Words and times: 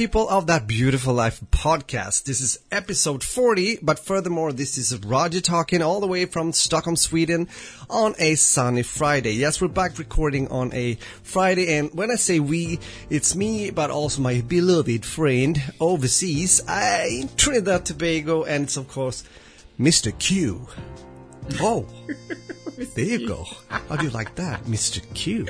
People 0.00 0.26
of 0.30 0.46
that 0.46 0.66
beautiful 0.66 1.12
life 1.12 1.42
podcast. 1.50 2.24
This 2.24 2.40
is 2.40 2.58
episode 2.72 3.22
40, 3.22 3.80
but 3.82 3.98
furthermore, 3.98 4.50
this 4.50 4.78
is 4.78 4.96
Roger 5.04 5.42
talking 5.42 5.82
all 5.82 6.00
the 6.00 6.06
way 6.06 6.24
from 6.24 6.54
Stockholm, 6.54 6.96
Sweden 6.96 7.50
on 7.90 8.14
a 8.18 8.34
sunny 8.36 8.82
Friday. 8.82 9.32
Yes, 9.32 9.60
we're 9.60 9.68
back 9.68 9.98
recording 9.98 10.48
on 10.48 10.72
a 10.72 10.94
Friday 11.22 11.76
and 11.76 11.92
when 11.92 12.10
I 12.10 12.14
say 12.14 12.40
we, 12.40 12.78
it's 13.10 13.36
me, 13.36 13.68
but 13.68 13.90
also 13.90 14.22
my 14.22 14.40
beloved 14.40 15.04
friend 15.04 15.62
overseas, 15.80 16.62
I 16.66 17.20
in 17.20 17.28
Trinidad 17.36 17.84
Tobago 17.84 18.44
and 18.44 18.64
it's 18.64 18.78
of 18.78 18.88
course 18.88 19.22
Mr. 19.78 20.18
Q. 20.18 20.66
Oh, 21.60 21.84
there 22.94 23.04
you 23.04 23.28
go. 23.28 23.44
How 23.68 23.96
do 23.96 24.04
you 24.04 24.10
like 24.10 24.34
that, 24.36 24.64
Mr. 24.64 25.02
Q? 25.14 25.44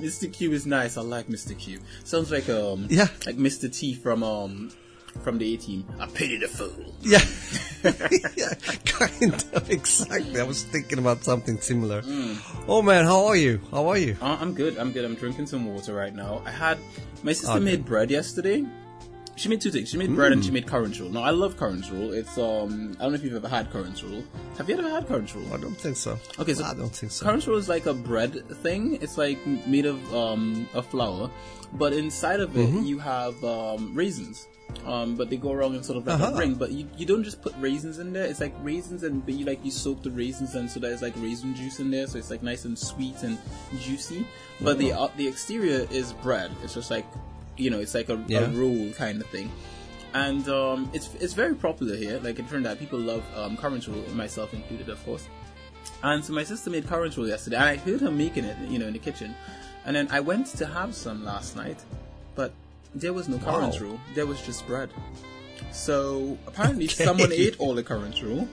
Mr. 0.00 0.32
Q 0.32 0.52
is 0.52 0.66
nice. 0.66 0.96
I 0.96 1.02
like 1.02 1.28
Mr. 1.28 1.58
Q. 1.58 1.80
Sounds 2.04 2.30
like 2.30 2.48
um 2.48 2.86
Yeah. 2.90 3.08
like 3.26 3.36
Mr. 3.36 3.72
T 3.74 3.94
from 3.94 4.22
um 4.22 4.70
from 5.22 5.38
the 5.38 5.54
A 5.54 5.56
team. 5.56 5.84
I 6.00 6.06
pity 6.06 6.38
the 6.38 6.48
fool. 6.48 6.92
Yeah. 7.00 7.22
yeah, 8.36 8.54
kind 8.86 9.34
of 9.52 9.70
exactly. 9.70 10.40
I 10.40 10.44
was 10.44 10.64
thinking 10.64 10.98
about 10.98 11.22
something 11.22 11.60
similar. 11.60 12.02
Oh 12.66 12.80
man, 12.82 13.04
how 13.04 13.26
are 13.26 13.36
you? 13.36 13.60
How 13.70 13.88
are 13.88 13.98
you? 13.98 14.16
Uh, 14.20 14.38
I'm 14.40 14.54
good. 14.54 14.78
I'm 14.78 14.90
good. 14.92 15.04
I'm 15.04 15.14
drinking 15.14 15.46
some 15.46 15.66
water 15.66 15.94
right 15.94 16.14
now. 16.14 16.42
I 16.46 16.50
had 16.50 16.78
my 17.22 17.32
sister 17.32 17.56
Okay. 17.56 17.64
made 17.64 17.84
bread 17.84 18.10
yesterday. 18.10 18.64
She 19.36 19.48
made 19.48 19.60
two 19.60 19.70
things. 19.70 19.90
She 19.90 19.96
made 19.98 20.14
bread 20.14 20.32
and 20.32 20.44
she 20.44 20.50
made 20.52 20.66
currant 20.66 20.98
roll. 21.00 21.10
Now 21.10 21.22
I 21.22 21.30
love 21.30 21.56
currant 21.56 21.90
roll. 21.90 22.12
It's 22.12 22.38
um 22.38 22.96
I 22.98 23.02
don't 23.02 23.12
know 23.12 23.16
if 23.18 23.24
you've 23.24 23.34
ever 23.34 23.48
had 23.48 23.70
currant 23.70 24.00
roll. 24.02 24.22
Have 24.58 24.68
you 24.68 24.78
ever 24.78 24.88
had 24.88 25.08
currant 25.08 25.34
roll? 25.34 25.52
I 25.52 25.56
don't 25.56 25.76
think 25.76 25.96
so. 25.96 26.18
Okay, 26.38 26.54
so 26.54 26.64
I 26.64 26.74
don't 26.74 26.94
think 26.94 27.10
so. 27.12 27.24
Currant 27.24 27.46
roll 27.46 27.56
is 27.58 27.68
like 27.68 27.86
a 27.86 27.94
bread 27.94 28.48
thing. 28.62 28.98
It's 29.02 29.18
like 29.18 29.44
made 29.46 29.86
of 29.86 30.14
um 30.14 30.68
of 30.74 30.86
flour, 30.86 31.30
but 31.72 31.92
inside 31.92 32.40
of 32.40 32.56
it 32.56 32.68
Mm-hmm. 32.68 32.84
you 32.84 32.98
have 33.00 33.42
um, 33.44 33.94
raisins. 33.94 34.46
Um, 34.86 35.14
but 35.14 35.28
they 35.30 35.36
go 35.36 35.52
around 35.52 35.74
in 35.74 35.82
sort 35.82 35.98
of 35.98 36.06
like 36.06 36.18
Uh-huh. 36.20 36.34
a 36.34 36.38
ring. 36.38 36.54
But 36.54 36.72
you, 36.72 36.88
you 36.96 37.04
don't 37.06 37.22
just 37.22 37.42
put 37.42 37.54
raisins 37.58 37.98
in 37.98 38.12
there. 38.12 38.24
It's 38.24 38.40
like 38.40 38.54
raisins, 38.62 39.02
and 39.02 39.24
but 39.24 39.34
you 39.34 39.44
like 39.44 39.64
you 39.64 39.70
soak 39.70 40.02
the 40.02 40.10
raisins, 40.10 40.54
and 40.54 40.68
so 40.70 40.80
there's 40.80 41.02
like 41.02 41.14
raisin 41.18 41.54
juice 41.54 41.80
in 41.80 41.90
there. 41.90 42.06
So 42.06 42.18
it's 42.18 42.30
like 42.30 42.42
nice 42.42 42.64
and 42.64 42.76
sweet 42.78 43.22
and 43.22 43.38
juicy. 43.78 44.26
But 44.60 44.78
the 44.78 44.92
uh, 44.92 45.08
the 45.16 45.28
exterior 45.28 45.86
is 45.90 46.12
bread. 46.14 46.50
It's 46.62 46.74
just 46.74 46.90
like 46.90 47.06
you 47.56 47.70
know, 47.70 47.80
it's 47.80 47.94
like 47.94 48.08
a, 48.08 48.22
Yeah. 48.28 48.40
a 48.40 48.48
roll 48.50 48.90
kind 48.92 49.20
of 49.20 49.26
thing 49.28 49.50
and 50.14 50.48
um, 50.48 50.88
it's 50.92 51.12
it's 51.18 51.32
very 51.32 51.56
popular 51.56 51.96
here. 51.96 52.20
Like 52.22 52.38
in 52.38 52.46
Trinidad, 52.46 52.78
people 52.78 53.00
love 53.00 53.24
um, 53.36 53.56
currant 53.56 53.88
roll, 53.88 54.00
myself 54.14 54.54
included, 54.54 54.88
of 54.88 55.04
course. 55.04 55.26
And 56.04 56.24
so 56.24 56.32
my 56.32 56.44
sister 56.44 56.70
made 56.70 56.86
currant 56.86 57.16
roll 57.16 57.26
yesterday, 57.26 57.56
and 57.56 57.64
I 57.64 57.76
heard 57.76 58.00
her 58.00 58.12
making 58.12 58.44
it, 58.44 58.56
you 58.70 58.78
know, 58.78 58.86
in 58.86 58.92
the 58.92 59.00
kitchen. 59.00 59.34
And 59.84 59.96
then 59.96 60.06
I 60.12 60.20
went 60.20 60.46
to 60.58 60.66
have 60.66 60.94
some 60.94 61.24
last 61.24 61.56
night, 61.56 61.82
but 62.36 62.52
there 62.94 63.12
was 63.12 63.28
no 63.28 63.38
currant 63.38 63.74
Wow. 63.74 63.88
roll. 63.88 64.00
There 64.14 64.24
was 64.24 64.40
just 64.42 64.64
bread. 64.68 64.88
So 65.72 66.38
apparently, 66.46 66.84
Okay. 66.86 67.04
someone 67.04 67.32
ate 67.44 67.56
all 67.58 67.74
the 67.74 67.82
currant 67.82 68.22
roll 68.22 68.48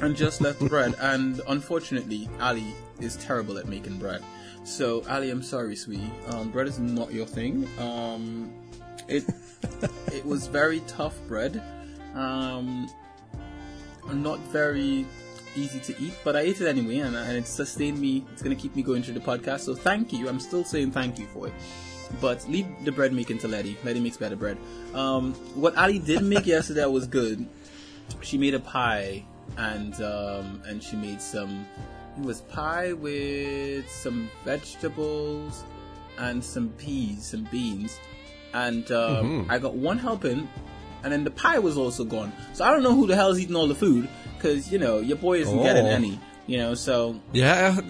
and 0.00 0.16
just 0.16 0.40
left 0.40 0.60
bread. 0.60 0.94
And 1.00 1.40
unfortunately, 1.48 2.28
Ali 2.40 2.72
is 3.00 3.16
terrible 3.16 3.58
at 3.58 3.66
making 3.66 3.98
bread. 3.98 4.22
So 4.64 5.02
Ali, 5.08 5.30
I'm 5.30 5.42
sorry, 5.42 5.76
sweetie. 5.76 6.10
Um, 6.28 6.50
bread 6.50 6.66
is 6.66 6.78
not 6.78 7.12
your 7.12 7.26
thing. 7.26 7.68
Um, 7.78 8.52
it 9.08 9.24
it 10.12 10.24
was 10.24 10.46
very 10.46 10.80
tough 10.86 11.16
bread. 11.26 11.62
Um, 12.14 12.90
not 14.12 14.38
very 14.50 15.06
easy 15.56 15.80
to 15.80 16.02
eat, 16.02 16.14
but 16.24 16.36
I 16.36 16.40
ate 16.40 16.60
it 16.60 16.68
anyway, 16.68 16.98
and, 16.98 17.16
and 17.16 17.36
it 17.36 17.46
sustained 17.46 17.98
me. 17.98 18.24
It's 18.32 18.42
gonna 18.42 18.54
keep 18.54 18.74
me 18.76 18.82
going 18.82 19.02
through 19.02 19.14
the 19.14 19.20
podcast. 19.20 19.60
So 19.60 19.74
thank 19.74 20.12
you. 20.12 20.28
I'm 20.28 20.40
still 20.40 20.64
saying 20.64 20.92
thank 20.92 21.18
you 21.18 21.26
for 21.26 21.48
it. 21.48 21.54
But 22.20 22.48
leave 22.48 22.66
the 22.84 22.92
bread 22.92 23.12
making 23.12 23.38
to 23.38 23.48
Letty. 23.48 23.76
Letty 23.84 24.00
makes 24.00 24.16
better 24.16 24.36
bread. 24.36 24.56
Um, 24.94 25.34
what 25.54 25.76
Ali 25.76 25.98
did 25.98 26.22
make 26.22 26.46
yesterday 26.56 26.86
was 26.86 27.06
good. 27.06 27.46
She 28.22 28.38
made 28.38 28.54
a 28.54 28.60
pie, 28.60 29.24
and 29.56 29.94
um, 30.02 30.62
and 30.66 30.82
she 30.82 30.96
made 30.96 31.20
some. 31.20 31.66
It 32.18 32.24
was 32.24 32.40
pie 32.42 32.92
with 32.94 33.88
some 33.90 34.28
vegetables 34.44 35.64
and 36.18 36.42
some 36.42 36.70
peas, 36.70 37.26
some 37.26 37.44
beans, 37.44 38.00
and 38.52 38.90
um, 38.90 39.46
I 39.48 39.58
got 39.58 39.74
one 39.74 39.98
helping, 39.98 40.48
and 41.04 41.12
then 41.12 41.22
the 41.22 41.30
pie 41.30 41.60
was 41.60 41.76
also 41.76 42.04
gone. 42.04 42.32
So 42.54 42.64
I 42.64 42.70
don't 42.72 42.82
know 42.82 42.94
who 42.94 43.06
the 43.06 43.14
hell's 43.14 43.38
eating 43.38 43.54
all 43.54 43.68
the 43.68 43.74
food, 43.74 44.08
because 44.36 44.72
you 44.72 44.78
know 44.78 44.98
your 44.98 45.16
boy 45.16 45.38
isn't 45.40 45.62
getting 45.62 45.86
Oh. 45.86 45.90
any. 45.90 46.18
You 46.48 46.56
know, 46.56 46.74
so 46.74 47.20
Yeah, 47.32 47.76
uh, 47.78 47.82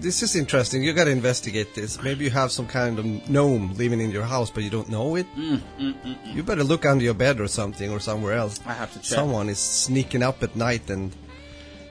this 0.00 0.22
is 0.22 0.34
interesting. 0.36 0.82
You 0.82 0.92
gotta 0.92 1.10
investigate 1.12 1.74
this. 1.74 2.02
Maybe 2.02 2.24
you 2.24 2.30
have 2.30 2.50
some 2.52 2.66
kind 2.66 2.98
of 2.98 3.04
gnome 3.30 3.72
living 3.78 4.00
in 4.00 4.10
your 4.10 4.24
house, 4.24 4.50
but 4.50 4.62
you 4.62 4.68
don't 4.70 4.90
know 4.90 5.14
it. 5.16 5.26
Mm, 5.36 5.60
mm, 5.78 5.94
mm, 5.94 6.04
mm. 6.04 6.34
You 6.34 6.42
better 6.42 6.64
look 6.64 6.84
under 6.84 7.04
your 7.04 7.14
bed 7.14 7.40
or 7.40 7.48
something, 7.48 7.90
or 7.90 8.00
somewhere 8.00 8.34
else. 8.34 8.60
I 8.66 8.74
have 8.74 8.92
to 8.92 8.98
check. 8.98 9.06
Someone 9.16 9.48
is 9.48 9.58
sneaking 9.58 10.22
up 10.22 10.42
at 10.42 10.54
night 10.56 10.90
and, 10.90 11.14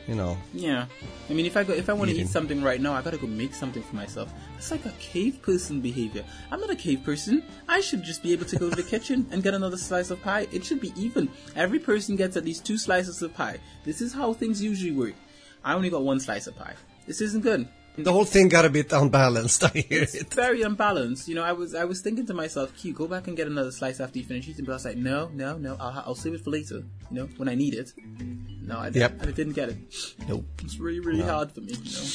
you 0.09 0.15
know. 0.15 0.35
Yeah, 0.55 0.87
I 1.29 1.33
mean, 1.33 1.45
if 1.45 1.55
I 1.55 1.63
go, 1.63 1.71
if 1.73 1.87
I 1.87 1.93
want 1.93 2.09
to 2.09 2.17
eat 2.17 2.27
something 2.27 2.63
right 2.63 2.81
now, 2.81 2.93
I 2.93 3.03
gotta 3.03 3.17
go 3.17 3.27
make 3.27 3.53
something 3.53 3.83
for 3.83 3.95
myself. 3.95 4.33
It's 4.57 4.71
like 4.71 4.85
a 4.87 4.93
cave 4.99 5.39
person 5.43 5.81
behavior. 5.81 6.25
I'm 6.51 6.59
not 6.59 6.71
a 6.71 6.75
cave 6.75 7.03
person. 7.03 7.43
I 7.67 7.79
should 7.79 8.03
just 8.03 8.23
be 8.23 8.33
able 8.33 8.45
to 8.45 8.55
go 8.57 8.71
to 8.71 8.75
the 8.75 8.83
kitchen 8.95 9.27
and 9.29 9.43
get 9.43 9.53
another 9.53 9.77
slice 9.77 10.09
of 10.09 10.19
pie. 10.23 10.47
It 10.51 10.65
should 10.65 10.81
be 10.81 10.91
even. 10.97 11.29
Every 11.55 11.77
person 11.77 12.15
gets 12.15 12.35
at 12.37 12.43
least 12.43 12.65
two 12.65 12.77
slices 12.79 13.21
of 13.21 13.35
pie. 13.35 13.59
This 13.85 14.01
is 14.01 14.11
how 14.11 14.33
things 14.33 14.63
usually 14.63 14.93
work. 14.93 15.13
I 15.63 15.73
only 15.75 15.91
got 15.91 16.01
one 16.01 16.19
slice 16.19 16.47
of 16.47 16.57
pie. 16.57 16.73
This 17.05 17.21
isn't 17.21 17.43
good. 17.43 17.67
The 17.97 18.13
whole 18.13 18.23
thing 18.25 18.47
got 18.47 18.63
a 18.65 18.69
bit 18.69 18.93
unbalanced. 18.93 19.63
I 19.65 19.69
hear 19.69 20.03
It's 20.03 20.15
it. 20.15 20.33
very 20.33 20.61
unbalanced. 20.61 21.27
You 21.27 21.35
know, 21.35 21.43
I 21.43 21.51
was 21.51 21.75
I 21.75 21.83
was 21.83 22.01
thinking 22.01 22.25
to 22.27 22.33
myself, 22.33 22.73
Q, 22.77 22.93
go 22.93 23.07
back 23.07 23.27
and 23.27 23.35
get 23.35 23.47
another 23.47 23.71
slice 23.71 23.99
after 23.99 24.19
you 24.19 24.25
finish 24.25 24.47
eating. 24.47 24.63
But 24.65 24.71
I 24.73 24.75
was 24.75 24.85
like, 24.85 24.97
no, 24.97 25.29
no, 25.33 25.57
no. 25.57 25.75
I'll 25.79 26.03
I'll 26.07 26.15
save 26.15 26.33
it 26.33 26.41
for 26.41 26.49
later. 26.51 26.83
You 27.11 27.15
know, 27.17 27.25
when 27.37 27.49
I 27.49 27.55
need 27.55 27.73
it. 27.73 27.91
No, 28.61 28.77
I 28.79 28.89
didn't. 28.89 29.19
Yep. 29.19 29.27
I 29.27 29.31
didn't 29.31 29.53
get 29.53 29.69
it. 29.69 29.77
Nope. 30.27 30.45
It's 30.63 30.77
really 30.79 30.99
really 31.01 31.23
hard 31.23 31.51
for 31.51 31.61
me. 31.61 31.73
You 31.73 31.91
know. 31.91 32.07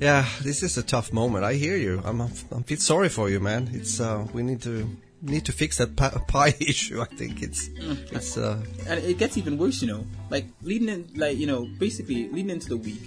Yeah, 0.00 0.26
this 0.42 0.62
is 0.62 0.78
a 0.78 0.82
tough 0.82 1.12
moment. 1.12 1.44
I 1.44 1.54
hear 1.54 1.76
you. 1.76 2.00
I'm 2.04 2.20
I'm 2.20 2.62
feel 2.64 2.78
sorry 2.78 3.08
for 3.10 3.28
you, 3.28 3.40
man. 3.40 3.70
It's 3.74 4.00
uh 4.00 4.26
we 4.32 4.42
need 4.42 4.62
to 4.62 4.88
need 5.20 5.44
to 5.46 5.52
fix 5.52 5.78
that 5.78 5.96
pie 6.28 6.54
issue. 6.60 7.02
I 7.02 7.06
think 7.06 7.42
it's 7.42 7.68
it's 8.10 8.38
uh 8.38 8.56
and 8.88 9.04
it 9.04 9.18
gets 9.18 9.36
even 9.36 9.58
worse, 9.58 9.82
you 9.82 9.88
know. 9.88 10.06
Like 10.30 10.46
leading 10.62 10.88
in, 10.88 11.08
like 11.16 11.36
you 11.36 11.46
know, 11.46 11.68
basically 11.78 12.28
leading 12.30 12.50
into 12.50 12.68
the 12.68 12.76
week, 12.78 13.02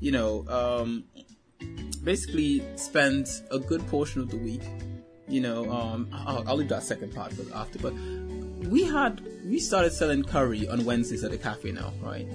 you 0.00 0.12
know, 0.12 0.44
um, 0.48 1.04
basically 2.04 2.62
spend 2.76 3.28
a 3.50 3.58
good 3.58 3.86
portion 3.88 4.20
of 4.20 4.30
the 4.30 4.36
week, 4.36 4.62
you 5.28 5.40
know. 5.40 5.70
Um, 5.70 6.08
I'll, 6.12 6.48
I'll 6.48 6.56
leave 6.56 6.68
that 6.68 6.82
second 6.82 7.14
part 7.14 7.32
for 7.32 7.44
after, 7.54 7.78
but 7.78 7.92
we 8.68 8.84
had 8.84 9.20
we 9.44 9.58
started 9.58 9.92
selling 9.92 10.22
curry 10.22 10.68
on 10.68 10.84
Wednesdays 10.84 11.24
at 11.24 11.30
the 11.30 11.38
cafe 11.38 11.72
now, 11.72 11.92
right? 12.02 12.26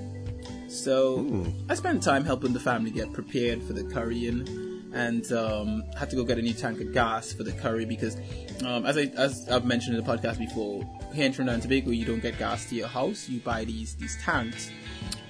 So 0.67 1.45
I 1.69 1.75
spent 1.75 2.01
time 2.01 2.25
helping 2.25 2.53
the 2.53 2.59
family 2.59 2.89
get 2.89 3.13
prepared 3.13 3.61
for 3.63 3.73
the 3.73 3.83
currying, 3.83 4.47
and 4.93 5.31
um, 5.31 5.83
had 5.97 6.09
to 6.09 6.15
go 6.15 6.23
get 6.23 6.37
a 6.37 6.41
new 6.41 6.53
tank 6.53 6.81
of 6.81 6.93
gas 6.93 7.31
for 7.33 7.43
the 7.43 7.51
curry 7.51 7.85
because, 7.85 8.17
um, 8.65 8.85
as 8.85 8.97
I 8.97 9.11
as 9.15 9.47
I've 9.49 9.65
mentioned 9.65 9.97
in 9.97 10.03
the 10.03 10.17
podcast 10.17 10.39
before, 10.39 10.83
here 11.13 11.25
in 11.25 11.33
Trinidad 11.33 11.55
and 11.55 11.63
Tobago, 11.63 11.91
you 11.91 12.05
don't 12.05 12.21
get 12.21 12.37
gas 12.37 12.69
to 12.69 12.75
your 12.75 12.87
house. 12.87 13.29
You 13.29 13.39
buy 13.39 13.65
these 13.65 13.95
these 13.95 14.17
tanks, 14.23 14.71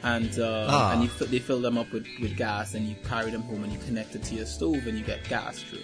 and 0.03 0.37
uh, 0.39 0.67
Ah. 0.69 0.91
and 0.93 1.03
you 1.03 1.09
fi- 1.09 1.25
they 1.25 1.39
fill 1.39 1.61
them 1.61 1.77
up 1.77 1.91
with, 1.91 2.05
with 2.21 2.35
gas, 2.37 2.73
and 2.73 2.87
you 2.87 2.95
carry 3.07 3.31
them 3.31 3.41
home 3.43 3.63
and 3.63 3.71
you 3.73 3.79
connect 3.79 4.15
it 4.15 4.23
to 4.23 4.35
your 4.35 4.45
stove, 4.45 4.85
and 4.87 4.97
you 4.97 5.03
get 5.03 5.27
gas 5.29 5.59
through. 5.59 5.79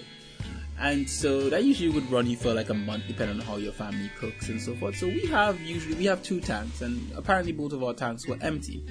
And 0.82 1.10
so 1.10 1.50
that 1.50 1.66
usually 1.66 1.90
would 1.90 2.10
run 2.10 2.26
you 2.26 2.38
for 2.38 2.54
like 2.54 2.70
a 2.70 2.74
month, 2.74 3.04
depending 3.06 3.38
on 3.42 3.46
how 3.46 3.58
your 3.58 3.74
family 3.74 4.10
cooks 4.18 4.48
and 4.48 4.62
so 4.62 4.74
forth. 4.76 4.96
So 4.96 5.08
we 5.08 5.26
have 5.26 5.60
usually 5.60 5.96
we 5.96 6.06
have 6.06 6.24
two 6.24 6.40
tanks, 6.40 6.82
and 6.82 7.12
apparently 7.18 7.52
both 7.52 7.74
of 7.74 7.84
our 7.84 7.94
tanks 7.94 8.26
were 8.28 8.38
empty. 8.42 8.82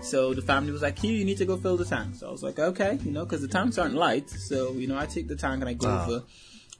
So 0.00 0.32
the 0.32 0.42
family 0.42 0.70
was 0.70 0.82
like, 0.82 0.96
"Here, 0.98 1.12
you 1.12 1.24
need 1.24 1.38
to 1.38 1.44
go 1.44 1.56
fill 1.56 1.76
the 1.76 1.84
tank." 1.84 2.14
So 2.16 2.28
I 2.28 2.30
was 2.30 2.42
like, 2.44 2.58
"Okay," 2.60 2.98
you 3.04 3.10
know, 3.10 3.24
because 3.24 3.40
the 3.42 3.48
tanks 3.48 3.78
aren't 3.78 3.94
light. 3.94 4.30
So 4.30 4.72
you 4.74 4.86
know, 4.86 4.96
I 4.96 5.06
take 5.06 5.26
the 5.26 5.34
tank 5.36 5.60
and 5.60 5.68
I 5.68 5.72
go 5.74 5.88
Ah. 5.88 6.06
over, 6.06 6.22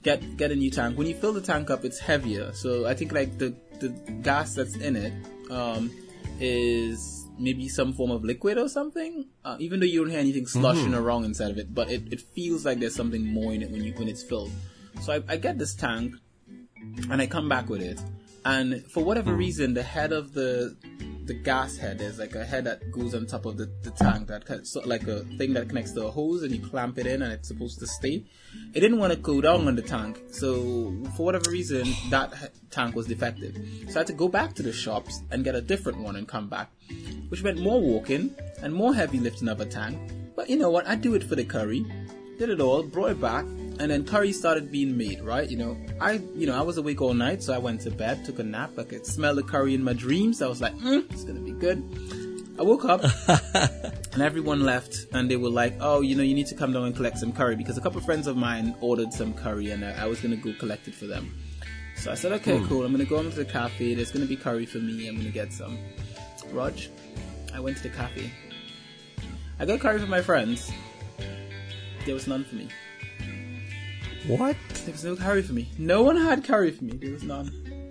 get 0.05 0.37
get 0.37 0.53
a 0.53 0.57
new 0.57 0.71
tank. 0.71 0.97
When 0.97 1.09
you 1.09 1.15
fill 1.17 1.33
the 1.33 1.41
tank 1.41 1.69
up, 1.71 1.85
it's 1.85 1.99
heavier. 1.99 2.53
So 2.55 2.87
I 2.87 2.95
think 2.95 3.13
like 3.13 3.39
the 3.39 3.55
the 3.81 3.89
gas 4.23 4.55
that's 4.55 4.77
in 4.77 4.95
it 4.95 5.13
um, 5.51 5.91
is 6.39 7.14
maybe 7.39 7.69
some 7.69 7.93
form 7.93 8.11
of 8.11 8.25
liquid 8.25 8.59
or 8.59 8.69
something. 8.69 9.27
Uh, 9.45 9.57
even 9.59 9.81
though 9.81 9.87
you 9.87 10.03
don't 10.03 10.11
hear 10.11 10.21
anything 10.21 10.47
sloshing 10.47 10.95
around 10.95 11.25
inside 11.25 11.51
of 11.51 11.59
it, 11.59 11.75
but 11.75 11.91
it, 11.91 12.13
it 12.13 12.21
feels 12.21 12.65
like 12.65 12.81
there's 12.81 12.95
something 12.95 13.25
more 13.27 13.53
in 13.53 13.63
it 13.63 13.71
when 13.71 13.83
you 13.83 13.93
when 13.95 14.09
it's 14.09 14.23
filled. 14.23 14.53
So 15.01 15.13
I, 15.13 15.23
I 15.29 15.37
get 15.37 15.59
this 15.59 15.75
tank, 15.75 16.15
and 17.11 17.21
I 17.21 17.27
come 17.27 17.49
back 17.49 17.69
with 17.69 17.83
it, 17.83 18.01
and 18.45 18.85
for 18.91 19.03
whatever 19.03 19.35
reason, 19.35 19.75
the 19.75 19.83
head 19.83 20.13
of 20.13 20.35
the 20.35 20.77
the 21.25 21.33
gas 21.33 21.79
head 21.79 21.99
there's 21.99 22.19
like 22.19 22.35
a 22.35 22.45
head 22.45 22.65
that 22.65 22.93
goes 22.93 23.15
on 23.15 23.25
top 23.25 23.47
of 23.47 23.57
the, 23.57 23.65
the 23.83 23.91
tank 23.93 24.29
that 24.29 24.49
of 24.51 24.87
like 24.87 25.05
a 25.05 25.21
thing 25.39 25.55
that 25.55 25.67
connects 25.69 25.93
to 25.93 26.07
a 26.07 26.11
hose 26.11 26.43
and 26.43 26.55
you 26.55 26.61
clamp 26.61 26.99
it 26.99 27.07
in 27.07 27.23
and 27.23 27.33
it's 27.33 27.49
supposed 27.49 27.79
to 27.79 27.87
stay. 27.87 28.23
It 28.75 28.81
didn't 28.81 28.99
want 28.99 29.13
to 29.15 29.19
go 29.19 29.41
down 29.41 29.67
on 29.67 29.75
the 29.75 29.83
tank 29.83 30.21
so 30.31 30.95
for 31.17 31.25
whatever 31.25 31.51
reason 31.51 31.89
that 32.11 32.53
tank 32.71 32.95
was 32.95 33.07
defective. 33.07 33.57
So 33.89 33.95
i 33.95 33.99
had 34.01 34.07
to 34.09 34.13
go 34.13 34.29
back 34.29 34.55
to 34.57 34.63
the 34.63 34.73
shops 34.73 35.23
and 35.31 35.45
get 35.45 35.55
a 35.55 35.63
different 35.63 35.99
one 35.99 36.17
and 36.17 36.29
come 36.29 36.49
back 36.49 36.71
which 37.29 37.43
meant 37.43 37.59
more 37.59 37.81
walking 37.81 38.35
and 38.63 38.75
more 38.75 38.95
heavy 38.95 39.19
lifting 39.19 39.49
of 39.49 39.61
a 39.61 39.67
tank. 39.67 39.99
But 40.37 40.51
you 40.51 40.57
know 40.57 40.71
what? 40.71 40.87
I 40.87 40.95
do 40.95 41.15
it 41.15 41.25
for 41.25 41.37
the 41.37 41.45
curry. 41.45 41.87
Did 42.39 42.51
it 42.51 42.61
all, 42.61 42.83
brought 42.83 43.13
it 43.13 43.21
back, 43.21 43.47
and 43.79 43.91
then 43.91 44.05
curry 44.05 44.33
started 44.33 44.71
being 44.71 44.97
made, 44.97 45.23
right? 45.23 45.49
You 45.49 45.57
know, 45.57 45.77
I, 46.01 46.21
you 46.35 46.47
know, 46.47 46.57
I 46.57 46.63
was 46.63 46.77
awake 46.77 47.01
all 47.01 47.15
night, 47.15 47.43
so 47.43 47.53
I 47.53 47.59
went 47.59 47.81
to 47.83 47.91
bed, 47.91 48.25
took 48.25 48.39
a 48.39 48.43
nap. 48.43 48.79
I 48.79 48.85
could 48.85 49.07
smell 49.07 49.35
the 49.35 49.43
curry 49.43 49.75
in 49.75 49.83
my 49.83 49.93
dreams. 49.93 50.43
I 50.43 50.49
was 50.49 50.61
like, 50.61 50.75
mm, 50.79 51.11
it's 51.13 51.25
gonna 51.25 51.41
be 51.41 51.53
good. 51.53 51.83
I 52.57 52.63
woke 52.63 52.85
up, 52.85 53.03
and 54.15 54.23
everyone 54.23 54.63
left, 54.63 55.07
and 55.13 55.29
they 55.29 55.35
were 55.37 55.51
like, 55.51 55.75
"Oh, 55.81 56.03
you 56.03 56.15
know, 56.15 56.23
you 56.23 56.35
need 56.35 56.47
to 56.47 56.55
come 56.55 56.73
down 56.73 56.85
and 56.85 56.95
collect 56.95 57.19
some 57.19 57.33
curry," 57.33 57.57
because 57.57 57.77
a 57.77 57.81
couple 57.81 57.99
of 57.99 58.05
friends 58.05 58.29
of 58.29 58.37
mine 58.37 58.77
ordered 58.81 59.13
some 59.13 59.35
curry, 59.35 59.71
and 59.73 59.85
I, 59.85 60.05
I 60.05 60.07
was 60.07 60.21
gonna 60.21 60.37
go 60.37 60.53
collect 60.61 60.87
it 60.87 60.95
for 60.95 61.07
them. 61.07 61.35
So 61.97 62.13
I 62.13 62.15
said, 62.15 62.31
"Okay, 62.33 62.63
cool. 62.69 62.85
I'm 62.85 62.93
gonna 62.93 63.07
go 63.07 63.19
into 63.19 63.35
the 63.35 63.45
cafe. 63.45 63.95
There's 63.95 64.13
gonna 64.13 64.27
be 64.27 64.37
curry 64.37 64.67
for 64.67 64.79
me. 64.79 65.09
I'm 65.09 65.17
gonna 65.17 65.31
get 65.31 65.53
some." 65.53 65.79
Rog, 66.53 66.75
I 67.53 67.59
went 67.59 67.77
to 67.79 67.83
the 67.83 67.89
cafe. 67.89 68.31
I 69.59 69.65
got 69.65 69.81
curry 69.81 69.99
for 69.99 70.07
my 70.07 70.23
friends. 70.23 70.71
There 72.05 72.15
was 72.15 72.29
none 72.29 72.45
for 72.45 72.55
me. 72.55 72.69
What? 74.27 74.57
There 74.85 74.93
was 74.93 75.05
no 75.05 75.17
curry 75.17 75.43
for 75.43 75.53
me. 75.53 75.69
No 75.79 76.03
one 76.03 76.17
had 76.17 76.45
curry 76.45 76.71
for 76.71 76.85
me. 76.85 76.93
There 76.93 77.13
was 77.13 77.23
none. 77.23 77.51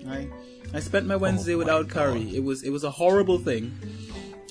I 0.10 0.28
I 0.76 0.80
spent 0.80 1.06
my 1.06 1.16
Wednesday 1.16 1.54
Oh 1.54 1.58
my 1.58 1.60
without 1.60 1.88
God. 1.88 1.94
curry. 1.94 2.36
It 2.36 2.44
was 2.44 2.64
it 2.64 2.72
was 2.72 2.84
a 2.84 2.92
horrible 2.92 3.38
thing. 3.40 3.72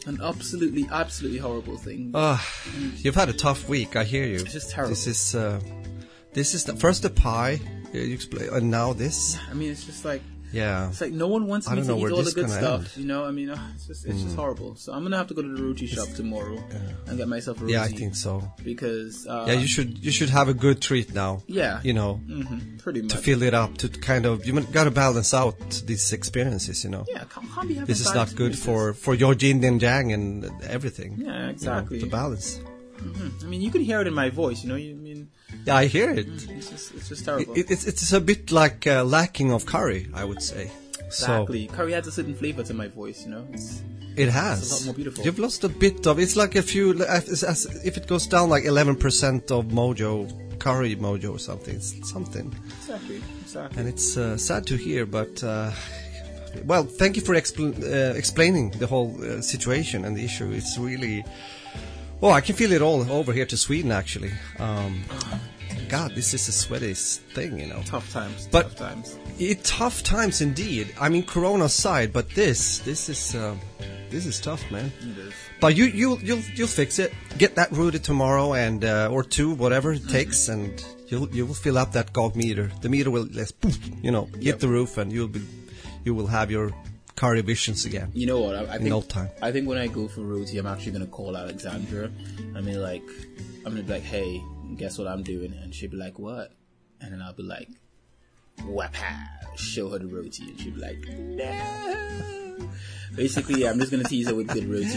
An 0.06 0.18
absolutely, 0.22 0.88
absolutely 0.90 1.38
horrible 1.38 1.76
thing. 1.76 2.10
Ah, 2.14 2.44
you've 2.98 3.14
had 3.14 3.28
a 3.28 3.32
tough 3.32 3.68
week. 3.68 3.94
I 3.94 4.02
hear 4.04 4.24
you. 4.26 4.34
It's 4.40 4.52
just 4.52 4.70
terrible. 4.70 4.90
This 4.90 5.06
is 5.06 5.34
uh, 5.34 5.60
this 6.32 6.54
is 6.54 6.64
the 6.64 6.74
first 6.76 7.02
the 7.02 7.10
pie. 7.10 7.60
uh, 7.94 7.98
You 7.98 8.14
explain, 8.14 8.48
and 8.52 8.70
now 8.70 8.92
this. 8.92 9.38
I 9.50 9.54
mean, 9.54 9.70
it's 9.70 9.84
just 9.84 10.04
like 10.04 10.22
Yeah. 10.52 10.88
it's 10.88 11.00
like 11.00 11.12
no 11.12 11.28
one 11.28 11.46
wants 11.46 11.68
me 11.68 11.76
to 11.76 11.84
know 11.84 11.98
eat 11.98 12.12
all 12.12 12.22
the 12.22 12.32
good 12.32 12.50
stuff. 12.50 12.80
end. 12.80 12.88
Hmm. 12.88 13.00
You 13.00 13.06
know, 13.06 13.24
I 13.24 13.30
mean, 13.30 13.48
it's 13.74 13.86
just 13.86 14.06
it's 14.06 14.22
just 14.22 14.36
horrible. 14.36 14.76
So 14.76 14.92
I'm 14.92 15.02
gonna 15.02 15.16
have 15.16 15.28
to 15.28 15.34
go 15.34 15.42
to 15.42 15.48
the 15.48 15.62
roti 15.62 15.86
shop 15.86 16.08
tomorrow 16.14 16.62
and 17.06 17.16
get 17.18 17.28
myself 17.28 17.58
a 17.58 17.62
roti. 17.62 17.72
Yeah, 17.74 17.82
I 17.82 17.88
think 17.88 18.14
so. 18.14 18.42
because 18.62 19.26
uh, 19.26 19.44
Yeah, 19.48 19.54
you 19.54 19.66
should 19.66 19.98
you 20.04 20.10
should 20.10 20.30
have 20.30 20.48
a 20.48 20.54
good 20.54 20.80
treat 20.80 21.14
now. 21.14 21.42
Yeah. 21.46 21.80
You 21.82 21.94
know, 21.94 22.20
mhm, 22.26 22.78
pretty 22.82 23.02
much. 23.02 23.12
to 23.12 23.18
fill 23.18 23.42
it 23.42 23.54
up 23.54 23.78
to 23.78 23.88
kind 23.88 24.26
of 24.26 24.46
you 24.46 24.58
got 24.60 24.84
to 24.84 24.90
balance 24.90 25.32
out 25.34 25.58
these 25.86 26.12
experiences. 26.12 26.84
You 26.84 26.90
know. 26.90 27.04
yeah, 27.08 27.24
can't, 27.24 27.68
be 27.68 27.74
This 27.74 28.00
is 28.00 28.12
not 28.14 28.34
good 28.34 28.58
for 28.58 28.92
for 28.92 29.14
your 29.14 29.34
yin 29.34 29.64
and 29.64 29.80
yang 29.80 30.12
and 30.12 30.44
everything. 30.64 31.12
Yeah, 31.18 31.26
you 31.26 31.32
know, 31.32 31.48
exactly. 31.50 31.98
the 31.98 32.06
balance. 32.06 32.60
I 33.42 33.46
mean, 33.46 33.60
you 33.60 33.70
can 33.70 33.82
hear 33.82 34.00
it 34.00 34.06
in 34.06 34.14
my 34.14 34.30
voice. 34.30 34.62
You 34.62 34.68
know, 34.68 34.76
you 34.76 34.94
I 35.66 35.70
Yeah, 35.70 35.76
I 35.76 35.86
hear 35.86 36.10
it. 36.10 36.26
it's 36.28 36.70
just 36.70 36.94
it's 36.94 37.08
just 37.08 37.24
terrible. 37.24 37.54
It, 37.54 37.70
it's 37.70 37.86
it's 37.86 38.12
a 38.12 38.20
bit 38.20 38.50
like 38.50 38.86
uh, 38.86 39.04
lacking 39.04 39.52
of 39.52 39.64
curry, 39.66 40.08
I 40.14 40.24
would 40.24 40.42
say. 40.42 40.70
Exactly. 41.06 41.66
Curry 41.68 41.94
adds 41.94 42.08
a 42.08 42.12
certain 42.12 42.34
flavor 42.34 42.62
to 42.62 42.74
my 42.74 42.88
voice, 42.88 43.24
you 43.24 43.30
know. 43.32 43.46
It's, 43.52 43.82
it 44.16 44.28
has. 44.28 44.62
It's 44.62 44.72
a 44.72 44.74
lot 44.76 44.84
more 44.86 44.94
beautiful. 44.94 45.24
You've 45.24 45.38
lost 45.38 45.64
a 45.64 45.68
bit 45.68 46.06
of. 46.06 46.18
It's 46.18 46.36
like 46.36 46.56
if 46.56 46.74
you, 46.74 47.02
as, 47.04 47.44
as, 47.44 47.66
if 47.84 47.96
it 47.96 48.06
goes 48.06 48.26
down 48.26 48.48
like 48.50 48.64
eleven 48.64 48.96
percent 48.96 49.50
of 49.50 49.66
mojo, 49.66 50.28
curry 50.58 50.96
mojo 50.96 51.32
or 51.34 51.38
something. 51.38 51.76
It's 51.76 52.10
something, 52.10 52.54
exactly. 52.78 53.20
Exactly. 53.42 53.78
and 53.78 53.88
it's 53.88 54.16
uh, 54.16 54.36
sad 54.36 54.66
to 54.66 54.76
hear. 54.76 55.06
But 55.06 55.42
uh, 55.44 55.70
well, 56.64 56.84
thank 56.84 57.16
you 57.16 57.22
for 57.22 57.34
expl- 57.34 57.82
uh, 57.82 58.14
explaining 58.16 58.70
the 58.70 58.86
whole 58.86 59.16
uh, 59.22 59.40
situation 59.40 60.04
and 60.04 60.16
the 60.16 60.24
issue. 60.24 60.50
It's 60.50 60.78
really. 60.78 61.24
Oh, 62.22 62.30
I 62.30 62.40
can 62.40 62.54
feel 62.54 62.70
it 62.72 62.82
all 62.82 63.10
over 63.10 63.32
here 63.32 63.46
to 63.46 63.56
Sweden 63.56 63.92
actually. 63.92 64.32
Um, 64.58 65.02
God, 65.92 66.14
this 66.14 66.32
is 66.32 66.48
a 66.48 66.52
sweaty 66.52 66.94
thing, 66.94 67.58
you 67.60 67.66
know. 67.66 67.82
Tough 67.84 68.10
times. 68.14 68.48
But- 68.50 68.62
tough 68.62 68.76
times. 68.76 69.18
It, 69.38 69.62
tough 69.62 70.02
times 70.02 70.40
indeed. 70.40 70.94
I 70.98 71.10
mean, 71.10 71.22
Corona 71.22 71.64
aside, 71.64 72.14
but 72.14 72.30
this, 72.30 72.78
this 72.78 73.10
is, 73.10 73.34
uh, 73.34 73.54
this 74.08 74.24
is 74.24 74.40
tough, 74.40 74.62
man. 74.70 74.90
It 75.02 75.18
is. 75.18 75.34
But 75.60 75.76
you, 75.76 75.84
you, 75.84 76.16
you'll, 76.22 76.38
you'll 76.54 76.66
fix 76.66 76.98
it. 76.98 77.12
Get 77.36 77.56
that 77.56 77.70
roti 77.72 77.98
tomorrow, 77.98 78.54
and 78.54 78.82
uh, 78.86 79.10
or 79.12 79.22
two, 79.22 79.50
whatever 79.52 79.92
it 79.92 80.08
takes, 80.08 80.48
and 80.48 80.82
you'll, 81.08 81.28
you 81.28 81.44
will 81.44 81.52
fill 81.66 81.76
up 81.76 81.92
that 81.92 82.14
gog 82.14 82.36
meter. 82.36 82.70
The 82.80 82.88
meter 82.88 83.10
will, 83.10 83.28
you 84.00 84.10
know, 84.10 84.24
hit 84.32 84.42
Yep. 84.42 84.58
the 84.60 84.68
roof, 84.68 84.96
and 84.96 85.12
you'll 85.12 85.28
be, 85.28 85.42
you 86.04 86.14
will 86.14 86.26
have 86.26 86.50
your 86.50 86.72
curry 87.16 87.42
visions 87.42 87.84
again. 87.84 88.10
You 88.14 88.26
know 88.26 88.40
what? 88.40 88.56
I, 88.56 88.62
I 88.62 88.78
think 88.78 88.88
no 88.88 89.02
time. 89.02 89.28
I 89.42 89.52
think 89.52 89.68
when 89.68 89.76
I 89.76 89.88
go 89.88 90.08
for 90.08 90.22
roti, 90.22 90.56
I'm 90.56 90.66
actually 90.66 90.92
gonna 90.92 91.06
call 91.06 91.36
Alexandra. 91.36 92.10
I 92.56 92.62
mean, 92.62 92.80
like, 92.80 93.04
I'm 93.66 93.72
gonna 93.72 93.82
be 93.82 93.92
like, 93.92 94.02
"Hey, 94.02 94.42
guess 94.76 94.98
what 94.98 95.08
I'm 95.08 95.22
doing?" 95.22 95.52
And 95.52 95.74
she'd 95.74 95.90
be 95.90 95.96
like, 95.96 96.18
"What?" 96.18 96.52
And 97.00 97.12
then 97.12 97.22
I'll 97.22 97.34
be 97.34 97.42
like, 97.42 97.68
"Wapow!" 98.60 99.26
Show 99.56 99.90
her 99.90 99.98
the 99.98 100.06
roti, 100.06 100.44
and 100.50 100.60
she'd 100.60 100.74
be 100.74 100.80
like, 100.80 101.06
"No." 101.18 102.68
Basically, 103.14 103.60
yeah, 103.62 103.70
I'm 103.70 103.78
just 103.78 103.90
gonna 103.90 104.04
tease 104.04 104.28
her 104.28 104.34
with 104.34 104.48
good 104.48 104.64
roti. 104.70 104.88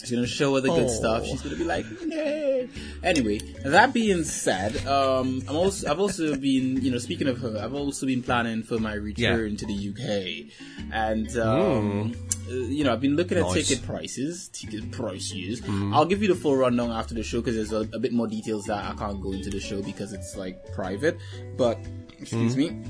She's 0.00 0.10
gonna 0.10 0.26
show 0.26 0.54
her 0.56 0.60
the 0.60 0.68
good 0.68 0.84
Oh. 0.84 0.88
stuff. 0.88 1.24
She's 1.26 1.40
gonna 1.40 1.56
be 1.56 1.64
like, 1.64 1.86
"No." 2.06 2.68
Anyway, 3.02 3.38
that 3.64 3.94
being 3.94 4.22
said, 4.24 4.86
um, 4.86 5.42
I'm 5.48 5.56
also 5.56 5.90
I've 5.90 5.98
also 6.00 6.36
been, 6.36 6.82
you 6.82 6.90
know, 6.90 6.98
speaking 6.98 7.26
of 7.28 7.38
her, 7.38 7.58
I've 7.58 7.72
also 7.72 8.04
been 8.04 8.22
planning 8.22 8.62
for 8.62 8.78
my 8.78 8.92
return 8.94 9.56
to 9.56 9.64
the 9.66 9.72
UK, 9.72 10.50
and 10.92 11.34
um, 11.38 12.12
uh, 12.50 12.52
you 12.52 12.84
know, 12.84 12.92
I've 12.92 13.00
been 13.00 13.16
looking 13.16 13.38
at 13.38 13.44
Nice. 13.44 13.66
ticket 13.68 13.86
prices, 13.86 14.48
ticket 14.48 14.90
prices. 14.90 15.62
I'll 15.94 16.04
give 16.04 16.20
you 16.20 16.28
the 16.28 16.34
full 16.34 16.56
rundown 16.56 16.90
after 16.90 17.14
the 17.14 17.22
show 17.22 17.40
because 17.40 17.54
there's 17.56 17.72
a, 17.72 17.88
a 17.96 17.98
bit 17.98 18.12
more 18.12 18.26
details 18.26 18.64
that 18.66 18.84
I 18.84 18.94
can't 18.98 19.22
go 19.22 19.32
into 19.32 19.48
the 19.48 19.60
show 19.60 19.80
because 19.80 20.12
it's 20.12 20.36
like 20.36 20.70
private. 20.74 21.16
But 21.56 21.78
excuse 22.20 22.56
me. 22.56 22.82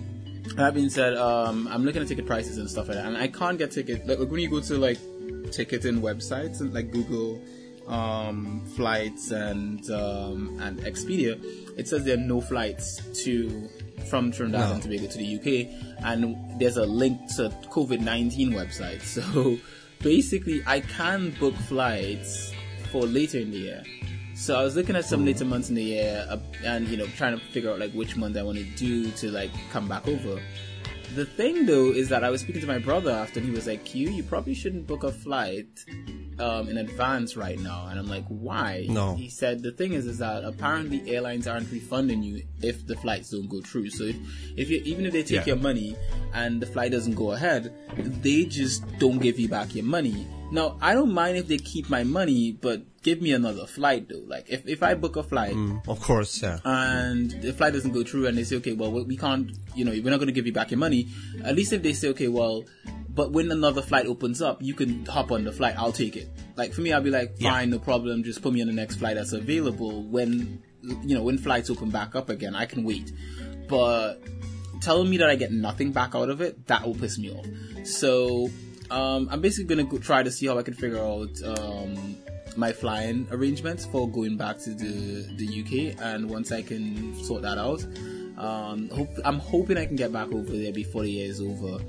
That 0.56 0.74
being 0.74 0.90
said, 0.90 1.16
um, 1.16 1.66
I'm 1.68 1.84
looking 1.84 2.02
at 2.02 2.08
ticket 2.08 2.26
prices 2.26 2.58
and 2.58 2.68
stuff 2.70 2.88
like 2.88 2.96
that, 2.98 3.06
and 3.06 3.16
I 3.16 3.28
can't 3.28 3.58
get 3.58 3.70
ticket. 3.70 4.06
Like 4.06 4.18
when 4.18 4.40
you 4.40 4.50
go 4.50 4.60
to 4.60 4.76
like 4.76 4.98
ticketing 5.52 6.00
websites 6.00 6.60
and 6.60 6.72
like 6.74 6.90
Google 6.90 7.40
um, 7.88 8.62
flights 8.76 9.30
and 9.30 9.88
um, 9.90 10.58
and 10.60 10.78
Expedia, 10.80 11.42
it 11.78 11.88
says 11.88 12.04
there 12.04 12.14
are 12.14 12.20
no 12.20 12.40
flights 12.40 13.00
to 13.24 13.68
from 14.10 14.32
Trinidad 14.32 14.68
No. 14.68 14.74
and 14.74 14.82
Tobago 14.82 15.06
to 15.06 15.18
the 15.18 15.36
UK, 15.36 16.04
and 16.04 16.60
there's 16.60 16.76
a 16.76 16.86
link 16.86 17.18
to 17.36 17.48
COVID 17.70 18.00
nineteen 18.00 18.52
website. 18.52 19.00
So 19.24 19.58
basically, 20.02 20.62
I 20.66 20.80
can 20.80 21.30
book 21.40 21.54
flights 21.54 22.52
for 22.92 23.02
later 23.06 23.38
in 23.38 23.50
the 23.50 23.58
year. 23.58 23.82
So 24.34 24.56
I 24.58 24.62
was 24.64 24.74
looking 24.76 24.96
at 24.96 25.04
some 25.04 25.24
later 25.24 25.44
months 25.44 25.68
in 25.68 25.74
the 25.76 25.82
year, 25.82 26.26
uh, 26.28 26.38
and 26.64 26.88
you 26.88 26.96
know, 26.96 27.06
trying 27.16 27.38
to 27.38 27.44
figure 27.46 27.70
out 27.70 27.78
like 27.78 27.92
which 27.92 28.16
month 28.16 28.36
I 28.36 28.42
want 28.42 28.58
to 28.58 28.64
do 28.64 29.10
to 29.12 29.30
like 29.30 29.50
come 29.70 29.88
back 29.88 30.06
over. 30.08 30.40
The 31.14 31.24
thing 31.24 31.66
though 31.66 31.92
is 31.92 32.08
that 32.08 32.24
I 32.24 32.30
was 32.30 32.40
speaking 32.40 32.60
to 32.62 32.66
my 32.66 32.78
brother 32.78 33.12
after, 33.12 33.38
and 33.38 33.48
he 33.48 33.54
was 33.54 33.66
like, 33.68 33.84
"Q, 33.84 34.10
you 34.10 34.22
probably 34.24 34.54
shouldn't 34.54 34.86
book 34.88 35.04
a 35.04 35.12
flight 35.12 35.68
um, 36.40 36.68
in 36.68 36.76
advance 36.78 37.36
right 37.36 37.58
now." 37.60 37.86
And 37.86 37.96
I'm 38.00 38.08
like, 38.08 38.24
"Why?" 38.26 38.86
No. 38.88 39.14
He 39.14 39.28
said 39.30 39.62
the 39.62 39.70
thing 39.70 39.92
is, 39.92 40.06
is 40.06 40.18
that 40.18 40.42
apparently 40.42 41.08
airlines 41.14 41.46
aren't 41.46 41.70
refunding 41.70 42.24
you 42.24 42.42
if 42.60 42.84
the 42.88 42.96
flights 42.96 43.30
don't 43.30 43.48
go 43.48 43.60
through. 43.60 43.90
So 43.90 44.02
if, 44.04 44.16
if 44.56 44.68
you 44.70 44.82
even 44.84 45.06
if 45.06 45.12
they 45.12 45.22
take 45.22 45.46
Yeah. 45.46 45.54
your 45.54 45.62
money 45.62 45.96
and 46.32 46.60
the 46.60 46.66
flight 46.66 46.90
doesn't 46.90 47.14
go 47.14 47.30
ahead, 47.32 47.72
they 48.22 48.46
just 48.46 48.82
don't 48.98 49.18
give 49.20 49.38
you 49.38 49.48
back 49.48 49.76
your 49.76 49.84
money. 49.84 50.26
Now 50.50 50.76
I 50.82 50.94
don't 50.94 51.12
mind 51.12 51.36
if 51.36 51.46
they 51.46 51.58
keep 51.58 51.88
my 51.88 52.02
money, 52.02 52.50
but 52.50 52.82
give 53.04 53.22
me 53.22 53.30
another 53.32 53.66
flight 53.66 54.08
though. 54.08 54.24
Like 54.26 54.46
if 54.48 54.66
if 54.66 54.82
I 54.82 54.94
book 54.94 55.14
a 55.16 55.22
flight 55.22 55.54
Of 55.86 56.00
course, 56.00 56.42
yeah. 56.42 56.58
and 56.64 57.30
the 57.30 57.52
flight 57.52 57.72
doesn't 57.74 57.92
go 57.92 58.02
through 58.02 58.26
and 58.26 58.36
they 58.36 58.42
say, 58.44 58.56
okay, 58.56 58.72
well, 58.72 58.90
we 59.04 59.16
can't, 59.16 59.52
you 59.76 59.84
know, 59.84 59.92
we're 59.92 60.10
not 60.10 60.16
going 60.18 60.26
to 60.34 60.38
give 60.38 60.46
you 60.46 60.52
back 60.52 60.70
your 60.72 60.78
money. 60.78 61.06
At 61.44 61.54
least 61.54 61.72
if 61.72 61.82
they 61.82 61.92
say, 61.92 62.08
okay, 62.08 62.26
well, 62.28 62.64
but 63.10 63.30
when 63.30 63.52
another 63.52 63.80
flight 63.82 64.06
opens 64.06 64.42
up, 64.42 64.60
you 64.60 64.74
can 64.74 65.04
hop 65.06 65.30
on 65.30 65.44
the 65.44 65.52
flight. 65.52 65.74
I'll 65.78 65.92
take 65.92 66.16
it. 66.16 66.28
Like 66.56 66.72
for 66.72 66.80
me, 66.80 66.92
I'll 66.92 67.00
be 67.02 67.10
like, 67.10 67.34
Yeah. 67.38 67.50
fine, 67.52 67.70
no 67.70 67.78
problem. 67.78 68.24
Just 68.24 68.42
put 68.42 68.52
me 68.52 68.60
on 68.60 68.66
the 68.66 68.72
next 68.74 68.96
flight 68.96 69.14
that's 69.14 69.32
available. 69.32 70.02
When, 70.02 70.60
you 70.82 71.14
know, 71.14 71.22
when 71.22 71.38
flights 71.38 71.70
open 71.70 71.90
back 71.90 72.16
up 72.16 72.28
again, 72.30 72.56
I 72.56 72.66
can 72.66 72.82
wait. 72.82 73.12
But 73.68 74.16
telling 74.80 75.08
me 75.10 75.18
that 75.18 75.30
I 75.30 75.36
get 75.36 75.52
nothing 75.52 75.92
back 75.92 76.14
out 76.16 76.28
of 76.28 76.40
it, 76.40 76.66
that 76.66 76.84
will 76.84 76.94
piss 76.94 77.18
me 77.18 77.30
off. 77.30 77.46
So, 77.86 78.50
um, 78.90 79.28
I'm 79.30 79.40
basically 79.40 79.64
gonna 79.74 79.88
go 79.88 79.98
try 79.98 80.22
to 80.22 80.30
see 80.30 80.46
how 80.46 80.58
I 80.58 80.62
can 80.62 80.74
figure 80.74 80.98
out, 80.98 81.30
um, 81.44 82.16
my 82.56 82.72
flying 82.72 83.26
arrangements 83.30 83.84
for 83.86 84.08
going 84.08 84.36
back 84.36 84.58
to 84.60 84.70
the, 84.70 85.26
the 85.36 85.46
UK. 85.92 86.00
And 86.02 86.28
once 86.30 86.52
I 86.52 86.62
can 86.62 87.14
sort 87.24 87.42
that 87.42 87.58
out, 87.58 87.84
um, 88.38 88.88
hope, 88.90 89.08
I'm 89.24 89.38
hoping 89.38 89.78
I 89.78 89.86
can 89.86 89.96
get 89.96 90.12
back 90.12 90.28
over 90.32 90.52
there 90.52 90.72
before 90.72 91.02
the 91.02 91.10
year 91.10 91.28
is 91.30 91.40
over. 91.40 91.82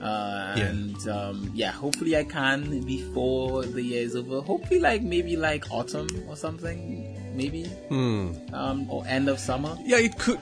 Uh, 0.00 0.54
Yeah. 0.56 0.66
and, 0.68 1.08
um, 1.08 1.50
yeah, 1.54 1.72
hopefully 1.72 2.16
I 2.16 2.22
can 2.24 2.80
before 2.84 3.64
the 3.64 3.82
year 3.82 4.02
is 4.02 4.14
over. 4.14 4.40
Hopefully 4.40 4.78
like, 4.80 5.02
maybe 5.02 5.36
like 5.36 5.70
autumn 5.72 6.06
or 6.28 6.36
something, 6.36 7.32
maybe, 7.36 7.64
Hmm. 7.88 8.30
um, 8.52 8.88
or 8.90 9.04
end 9.08 9.28
of 9.28 9.38
summer. 9.40 9.76
Yeah, 9.84 9.98
it 9.98 10.16
could. 10.18 10.38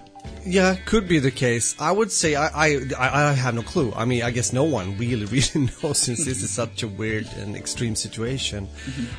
Yeah, 0.47 0.77
could 0.77 1.09
be 1.09 1.19
the 1.19 1.31
case. 1.31 1.75
I 1.79 1.91
would 1.91 2.13
say 2.13 2.37
I, 2.37 2.47
I, 2.47 2.67
I 2.99 3.31
I 3.31 3.33
have 3.33 3.55
no 3.55 3.63
clue. 3.63 3.93
I 3.95 4.05
mean, 4.05 4.23
I 4.23 4.31
guess 4.31 4.53
no 4.53 4.65
one 4.65 4.97
really, 4.97 5.25
really 5.37 5.71
knows 5.83 5.99
since 5.99 6.25
this 6.25 6.43
is 6.43 6.51
such 6.51 6.83
a 6.83 6.89
weird 6.89 7.27
and 7.37 7.57
extreme 7.57 7.97
situation. 7.97 8.69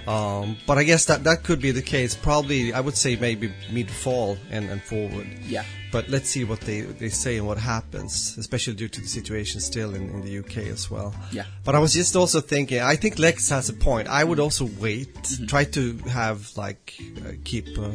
Um, 0.07 0.57
but 0.65 0.77
I 0.77 0.83
guess 0.83 1.05
that 1.05 1.25
that 1.25 1.43
could 1.43 1.61
be 1.61 1.71
the 1.71 1.81
case. 1.81 2.15
Probably, 2.15 2.73
I 2.73 2.79
would 2.79 2.95
say 2.95 3.15
maybe 3.17 3.53
mid 3.71 3.91
fall 3.91 4.37
and, 4.49 4.69
and 4.69 4.81
forward. 4.81 5.27
Yeah. 5.45 5.63
But 5.91 6.09
let's 6.09 6.29
see 6.29 6.43
what 6.43 6.61
they, 6.61 6.81
they 6.81 7.09
say 7.09 7.37
and 7.37 7.47
what 7.47 7.57
happens, 7.57 8.37
especially 8.37 8.75
due 8.75 8.89
to 8.89 9.01
the 9.01 9.07
situation 9.07 9.61
still 9.61 9.95
in, 9.95 10.09
in 10.09 10.21
the 10.21 10.39
UK 10.39 10.67
as 10.67 10.91
well. 10.91 11.15
Yeah. 11.31 11.45
But 11.63 11.75
I 11.75 11.79
was 11.79 11.93
just 11.93 12.15
also 12.15 12.41
thinking, 12.41 12.81
I 12.81 12.97
think 12.97 13.19
Lex 13.19 13.49
has 13.49 13.69
a 13.69 13.73
point. 13.73 14.07
I 14.09 14.23
would 14.23 14.39
also 14.39 14.69
wait, 14.79 15.09
try 15.47 15.63
to 15.63 15.97
have 16.09 16.51
like 16.57 16.93
uh, 17.25 17.31
keep. 17.43 17.77
Uh, 17.77 17.91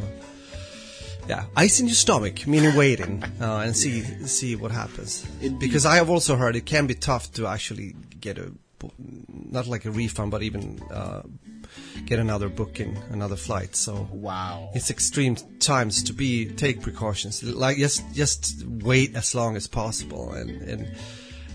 yeah, 1.28 1.44
ice 1.56 1.80
in 1.80 1.86
your 1.86 1.94
stomach, 1.94 2.46
meaning 2.46 2.74
waiting 2.76 3.22
uh, 3.40 3.58
and 3.64 3.76
see 3.76 4.02
see 4.26 4.56
what 4.56 4.70
happens. 4.72 5.24
Indeed. 5.40 5.60
Because 5.60 5.86
I 5.86 5.96
have 5.96 6.10
also 6.10 6.36
heard 6.36 6.56
it 6.56 6.66
can 6.66 6.86
be 6.86 6.94
tough 6.94 7.32
to 7.32 7.46
actually 7.46 7.94
get 8.20 8.38
a 8.38 8.52
not 9.52 9.66
like 9.68 9.84
a 9.84 9.90
refund, 9.92 10.30
but 10.32 10.42
even 10.42 10.80
uh, 10.90 11.22
get 12.06 12.18
another 12.18 12.48
booking, 12.48 12.98
another 13.12 13.36
flight. 13.36 13.76
So 13.76 14.08
Wow. 14.10 14.70
it's 14.74 14.90
extreme 14.90 15.36
times 15.60 16.02
to 16.04 16.12
be 16.12 16.46
take 16.46 16.80
precautions. 16.80 17.42
Like 17.44 17.76
just 17.76 18.02
just 18.14 18.64
wait 18.66 19.14
as 19.14 19.34
long 19.34 19.56
as 19.56 19.68
possible 19.68 20.32
and 20.32 20.50
and 20.62 20.88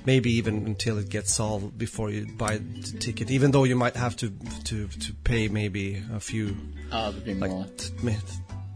maybe 0.05 0.31
even 0.31 0.65
until 0.65 0.97
it 0.99 1.09
gets 1.09 1.33
solved 1.33 1.77
before 1.77 2.09
you 2.09 2.25
buy 2.37 2.59
the 2.59 2.97
ticket. 2.99 3.29
Even 3.29 3.51
though 3.51 3.65
you 3.65 3.75
might 3.75 3.97
have 3.97 4.15
to 4.17 4.31
to 4.63 4.87
to 4.87 5.13
pay 5.25 5.49
maybe 5.49 6.01
a 6.13 6.19
few 6.21 6.55
Uh, 6.91 7.11
bit 7.11 7.37
like 7.39 7.51
t- 7.77 7.91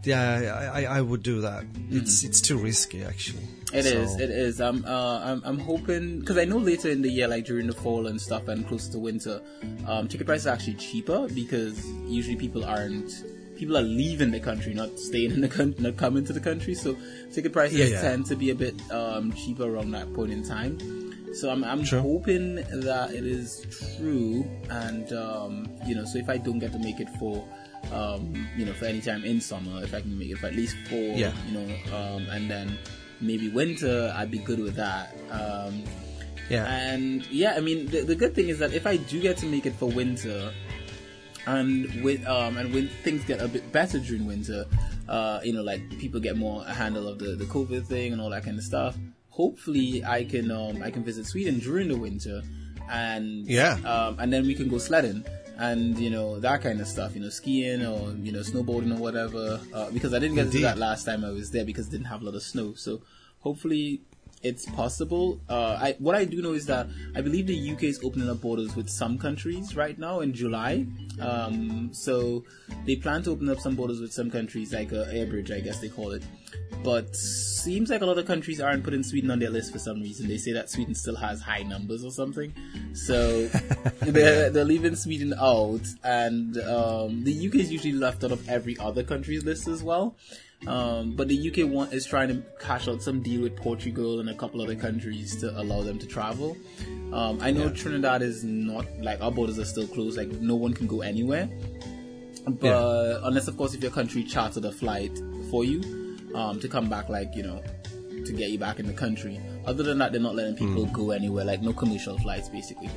yeah 0.04 0.70
I, 0.72 0.84
I 0.86 1.00
would 1.00 1.22
do 1.22 1.40
that. 1.42 1.64
It's 1.90 2.24
it's 2.24 2.40
too 2.40 2.58
risky 2.58 3.04
actually. 3.04 3.42
It 3.72 3.84
So- 3.84 3.88
is. 4.02 4.20
It 4.20 4.30
is. 4.30 4.60
I'm. 4.60 4.84
Uh, 4.84 5.20
I'm. 5.24 5.40
I'm 5.44 5.58
hoping 5.58 6.20
because 6.20 6.36
I 6.36 6.44
know 6.44 6.58
later 6.58 6.90
in 6.90 7.00
the 7.02 7.08
year, 7.10 7.26
like 7.26 7.46
during 7.46 7.66
the 7.66 7.72
fall 7.72 8.06
and 8.06 8.20
stuff, 8.20 8.48
and 8.48 8.66
close 8.68 8.86
to 8.88 8.98
winter, 8.98 9.40
um, 9.86 10.08
ticket 10.08 10.26
prices 10.26 10.46
are 10.46 10.52
actually 10.54 10.74
cheaper 10.74 11.26
because 11.28 11.86
usually 12.06 12.36
people 12.36 12.64
aren't. 12.64 13.10
People 13.56 13.78
are 13.78 13.82
leaving 13.82 14.30
the 14.32 14.40
country, 14.40 14.74
not 14.74 14.98
staying 14.98 15.30
in 15.30 15.40
the 15.40 15.48
country, 15.48 15.82
not 15.84 15.96
coming 15.96 16.24
to 16.24 16.32
the 16.34 16.40
country. 16.40 16.74
So 16.74 16.96
ticket 17.32 17.52
prices 17.54 17.78
Yeah, 17.78 17.86
yeah. 17.86 18.00
tend 18.02 18.26
to 18.26 18.36
be 18.36 18.50
a 18.50 18.54
bit 18.54 18.74
um, 18.90 19.32
cheaper 19.32 19.64
around 19.64 19.92
that 19.92 20.12
point 20.12 20.32
in 20.32 20.42
time. 20.44 20.76
So 21.32 21.48
I'm, 21.48 21.64
I'm 21.64 21.82
hoping 21.84 22.56
that 22.56 23.10
it 23.14 23.24
is 23.24 23.64
true, 23.96 24.44
and 24.68 25.10
um, 25.14 25.66
you 25.86 25.94
know, 25.94 26.04
so 26.04 26.18
if 26.18 26.28
I 26.28 26.36
don't 26.36 26.58
get 26.58 26.72
to 26.72 26.78
make 26.78 27.00
it 27.00 27.08
for, 27.18 27.42
um, 27.90 28.46
you 28.56 28.64
know, 28.64 28.72
for 28.72 28.84
any 28.86 29.00
time 29.00 29.24
in 29.24 29.40
summer, 29.40 29.82
if 29.82 29.94
I 29.94 30.00
can 30.00 30.18
make 30.18 30.30
it 30.30 30.38
for 30.38 30.46
at 30.46 30.54
least 30.54 30.76
four, 30.88 30.98
Yeah. 31.18 31.32
you 31.48 31.58
know, 31.58 31.96
um, 31.96 32.26
and 32.30 32.50
then 32.50 32.78
maybe 33.20 33.48
winter, 33.48 34.12
I'd 34.16 34.30
be 34.30 34.38
good 34.38 34.58
with 34.60 34.76
that. 34.76 35.16
Um, 35.30 35.82
yeah. 36.50 36.64
and 36.70 37.24
yeah, 37.30 37.54
I 37.56 37.60
mean, 37.60 37.86
the, 37.86 38.02
the 38.02 38.14
good 38.14 38.34
thing 38.34 38.48
is 38.48 38.58
that 38.60 38.72
if 38.72 38.86
I 38.86 38.96
do 38.96 39.20
get 39.20 39.36
to 39.38 39.46
make 39.46 39.66
it 39.66 39.74
for 39.74 39.86
winter, 39.90 40.52
and 41.46 42.02
with 42.04 42.24
um 42.26 42.56
and 42.56 42.72
when 42.72 42.86
things 43.02 43.24
get 43.24 43.40
a 43.42 43.48
bit 43.48 43.72
better 43.72 43.98
during 43.98 44.26
winter, 44.26 44.64
uh, 45.08 45.40
you 45.42 45.52
know, 45.52 45.62
like 45.62 45.82
people 45.98 46.20
get 46.20 46.36
more 46.36 46.62
a 46.66 46.72
handle 46.72 47.08
of 47.08 47.18
the 47.18 47.34
the 47.34 47.44
COVID 47.46 47.86
thing 47.86 48.12
and 48.12 48.20
all 48.20 48.30
that 48.30 48.44
kind 48.44 48.56
of 48.58 48.64
stuff. 48.64 48.96
Hopefully, 49.30 50.04
I 50.04 50.24
can 50.24 50.50
um 50.52 50.82
I 50.82 50.90
can 50.90 51.02
visit 51.02 51.26
Sweden 51.26 51.58
during 51.58 51.88
the 51.88 51.96
winter, 51.96 52.42
and 52.90 53.46
Yeah. 53.46 53.74
um 53.84 54.16
and 54.20 54.32
then 54.32 54.46
we 54.46 54.54
can 54.54 54.68
go 54.68 54.78
sledding. 54.78 55.24
And 55.70 55.96
you 55.98 56.10
know 56.10 56.40
that 56.40 56.60
kind 56.62 56.80
of 56.80 56.88
stuff, 56.88 57.14
you 57.14 57.20
know, 57.20 57.28
skiing 57.28 57.86
or 57.86 58.12
you 58.26 58.32
know 58.32 58.40
snowboarding 58.40 58.92
or 58.96 59.00
whatever. 59.00 59.60
Uh, 59.72 59.90
because 59.90 60.12
I 60.12 60.18
didn't 60.18 60.34
get 60.34 60.46
to 60.46 60.50
do 60.50 60.62
that 60.62 60.76
last 60.76 61.04
time 61.04 61.24
I 61.24 61.30
was 61.30 61.50
there 61.52 61.64
because 61.64 61.86
it 61.86 61.92
didn't 61.92 62.06
have 62.06 62.22
a 62.22 62.24
lot 62.24 62.34
of 62.34 62.42
snow. 62.42 62.74
So 62.74 63.02
hopefully 63.38 64.02
it's 64.42 64.66
possible. 64.66 65.40
Uh, 65.48 65.78
I, 65.80 65.96
what 65.98 66.16
I 66.16 66.24
do 66.24 66.42
know 66.42 66.52
is 66.52 66.66
that 66.66 66.88
I 67.14 67.20
believe 67.20 67.46
the 67.46 67.72
UK 67.72 67.84
is 67.84 68.00
opening 68.02 68.28
up 68.28 68.40
borders 68.40 68.74
with 68.74 68.88
some 68.88 69.18
countries 69.18 69.76
right 69.76 69.98
now 69.98 70.20
in 70.20 70.32
July. 70.32 70.86
Um, 71.20 71.90
so 71.92 72.44
they 72.84 72.96
plan 72.96 73.22
to 73.24 73.30
open 73.30 73.48
up 73.48 73.60
some 73.60 73.76
borders 73.76 74.00
with 74.00 74.12
some 74.12 74.30
countries, 74.30 74.72
like 74.72 74.92
uh, 74.92 75.04
air 75.12 75.26
bridge, 75.26 75.50
I 75.50 75.60
guess 75.60 75.80
they 75.80 75.88
call 75.88 76.12
it. 76.12 76.24
But 76.82 77.14
seems 77.62 77.90
like 77.90 78.00
a 78.00 78.06
lot 78.06 78.18
of 78.18 78.26
countries 78.26 78.60
aren't 78.60 78.82
putting 78.82 79.02
Sweden 79.02 79.30
on 79.30 79.38
their 79.38 79.50
list 79.50 79.72
for 79.72 79.78
some 79.78 80.00
reason. 80.00 80.28
They 80.28 80.38
say 80.38 80.52
that 80.52 80.68
Sweden 80.68 80.94
still 80.94 81.16
has 81.16 81.40
high 81.40 81.62
numbers 81.62 82.04
or 82.04 82.10
something. 82.10 82.52
So 82.92 83.46
they're, 84.00 84.50
they're 84.50 84.64
leaving 84.64 84.96
Sweden 84.96 85.34
out, 85.38 85.86
and 86.02 86.58
um, 86.58 87.24
the 87.24 87.46
UK 87.48 87.56
is 87.56 87.72
usually 87.72 87.92
left 87.92 88.24
out 88.24 88.32
of 88.32 88.48
every 88.48 88.76
other 88.78 89.02
country's 89.04 89.44
list 89.44 89.68
as 89.68 89.82
well. 89.82 90.16
Um, 90.66 91.16
but 91.16 91.26
the 91.26 91.50
UK 91.50 91.68
want, 91.68 91.92
is 91.92 92.06
trying 92.06 92.28
to 92.28 92.42
cash 92.60 92.86
out 92.86 93.02
some 93.02 93.20
deal 93.20 93.42
with 93.42 93.56
Portugal 93.56 94.20
and 94.20 94.30
a 94.30 94.34
couple 94.34 94.62
other 94.62 94.76
countries 94.76 95.36
to 95.40 95.50
allow 95.60 95.82
them 95.82 95.98
to 95.98 96.06
travel. 96.06 96.56
Um, 97.12 97.38
I 97.40 97.50
know 97.50 97.68
Trinidad 97.68 98.22
is 98.22 98.44
not 98.44 98.86
like 99.00 99.20
our 99.20 99.32
borders 99.32 99.58
are 99.58 99.64
still 99.64 99.88
closed; 99.88 100.16
like 100.16 100.30
no 100.30 100.54
one 100.54 100.72
can 100.72 100.86
go 100.86 101.00
anywhere. 101.00 101.48
But 102.46 103.20
unless, 103.24 103.46
of 103.46 103.56
course, 103.56 103.74
if 103.74 103.82
your 103.82 103.92
country 103.92 104.24
chartered 104.24 104.64
a 104.64 104.72
flight 104.72 105.16
for 105.50 105.64
you 105.64 106.01
um, 106.34 106.60
to 106.60 106.68
come 106.68 106.88
back, 106.88 107.08
like 107.08 107.34
you 107.34 107.42
know, 107.42 107.62
to 108.24 108.32
get 108.32 108.50
you 108.50 108.58
back 108.58 108.78
in 108.78 108.86
the 108.86 108.92
country. 108.92 109.40
Other 109.66 109.82
than 109.82 109.98
that, 109.98 110.12
they're 110.12 110.20
not 110.20 110.34
letting 110.34 110.56
people 110.56 110.86
go 110.86 111.10
anywhere, 111.12 111.44
like 111.44 111.62
no 111.62 111.72
commercial 111.72 112.18
flights, 112.18 112.48
basically. 112.48 112.90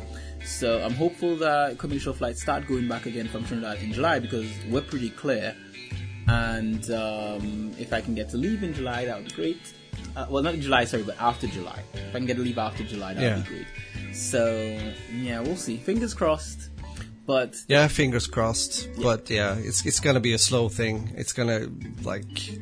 So 0.45 0.81
I'm 0.83 0.93
hopeful 0.93 1.35
that 1.37 1.77
commercial 1.77 2.13
flights 2.13 2.41
start 2.41 2.67
going 2.67 2.87
back 2.87 3.05
again 3.05 3.27
from 3.27 3.45
Trinidad 3.45 3.79
in 3.81 3.93
July 3.93 4.19
because 4.19 4.47
we're 4.69 4.81
pretty 4.81 5.09
clear. 5.11 5.55
And 6.27 6.89
um, 6.91 7.71
if 7.77 7.93
I 7.93 8.01
can 8.01 8.15
get 8.15 8.29
to 8.29 8.37
leave 8.37 8.63
in 8.63 8.73
July, 8.73 9.05
that 9.05 9.15
would 9.17 9.27
be 9.27 9.33
great. 9.35 9.73
Uh, 10.15 10.25
well, 10.29 10.41
not 10.41 10.55
in 10.55 10.61
July, 10.61 10.85
sorry, 10.85 11.03
but 11.03 11.19
after 11.21 11.45
July. 11.47 11.79
If 11.93 12.09
I 12.15 12.17
can 12.17 12.25
get 12.25 12.37
to 12.37 12.43
leave 12.43 12.57
after 12.57 12.83
July, 12.83 13.13
that 13.13 13.21
Yeah. 13.21 13.35
would 13.37 13.45
be 13.47 13.49
great. 13.49 14.15
So 14.15 14.79
yeah, 15.13 15.39
we'll 15.41 15.55
see. 15.57 15.77
Fingers 15.77 16.13
crossed. 16.13 16.69
But 17.27 17.55
Yeah, 17.67 17.87
fingers 17.87 18.27
crossed. 18.27 18.87
But 19.01 19.29
yeah, 19.29 19.55
it's 19.57 19.85
it's 19.85 19.99
gonna 19.99 20.19
be 20.19 20.33
a 20.33 20.37
slow 20.37 20.69
thing. 20.69 21.11
It's 21.15 21.33
gonna 21.33 21.67
like 22.03 22.59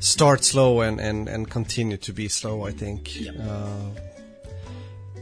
start 0.00 0.44
slow 0.44 0.80
and 0.80 1.00
and 1.00 1.28
and 1.28 1.48
continue 1.50 1.96
to 1.98 2.12
be 2.12 2.28
slow. 2.28 2.66
I 2.66 2.72
think. 2.72 3.20
Yeah. 3.20 3.32
Uh, 3.32 3.90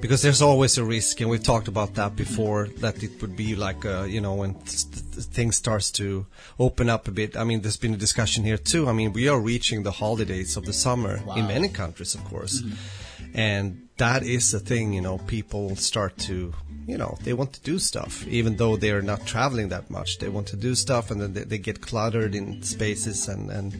because 0.00 0.22
there's 0.22 0.42
always 0.42 0.78
a 0.78 0.84
risk, 0.84 1.20
and 1.20 1.28
we've 1.28 1.42
talked 1.42 1.66
about 1.66 1.94
that 1.94 2.14
before. 2.14 2.68
That 2.78 3.02
it 3.02 3.20
would 3.20 3.34
be 3.34 3.56
like, 3.56 3.84
uh, 3.84 4.04
you 4.04 4.20
know, 4.20 4.34
when 4.34 4.54
th- 4.54 4.84
th- 4.92 5.26
things 5.26 5.56
starts 5.56 5.90
to 5.92 6.24
open 6.60 6.88
up 6.88 7.08
a 7.08 7.10
bit. 7.10 7.36
I 7.36 7.42
mean, 7.42 7.62
there's 7.62 7.76
been 7.76 7.94
a 7.94 7.96
discussion 7.96 8.44
here 8.44 8.58
too. 8.58 8.88
I 8.88 8.92
mean, 8.92 9.12
we 9.12 9.28
are 9.28 9.40
reaching 9.40 9.82
the 9.82 9.90
holidays 9.90 10.56
of 10.56 10.64
the 10.66 10.72
summer 10.72 11.20
Wow. 11.26 11.34
in 11.34 11.48
many 11.48 11.68
countries, 11.68 12.14
of 12.14 12.22
course, 12.24 12.62
and 13.34 13.88
that 13.96 14.22
is 14.22 14.52
the 14.52 14.60
thing. 14.60 14.92
You 14.92 15.00
know, 15.00 15.18
people 15.18 15.74
start 15.74 16.16
to, 16.28 16.54
you 16.86 16.96
know, 16.96 17.18
they 17.24 17.32
want 17.32 17.52
to 17.54 17.60
do 17.62 17.80
stuff, 17.80 18.24
even 18.28 18.56
though 18.56 18.76
they're 18.76 19.02
not 19.02 19.26
traveling 19.26 19.68
that 19.70 19.90
much. 19.90 20.18
They 20.18 20.28
want 20.28 20.46
to 20.48 20.56
do 20.56 20.76
stuff, 20.76 21.10
and 21.10 21.20
then 21.20 21.32
they, 21.34 21.42
they 21.42 21.58
get 21.58 21.80
cluttered 21.80 22.36
in 22.36 22.62
spaces 22.62 23.26
and 23.26 23.50
and. 23.50 23.74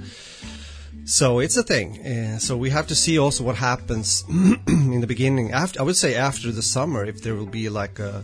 So 1.08 1.38
it's 1.38 1.56
a 1.56 1.62
thing. 1.62 2.06
Uh, 2.06 2.38
so 2.38 2.54
we 2.54 2.68
have 2.68 2.86
to 2.88 2.94
see 2.94 3.18
also 3.18 3.42
what 3.42 3.56
happens 3.56 4.24
in 4.28 5.00
the 5.00 5.06
beginning. 5.06 5.52
After 5.52 5.80
I 5.80 5.82
would 5.82 5.96
say 5.96 6.14
after 6.14 6.52
the 6.52 6.62
summer, 6.62 7.02
if 7.02 7.22
there 7.22 7.34
will 7.34 7.46
be 7.46 7.70
like 7.70 7.98
a, 7.98 8.22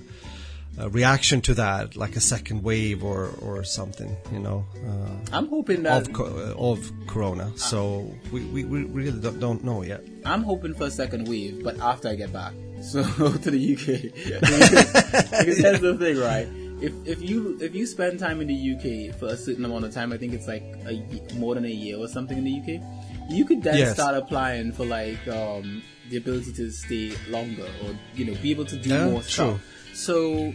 a 0.76 0.90
reaction 0.90 1.40
to 1.42 1.54
that, 1.54 1.96
like 1.96 2.14
a 2.14 2.20
second 2.20 2.62
wave 2.62 3.02
or 3.02 3.30
or 3.40 3.64
something, 3.64 4.14
you 4.30 4.38
know, 4.38 4.66
uh, 4.86 5.36
I'm 5.36 5.48
hoping 5.48 5.82
that 5.84 6.08
of 6.08 6.12
co- 6.12 6.26
uh, 6.26 6.70
of 6.70 6.92
Corona. 7.06 7.50
So 7.56 8.12
we, 8.30 8.44
we, 8.52 8.64
we 8.64 8.84
really 8.84 9.18
don't, 9.18 9.40
don't 9.40 9.64
know 9.64 9.82
yet. 9.82 10.04
I'm 10.26 10.42
hoping 10.42 10.74
for 10.74 10.84
a 10.84 10.90
second 10.90 11.26
wave, 11.26 11.64
but 11.64 11.78
after 11.80 12.08
I 12.08 12.16
get 12.16 12.34
back, 12.34 12.52
so 12.82 13.02
to 13.02 13.50
the 13.50 13.62
UK. 13.72 14.12
because 15.40 15.58
that's 15.58 15.80
the 15.80 15.96
thing, 15.98 16.18
right? 16.18 16.63
If 16.80 16.92
if 17.06 17.22
you 17.22 17.56
if 17.60 17.74
you 17.74 17.86
spend 17.86 18.18
time 18.18 18.40
in 18.40 18.48
the 18.48 18.54
UK 18.74 19.18
for 19.18 19.26
a 19.26 19.36
certain 19.36 19.64
amount 19.64 19.84
of 19.84 19.94
time, 19.94 20.12
I 20.12 20.16
think 20.18 20.32
it's 20.34 20.48
like 20.48 20.62
a, 20.86 20.94
more 21.36 21.54
than 21.54 21.64
a 21.64 21.68
year 21.68 21.96
or 21.98 22.08
something 22.08 22.36
in 22.36 22.44
the 22.44 22.60
UK, 22.60 22.82
you 23.30 23.44
could 23.44 23.62
then 23.62 23.78
Yes. 23.78 23.94
start 23.94 24.14
applying 24.16 24.72
for 24.72 24.84
like 24.84 25.26
um, 25.28 25.82
the 26.10 26.16
ability 26.16 26.52
to 26.54 26.70
stay 26.70 27.12
longer 27.28 27.66
or 27.84 27.94
you 28.14 28.24
know 28.26 28.34
be 28.42 28.50
able 28.50 28.64
to 28.66 28.76
do 28.76 28.90
Yeah, 28.90 29.04
more 29.04 29.22
true. 29.22 29.58
stuff. 29.58 29.60
So 29.94 30.52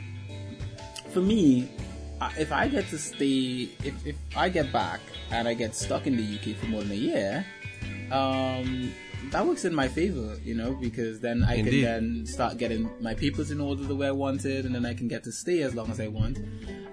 for 1.13 1.21
me, 1.21 1.69
if 2.38 2.51
I 2.51 2.67
get 2.67 2.88
to 2.89 2.97
stay, 2.97 3.69
if, 3.83 3.95
if 4.05 4.15
I 4.35 4.49
get 4.49 4.71
back 4.73 4.99
and 5.31 5.47
I 5.47 5.53
get 5.53 5.73
stuck 5.73 6.05
in 6.05 6.17
the 6.17 6.23
UK 6.38 6.55
for 6.57 6.65
more 6.67 6.81
than 6.81 6.91
a 6.91 6.95
year, 6.95 7.45
um, 8.11 8.91
that 9.31 9.45
works 9.45 9.65
in 9.65 9.73
my 9.75 9.88
favor, 9.88 10.38
you 10.43 10.55
know, 10.55 10.73
because 10.73 11.19
then 11.19 11.43
I 11.43 11.55
Indeed. 11.55 11.71
can 11.71 11.81
then 11.81 12.25
start 12.25 12.57
getting 12.57 12.89
my 13.01 13.13
papers 13.13 13.51
in 13.51 13.59
order 13.61 13.83
the 13.83 13.95
way 13.95 14.07
I 14.07 14.11
wanted, 14.11 14.65
and 14.65 14.73
then 14.73 14.85
I 14.85 14.93
can 14.93 15.07
get 15.07 15.23
to 15.25 15.31
stay 15.31 15.61
as 15.61 15.75
long 15.75 15.91
as 15.91 15.99
I 15.99 16.07
want, 16.07 16.38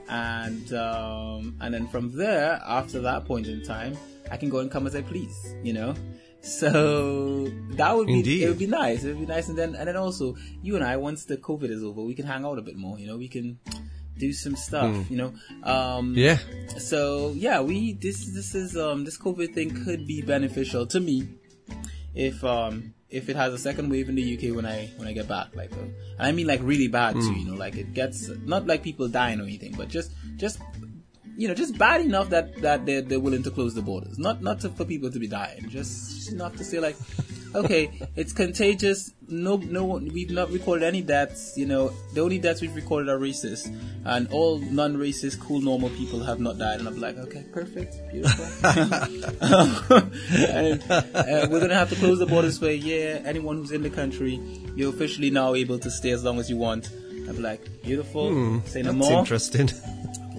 and 0.08 0.72
um, 0.74 1.56
and 1.60 1.72
then 1.74 1.86
from 1.88 2.12
there, 2.16 2.60
after 2.66 3.00
that 3.00 3.24
point 3.24 3.46
in 3.46 3.62
time, 3.62 3.96
I 4.30 4.36
can 4.36 4.48
go 4.50 4.58
and 4.58 4.70
come 4.70 4.86
as 4.86 4.94
I 4.94 5.02
please, 5.02 5.54
you 5.62 5.72
know. 5.72 5.94
So 6.42 7.48
that 7.70 7.96
would 7.96 8.06
be 8.06 8.14
Indeed. 8.14 8.42
it 8.44 8.48
would 8.48 8.58
be 8.58 8.66
nice. 8.66 9.02
It 9.04 9.08
would 9.08 9.20
be 9.20 9.26
nice, 9.26 9.48
and 9.48 9.56
then 9.58 9.74
and 9.74 9.88
then 9.88 9.96
also 9.96 10.36
you 10.62 10.76
and 10.76 10.84
I, 10.84 10.96
once 10.96 11.24
the 11.24 11.36
COVID 11.38 11.70
is 11.70 11.82
over, 11.82 12.02
we 12.02 12.14
can 12.14 12.26
hang 12.26 12.44
out 12.44 12.58
a 12.58 12.62
bit 12.62 12.76
more. 12.76 12.98
You 12.98 13.06
know, 13.08 13.16
we 13.16 13.28
can 13.28 13.58
do 14.18 14.32
some 14.32 14.56
stuff. 14.56 15.10
You 15.10 15.16
know, 15.16 15.32
um, 15.64 16.14
Yeah. 16.16 16.38
so 16.78 17.32
yeah, 17.36 17.60
we 17.62 17.94
this 17.94 18.26
this 18.32 18.54
is 18.54 18.76
um 18.76 19.04
this 19.04 19.18
COVID 19.18 19.54
thing 19.54 19.84
could 19.84 20.06
be 20.06 20.22
beneficial 20.22 20.86
to 20.88 21.00
me 21.00 21.26
if 22.16 22.42
um 22.42 22.94
if 23.08 23.28
it 23.28 23.36
has 23.36 23.54
a 23.54 23.58
second 23.58 23.88
wave 23.88 24.08
in 24.08 24.16
the 24.16 24.36
UK 24.36 24.54
when 24.56 24.66
I 24.66 24.90
when 24.96 25.06
I 25.06 25.12
get 25.12 25.28
back, 25.28 25.54
like, 25.54 25.72
uh, 25.72 25.80
and 26.18 26.26
I 26.26 26.32
mean 26.32 26.46
like 26.46 26.60
really 26.62 26.88
bad 26.88 27.14
too, 27.14 27.34
you 27.34 27.46
know, 27.46 27.54
like 27.54 27.76
it 27.76 27.94
gets 27.94 28.28
not 28.44 28.66
like 28.66 28.82
people 28.82 29.06
dying 29.08 29.38
or 29.40 29.44
anything, 29.44 29.74
but 29.76 29.88
just 29.88 30.10
just 30.36 30.58
you 31.36 31.46
know 31.46 31.54
just 31.54 31.78
bad 31.78 32.00
enough 32.00 32.30
that 32.30 32.56
that 32.62 32.84
they're 32.84 33.02
they're 33.02 33.20
willing 33.20 33.44
to 33.44 33.50
close 33.50 33.74
the 33.74 33.82
borders, 33.82 34.18
not 34.18 34.42
not 34.42 34.60
to, 34.60 34.70
for 34.70 34.84
people 34.84 35.10
to 35.10 35.18
be 35.20 35.28
dying, 35.28 35.68
just 35.68 36.32
enough 36.32 36.56
to 36.56 36.64
say 36.64 36.80
like, 36.80 36.96
okay, 37.56 37.90
it's 38.16 38.32
contagious. 38.32 39.12
No, 39.28 39.56
no, 39.56 39.84
we've 39.84 40.30
not 40.30 40.50
recorded 40.52 40.84
any 40.84 41.02
deaths. 41.02 41.54
You 41.56 41.66
know, 41.66 41.92
the 42.14 42.20
only 42.20 42.38
deaths 42.38 42.60
we've 42.60 42.74
recorded 42.76 43.08
are 43.08 43.18
racist, 43.18 43.66
and 44.04 44.28
all 44.30 44.58
non-racist, 44.58 45.40
cool, 45.40 45.60
normal 45.60 45.88
people 45.90 46.22
have 46.22 46.38
not 46.38 46.58
died. 46.58 46.78
And 46.78 46.86
I'm 46.88 47.00
like, 47.00 47.16
okay, 47.18 47.44
perfect, 47.52 47.96
beautiful. 48.12 48.44
and 50.30 50.82
uh, 50.90 51.46
we're 51.50 51.60
gonna 51.60 51.74
have 51.74 51.90
to 51.90 51.96
close 51.96 52.18
the 52.18 52.26
borders 52.26 52.58
for 52.58 52.66
a 52.66 52.74
year. 52.74 53.20
Anyone 53.24 53.56
who's 53.58 53.72
in 53.72 53.82
the 53.82 53.90
country, 53.90 54.40
you're 54.76 54.90
officially 54.94 55.30
now 55.30 55.54
able 55.54 55.78
to 55.80 55.90
stay 55.90 56.10
as 56.10 56.22
long 56.24 56.38
as 56.38 56.48
you 56.50 56.56
want. 56.56 56.90
I'm 57.28 57.42
like, 57.42 57.82
beautiful. 57.82 58.62
Say 58.66 58.82
no 58.82 58.92
Hmm, 58.92 58.98
That's 59.00 59.10
more. 59.10 59.18
interesting. 59.18 59.70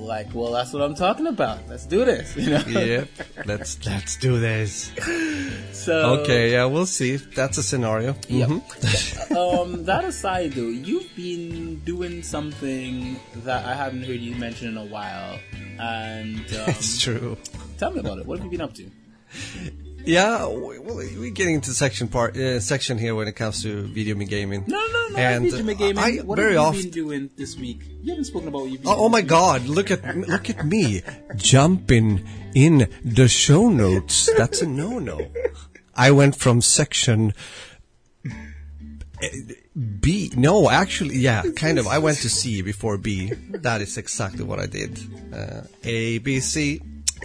Like, 0.07 0.33
well, 0.33 0.53
that's 0.53 0.71
what 0.71 0.81
I'm 0.81 0.95
talking 0.95 1.27
about. 1.27 1.59
Let's 1.67 1.85
do 1.85 2.05
this. 2.05 2.35
You 2.35 2.51
know. 2.51 2.63
yep. 2.79 3.09
Let's 3.45 3.77
let's 3.85 4.15
do 4.17 4.39
this. 4.39 4.91
So 5.71 6.19
Okay, 6.21 6.51
yeah, 6.53 6.65
we'll 6.65 6.85
see. 6.87 7.15
That's 7.17 7.57
a 7.59 7.63
scenario. 7.63 8.15
Yep. 8.27 8.49
Mhm. 8.49 9.31
um, 9.63 9.85
that 9.91 10.03
aside, 10.05 10.53
though, 10.53 10.67
you've 10.67 11.13
been 11.15 11.79
doing 11.85 12.23
something 12.23 13.19
that 13.45 13.63
I 13.65 13.73
haven't 13.75 14.03
heard 14.03 14.19
you 14.19 14.35
mention 14.35 14.67
in 14.69 14.77
a 14.77 14.85
while, 14.85 15.39
and 15.79 16.39
um, 16.39 16.69
It's 16.71 16.99
true. 17.01 17.37
tell 17.77 17.91
me 17.91 17.99
about 17.99 18.17
it. 18.19 18.25
What 18.25 18.39
have 18.39 18.45
you 18.45 18.51
been 18.51 18.61
up 18.61 18.73
to? 18.75 18.89
Yeah, 20.07 20.47
we- 20.47 20.79
well, 20.79 20.95
we're 20.95 21.31
getting 21.31 21.55
into 21.55 21.73
section 21.73 22.07
part 22.07 22.37
uh, 22.37 22.61
section 22.61 22.97
here 22.97 23.13
when 23.13 23.27
it 23.27 23.33
comes 23.35 23.61
to 23.63 23.81
video 23.87 24.15
game 24.15 24.25
gaming. 24.25 24.63
No, 24.65 24.77
no, 24.79 25.07
no. 25.09 25.17
And, 25.17 25.45
And, 25.45 25.77
gaming. 25.77 25.97
I- 25.97 26.23
what 26.23 26.37
very 26.37 26.53
have 26.53 26.61
you 26.61 26.67
often- 26.67 26.81
been 26.83 26.91
doing 26.91 27.29
this 27.35 27.57
week? 27.57 27.81
You 28.01 28.11
haven't 28.11 28.23
spoken 28.23 28.47
about 28.47 28.69
been. 28.69 28.79
Oh, 28.85 29.05
oh 29.05 29.09
my 29.09 29.21
God! 29.21 29.65
Look 29.65 29.91
at 29.91 30.01
look 30.17 30.49
at 30.49 30.65
me 30.65 31.01
jumping 31.35 32.25
in 32.55 32.87
the 33.03 33.27
show 33.27 33.67
notes. 33.69 34.29
That's 34.37 34.61
a 34.61 34.65
no-no. 34.67 35.27
I 35.93 36.11
went 36.11 36.37
from 36.37 36.61
section 36.61 37.33
uh, 38.25 39.27
B. 39.99 40.31
No, 40.37 40.69
actually, 40.69 41.17
yeah, 41.17 41.43
kind 41.57 41.79
of. 41.79 41.85
I 41.87 41.97
went 41.97 42.19
to 42.19 42.29
C 42.29 42.61
before 42.61 42.97
B. 42.97 43.33
That 43.49 43.81
is 43.81 43.97
exactly 43.97 44.45
what 44.45 44.59
I 44.59 44.67
did. 44.67 44.99
Uh, 45.33 45.63
A 45.83 46.19
B 46.19 46.39
C. 46.39 46.81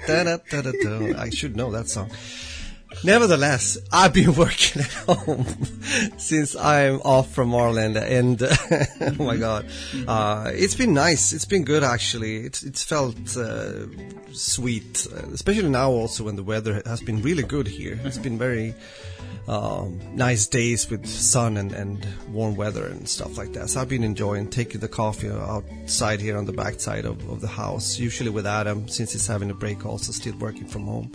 Da, 0.09 0.25
da, 0.25 0.39
da, 0.51 0.63
da, 0.63 0.73
da. 0.83 1.21
I 1.21 1.31
should 1.31 1.55
know 1.55 1.71
that 1.71 1.89
song. 1.89 2.11
Nevertheless, 3.05 3.79
I've 3.93 4.13
been 4.13 4.35
working 4.45 4.83
at 4.83 4.93
home 4.93 5.47
since 6.19 6.55
I'm 6.57 7.01
off 7.03 7.35
from 7.35 7.55
Ireland, 7.55 7.97
and 7.97 8.43
oh 9.01 9.15
my 9.19 9.37
god, 9.37 9.67
uh, 10.07 10.51
it's 10.53 10.75
been 10.75 10.95
nice. 10.95 11.33
It's 11.33 11.45
been 11.45 11.65
good 11.65 11.83
actually. 11.83 12.39
It's 12.39 12.63
it's 12.63 12.83
felt 12.83 13.37
uh, 13.37 13.87
sweet, 14.33 15.07
uh, 15.13 15.27
especially 15.33 15.69
now 15.69 15.91
also 15.91 16.25
when 16.25 16.37
the 16.37 16.43
weather 16.43 16.83
has 16.87 17.01
been 17.01 17.23
really 17.23 17.43
good 17.43 17.67
here. 17.67 17.99
It's 18.05 18.19
been 18.19 18.39
very 18.39 18.75
um, 19.49 20.01
nice 20.15 20.47
days 20.47 20.89
with 20.89 21.07
sun 21.07 21.57
and, 21.57 21.73
and 21.73 22.07
warm 22.29 22.55
weather 22.55 22.87
and 22.87 23.09
stuff 23.09 23.37
like 23.37 23.53
that. 23.55 23.71
So 23.71 23.81
I've 23.81 23.89
been 23.89 24.05
enjoying 24.05 24.51
taking 24.51 24.81
the 24.81 24.89
coffee 24.89 25.31
outside 25.31 26.21
here 26.21 26.37
on 26.37 26.45
the 26.45 26.53
backside 26.53 27.05
of, 27.05 27.29
of 27.29 27.41
the 27.41 27.49
house, 27.49 27.99
usually 27.99 28.31
with 28.31 28.47
Adam 28.47 28.89
since 28.89 29.13
he's 29.13 29.27
having 29.27 29.51
a 29.51 29.55
break 29.55 29.85
also 29.85 30.13
still 30.13 30.37
working 30.39 30.67
from 30.67 30.87
home. 30.87 31.13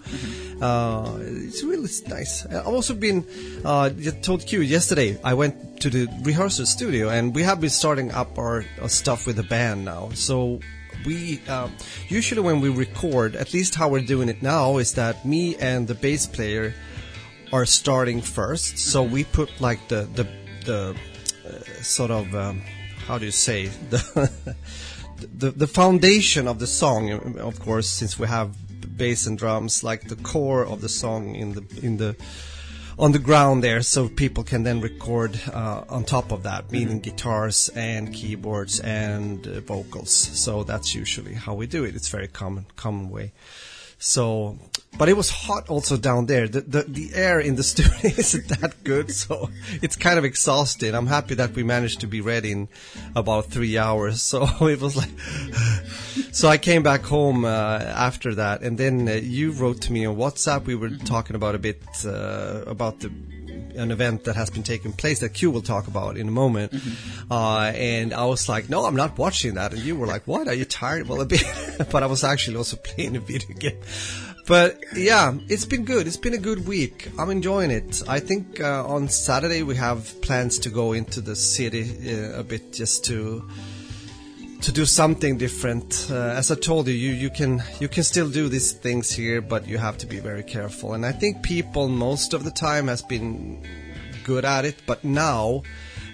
Uh, 0.62 1.18
it's 1.20 1.64
really 1.64 1.90
nice. 2.08 2.46
I've 2.46 2.68
also 2.68 2.94
been, 2.94 3.26
uh, 3.64 3.90
told 4.22 4.46
Q 4.46 4.62
yesterday, 4.62 5.18
I 5.24 5.34
went 5.34 5.82
to 5.82 5.90
the 5.90 6.08
rehearsal 6.24 6.66
studio 6.66 7.10
and 7.10 7.34
we 7.34 7.44
have 7.44 7.62
been 7.62 7.70
starting 7.70 8.12
up 8.12 8.38
our, 8.38 8.66
our 8.82 8.90
stuff 8.90 9.26
with 9.26 9.38
the 9.38 9.44
band 9.44 9.86
now. 9.86 10.10
So 10.14 10.60
we 11.06 11.40
uh, 11.48 11.70
usually 12.10 12.42
when 12.42 12.60
we 12.60 12.70
record, 12.70 13.36
at 13.36 13.54
least 13.54 13.76
how 13.76 13.88
we're 13.88 14.02
doing 14.02 14.30
it 14.30 14.42
now, 14.42 14.78
is 14.78 14.94
that 14.94 15.26
me 15.26 15.56
and 15.56 15.88
the 15.88 15.96
bass 15.96 16.26
player 16.28 16.74
are 17.52 17.66
starting 17.66 18.22
first. 18.22 18.78
So 18.78 19.04
we 19.04 19.24
put 19.24 19.50
like 19.60 19.88
the 19.88 20.08
the 20.14 20.28
the 20.66 20.96
uh, 21.46 21.84
sort 21.84 22.12
of 22.12 22.34
um, 22.36 22.62
how 23.08 23.18
do 23.18 23.26
you 23.26 23.32
say 23.32 23.68
the 23.90 24.32
the 25.38 25.52
the 25.52 25.68
foundation 25.68 26.48
of 26.48 26.60
the 26.60 26.68
song. 26.68 27.12
Of 27.40 27.60
course, 27.60 27.90
since 27.90 28.20
we 28.20 28.28
have 28.28 28.56
bass 28.98 29.28
and 29.28 29.38
drums, 29.38 29.84
like 29.84 30.08
the 30.08 30.16
core 30.16 30.66
of 30.66 30.82
the 30.82 30.90
song 30.90 31.36
in 31.36 31.54
the 31.54 31.64
in 31.82 31.98
the 31.98 32.16
on 33.00 33.12
the 33.12 33.20
ground 33.20 33.64
there, 33.64 33.82
so 33.84 34.10
people 34.10 34.44
can 34.44 34.64
then 34.64 34.82
record 34.82 35.40
uh, 35.54 35.84
on 35.88 36.04
top 36.04 36.32
of 36.32 36.44
that, 36.44 36.72
meaning 36.72 37.00
guitars 37.00 37.70
and 37.76 38.12
keyboards 38.12 38.80
and 38.80 39.48
uh, 39.48 39.60
vocals. 39.62 40.12
So 40.12 40.64
that's 40.64 40.96
usually 40.96 41.36
how 41.36 41.54
we 41.54 41.68
do 41.68 41.84
it. 41.84 41.96
It's 41.96 42.10
very 42.10 42.28
common 42.28 42.66
common 42.76 43.10
way. 43.10 43.34
So, 44.00 44.60
but 44.98 45.10
it 45.10 45.18
was 45.18 45.30
hot 45.30 45.70
also 45.70 45.98
down 45.98 46.28
there. 46.28 46.48
The, 46.48 46.62
the 46.62 46.84
the 46.84 47.12
air 47.16 47.40
in 47.40 47.56
the 47.56 47.64
studio 47.72 47.98
isn't 48.04 48.48
that 48.60 48.84
good, 48.84 49.12
so 49.12 49.50
it's 49.82 49.96
kind 49.96 50.20
of 50.20 50.26
exhausting. 50.26 50.94
I'm 50.94 51.08
happy 51.08 51.36
that 51.36 51.56
we 51.56 51.64
managed 51.64 52.02
to 52.02 52.08
be 52.08 52.22
ready 52.22 52.52
in 52.52 52.68
about 53.16 53.46
three 53.46 53.78
hours. 53.78 54.22
So 54.28 54.68
it 54.68 54.82
was 54.82 54.96
like, 54.96 55.10
so 56.32 56.50
I 56.50 56.58
came 56.58 56.84
back 56.84 57.04
home 57.04 57.46
uh, 57.46 57.80
after 58.08 58.36
that, 58.36 58.62
and 58.62 58.78
then 58.78 59.08
uh, 59.08 59.14
you 59.14 59.52
wrote 59.52 59.82
to 59.84 59.94
me 59.94 60.06
on 60.06 60.18
WhatsApp. 60.18 60.66
We 60.66 60.76
were 60.76 60.90
talking 60.90 61.36
about 61.36 61.56
a 61.56 61.60
bit 61.60 61.82
uh, 62.06 62.64
about 62.68 63.00
the 63.00 63.10
an 63.76 63.92
event 63.92 64.24
that 64.26 64.36
has 64.36 64.50
been 64.50 64.64
taking 64.64 64.92
place 64.94 65.20
that 65.20 65.34
Q 65.34 65.52
will 65.52 65.62
talk 65.62 65.88
about 65.88 66.18
in 66.18 66.28
a 66.28 66.32
moment. 66.32 66.74
Uh, 67.30 67.72
and 67.76 68.14
I 68.14 68.26
was 68.26 68.48
like, 68.50 68.70
no, 68.70 68.86
I'm 68.86 68.96
not 68.96 69.18
watching 69.18 69.56
that. 69.56 69.74
And 69.74 69.82
you 69.82 69.96
were 69.96 70.08
like, 70.08 70.28
what? 70.28 70.48
Are 70.48 70.54
you 70.54 70.66
tired? 70.66 71.08
Well, 71.08 71.22
a 71.22 71.26
bit. 71.26 71.44
but 71.92 72.04
I 72.04 72.06
was 72.06 72.24
actually 72.24 72.58
also 72.58 72.78
playing 72.84 73.16
a 73.16 73.20
video 73.20 73.56
game. 73.56 73.80
But 74.48 74.82
yeah, 74.96 75.34
it's 75.50 75.66
been 75.66 75.84
good. 75.84 76.08
It's 76.08 76.18
been 76.18 76.34
a 76.34 76.38
good 76.38 76.66
week. 76.66 77.10
I'm 77.20 77.30
enjoying 77.30 77.70
it. 77.70 78.02
I 78.08 78.22
think 78.22 78.62
uh, 78.62 78.88
on 78.88 79.10
Saturday 79.10 79.62
we 79.62 79.76
have 79.76 80.22
plans 80.22 80.58
to 80.60 80.70
go 80.70 80.94
into 80.94 81.20
the 81.20 81.36
city 81.36 82.14
uh, 82.14 82.40
a 82.40 82.44
bit 82.44 82.72
just 82.72 83.04
to 83.06 83.44
to 84.62 84.72
do 84.72 84.86
something 84.86 85.38
different. 85.38 86.08
Uh, 86.10 86.16
as 86.16 86.52
I 86.52 86.56
told 86.56 86.88
you, 86.88 86.94
you 86.94 87.12
you 87.14 87.30
can 87.30 87.62
you 87.80 87.88
can 87.88 88.04
still 88.04 88.30
do 88.30 88.50
these 88.50 88.72
things 88.74 89.12
here, 89.12 89.42
but 89.42 89.68
you 89.68 89.78
have 89.78 89.98
to 90.00 90.08
be 90.08 90.20
very 90.20 90.44
careful. 90.44 90.94
And 90.94 91.06
I 91.06 91.12
think 91.12 91.42
people 91.44 91.88
most 91.88 92.34
of 92.34 92.44
the 92.44 92.52
time 92.52 92.88
has 92.88 93.02
been 93.02 93.62
good 94.24 94.46
at 94.46 94.66
it, 94.66 94.76
but 94.86 95.04
now. 95.04 95.64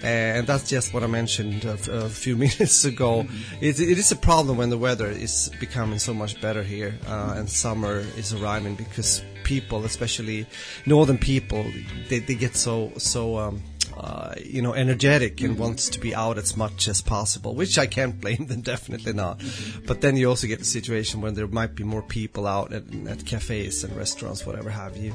uh, 0.04 0.08
And 0.38 0.46
that's 0.48 0.70
just 0.70 0.94
what 0.94 1.04
I 1.04 1.08
mentioned 1.08 1.64
a, 1.66 1.78
a 2.06 2.10
few 2.10 2.36
minutes 2.46 2.84
ago. 2.86 3.26
It, 3.62 3.80
it 3.80 3.98
is 3.98 4.12
a 4.12 4.16
problem 4.18 4.58
when 4.58 4.70
the 4.70 4.78
weather 4.78 5.08
is 5.08 5.50
becoming 5.60 6.00
so 6.00 6.14
much 6.14 6.42
better 6.42 6.62
here 6.64 6.94
uh, 7.08 7.36
and 7.38 7.50
summer 7.50 8.04
is 8.18 8.34
arriving 8.34 8.76
because 8.76 9.24
people, 9.46 9.86
especially 9.86 10.46
northern 10.86 11.18
people, 11.18 11.64
they, 12.10 12.20
they 12.20 12.36
get 12.36 12.56
so 12.56 12.92
so 12.98 13.38
um, 13.38 13.62
uh, 13.98 14.34
you 14.44 14.62
know, 14.62 14.74
energetic 14.74 15.42
and 15.42 15.58
wants 15.58 15.90
to 15.90 16.00
be 16.00 16.14
out 16.16 16.38
as 16.38 16.56
much 16.58 16.88
as 16.88 17.02
possible, 17.02 17.56
which 17.56 17.78
I 17.78 17.86
can't 17.86 18.20
blame 18.20 18.46
them, 18.48 18.62
definitely 18.62 19.14
not. 19.14 19.42
But 19.86 20.02
then 20.02 20.18
you 20.18 20.30
also 20.30 20.48
get 20.48 20.60
the 20.60 20.66
situation 20.66 21.22
when 21.22 21.34
there 21.34 21.48
might 21.48 21.76
be 21.76 21.84
more 21.84 22.02
people 22.02 22.48
out 22.48 22.74
at, 22.74 22.84
at 23.08 23.26
cafes 23.26 23.84
and 23.84 23.96
restaurants, 23.96 24.46
whatever 24.46 24.70
have 24.70 24.98
you. 24.98 25.14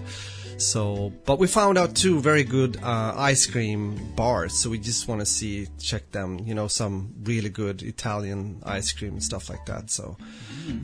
So, 0.59 1.12
but 1.25 1.38
we 1.38 1.47
found 1.47 1.79
out 1.79 1.95
two 1.95 2.21
very 2.21 2.43
good 2.43 2.79
uh, 2.83 3.14
ice 3.17 3.47
cream 3.47 4.12
bars, 4.17 4.55
so 4.55 4.71
we 4.71 4.79
just 4.79 5.07
want 5.07 5.21
to 5.21 5.27
see, 5.27 5.69
check 5.79 6.11
them, 6.11 6.41
you 6.45 6.53
know, 6.53 6.67
some 6.67 7.14
really 7.23 7.49
good 7.49 7.83
Italian 7.83 8.61
ice 8.67 8.91
cream 8.93 9.12
and 9.12 9.23
stuff 9.23 9.49
like 9.49 9.64
that. 9.67 9.88
So, 9.88 10.17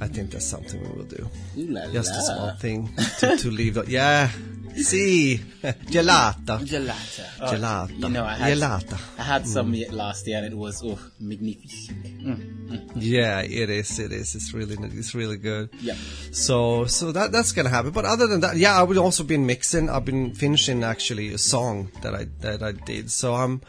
I 0.01 0.07
think 0.07 0.31
that's 0.31 0.47
something 0.47 0.81
we 0.81 0.97
will 0.97 1.05
do. 1.05 1.29
Ooh 1.59 1.67
la 1.73 1.89
Just 1.89 2.11
a 2.11 2.23
small 2.23 2.51
thing 2.53 2.95
to, 3.19 3.37
to 3.37 3.51
leave. 3.51 3.75
The, 3.75 3.85
yeah, 3.89 4.31
see, 4.77 5.39
gelato. 5.63 6.59
Gelato. 6.65 7.25
Oh, 7.41 7.53
Gelata. 7.53 7.99
You 7.99 8.09
know, 8.09 8.25
I 8.25 8.35
had, 8.35 8.59
Gelata. 8.59 9.01
I 9.19 9.23
had 9.23 9.47
some 9.47 9.75
yet 9.75 9.93
last 9.93 10.27
year 10.27 10.39
and 10.39 10.47
it 10.47 10.57
was, 10.57 10.83
oh, 10.85 10.99
magnificent. 11.21 12.05
Mm. 12.25 12.93
Yeah, 12.97 13.41
it 13.41 13.71
is. 13.71 13.99
It 13.99 14.13
is. 14.13 14.35
It's 14.35 14.53
really, 14.55 14.77
it's 14.99 15.15
really 15.15 15.37
good. 15.37 15.71
Yeah. 15.81 15.95
So, 16.33 16.87
so 16.87 17.13
that 17.13 17.33
that's 17.33 17.53
gonna 17.53 17.69
happen. 17.69 17.91
But 17.91 18.05
other 18.05 18.27
than 18.27 18.41
that, 18.41 18.57
yeah, 18.57 18.79
I 18.79 18.83
would 18.83 18.97
also 18.97 19.25
been 19.25 19.47
mixing. 19.47 19.91
I've 19.91 20.05
been 20.05 20.35
finishing 20.35 20.83
actually 20.83 21.33
a 21.33 21.39
song 21.39 21.91
that 22.03 22.15
I 22.15 22.27
that 22.41 22.63
I 22.63 22.73
did. 22.73 23.11
So 23.11 23.35
I'm 23.35 23.61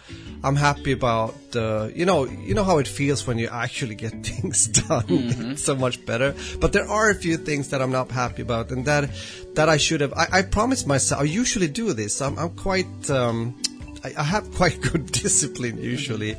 I'm 0.44 0.56
happy 0.56 0.92
about 0.92 1.36
uh, 1.56 1.90
you 1.94 2.06
know 2.06 2.26
you 2.26 2.54
know 2.54 2.64
how 2.64 2.78
it 2.78 2.88
feels 2.88 3.28
when 3.28 3.38
you 3.38 3.50
actually 3.50 3.96
get 3.96 4.12
things 4.26 4.68
done. 4.68 5.06
it's 5.10 5.64
so 5.64 5.76
much 5.76 6.06
better. 6.06 6.34
But 6.60 6.74
there 6.74 6.88
are 6.88 7.10
a 7.10 7.16
few 7.16 7.38
things 7.38 7.70
that 7.70 7.82
I'm 7.82 7.92
not 7.92 8.12
happy 8.12 8.42
about, 8.42 8.72
and 8.72 8.86
that 8.86 9.10
that 9.56 9.70
I 9.70 9.78
should 9.78 10.02
have. 10.02 10.14
I, 10.14 10.28
I 10.32 10.42
promised 10.44 10.88
myself. 10.96 11.22
I 11.22 11.26
usually 11.26 11.68
do 11.68 11.94
this. 11.94 12.22
I'm 12.22 12.38
I'm 12.40 12.54
quite. 12.68 13.10
Um, 13.10 13.56
I, 14.04 14.14
I 14.18 14.24
have 14.24 14.46
quite 14.54 14.80
good 14.90 15.06
discipline 15.12 15.78
usually. 15.78 16.38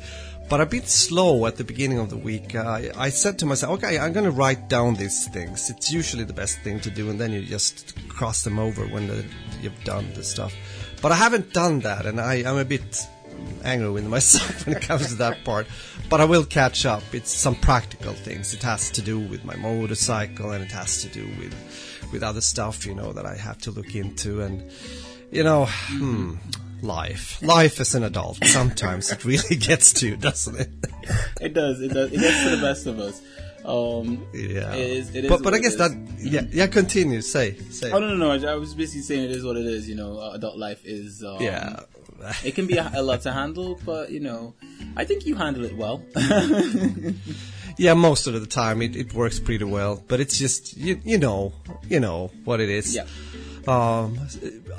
But 0.49 0.61
I've 0.61 0.69
been 0.69 0.85
slow 0.85 1.45
at 1.45 1.57
the 1.57 1.65
beginning 1.65 1.99
of 1.99 2.09
the 2.09 2.15
week. 2.15 2.55
Uh, 2.55 2.79
I, 2.95 3.09
said 3.09 3.37
to 3.39 3.45
myself, 3.45 3.79
okay, 3.79 3.99
I'm 3.99 4.13
going 4.13 4.23
to 4.23 4.31
write 4.31 4.69
down 4.69 4.93
these 4.95 5.27
things. 5.27 5.69
It's 5.69 5.91
usually 5.91 6.23
the 6.23 6.31
best 6.31 6.59
thing 6.61 6.79
to 6.85 6.89
do, 6.89 7.09
and 7.09 7.19
then 7.19 7.33
you 7.33 7.41
just 7.41 7.93
cross 8.07 8.45
them 8.45 8.57
over 8.57 8.87
when 8.87 9.07
the, 9.07 9.25
you've 9.61 9.83
done 9.83 10.05
the 10.13 10.23
stuff. 10.23 10.53
But 11.01 11.11
I 11.11 11.15
haven't 11.15 11.51
done 11.51 11.81
that, 11.81 12.05
and 12.05 12.21
I, 12.21 12.49
I'm 12.49 12.57
a 12.57 12.63
bit 12.63 13.05
angry 13.65 13.91
with 13.91 14.07
myself 14.17 14.65
when 14.65 14.77
it 14.77 14.83
comes 14.83 15.07
to 15.07 15.15
that 15.15 15.43
part. 15.43 15.67
But 16.09 16.21
I 16.21 16.25
will 16.25 16.45
catch 16.45 16.85
up. 16.85 17.03
It's 17.11 17.33
some 17.45 17.55
practical 17.55 18.13
things. 18.13 18.53
It 18.53 18.63
has 18.63 18.89
to 18.91 19.01
do 19.01 19.19
with 19.19 19.43
my 19.43 19.57
motorcycle, 19.57 20.51
and 20.51 20.63
it 20.63 20.71
has 20.71 21.01
to 21.01 21.09
do 21.09 21.27
with 21.41 21.53
with 22.11 22.23
other 22.23 22.41
stuff, 22.41 22.85
you 22.85 22.95
know, 22.95 23.13
that 23.13 23.25
I 23.25 23.35
have 23.35 23.57
to 23.59 23.71
look 23.71 23.95
into, 23.95 24.41
and 24.41 24.69
you 25.31 25.43
know, 25.43 25.65
hmm, 25.69 26.35
life, 26.81 27.41
life 27.41 27.79
as 27.79 27.95
an 27.95 28.03
adult. 28.03 28.43
Sometimes 28.45 29.11
it 29.11 29.25
really 29.25 29.55
gets 29.59 29.93
to 29.93 30.07
you, 30.07 30.17
doesn't 30.17 30.55
it? 30.59 30.69
It 31.41 31.53
does. 31.53 31.81
It 31.81 31.93
does. 31.93 32.11
It 32.11 32.19
gets 32.19 32.43
to 32.43 32.55
the 32.55 32.61
best 32.61 32.87
of 32.87 32.99
us. 32.99 33.21
Um, 33.67 34.25
yeah. 34.33 34.73
It 34.73 34.89
is, 34.91 35.15
it 35.15 35.25
is 35.25 35.29
but 35.29 35.43
but 35.43 35.53
I 35.53 35.59
guess 35.59 35.75
that 35.75 35.91
yeah 36.19 36.43
yeah 36.51 36.67
continue 36.67 37.21
say 37.21 37.57
say 37.69 37.91
Oh 37.91 37.99
no, 37.99 38.15
no, 38.15 38.37
no! 38.37 38.47
I 38.49 38.55
was 38.55 38.73
basically 38.73 39.01
saying 39.01 39.25
it 39.25 39.31
is 39.31 39.43
what 39.43 39.57
it 39.57 39.65
is. 39.65 39.89
You 39.89 39.95
know, 39.95 40.19
uh, 40.19 40.31
adult 40.35 40.57
life 40.57 40.81
is. 40.85 41.23
Um, 41.23 41.41
yeah. 41.41 41.81
It 42.43 42.55
can 42.55 42.65
be 42.65 42.77
a, 42.77 42.91
a 42.95 43.03
lot 43.03 43.21
to 43.21 43.31
handle, 43.31 43.79
but 43.85 44.09
you 44.09 44.19
know, 44.19 44.55
I 44.95 45.05
think 45.05 45.27
you 45.27 45.35
handle 45.35 45.65
it 45.65 45.75
well. 45.77 46.01
Yeah, 47.77 47.93
most 47.93 48.25
of 48.25 48.33
the 48.33 48.47
time 48.47 48.81
it, 48.81 48.95
it 48.95 49.13
works 49.13 49.39
pretty 49.39 49.63
well, 49.63 50.03
but 50.07 50.19
it's 50.19 50.37
just 50.37 50.75
you 50.77 50.99
you 51.03 51.19
know 51.19 51.53
you 51.87 51.99
know 51.99 52.31
what 52.43 52.59
it 52.59 52.69
is. 52.69 52.95
yeah. 52.95 53.05
Um, 53.67 54.17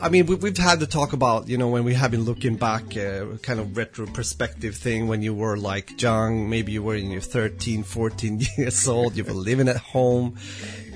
I 0.01 0.09
mean, 0.09 0.25
we, 0.27 0.37
we've 0.37 0.57
had 0.57 0.81
to 0.81 0.87
talk 0.87 1.13
about, 1.13 1.47
you 1.49 1.59
know, 1.59 1.69
when 1.69 1.85
we 1.85 1.93
have 1.95 2.11
been 2.11 2.25
looking 2.25 2.57
back, 2.57 2.97
uh, 2.97 3.27
kind 3.43 3.61
of 3.61 3.77
retro 3.77 4.07
perspective 4.07 4.77
thing 4.77 5.09
when 5.09 5.21
you 5.21 5.35
were 5.35 5.57
like 5.59 6.01
young, 6.01 6.49
maybe 6.49 6.73
you 6.73 6.83
were 6.83 6.95
in 6.95 7.11
your 7.11 7.21
13, 7.21 7.83
14 7.83 8.41
years 8.57 8.89
old, 8.89 9.15
you 9.17 9.25
were 9.25 9.33
living 9.35 9.69
at 9.69 9.77
home, 9.77 10.37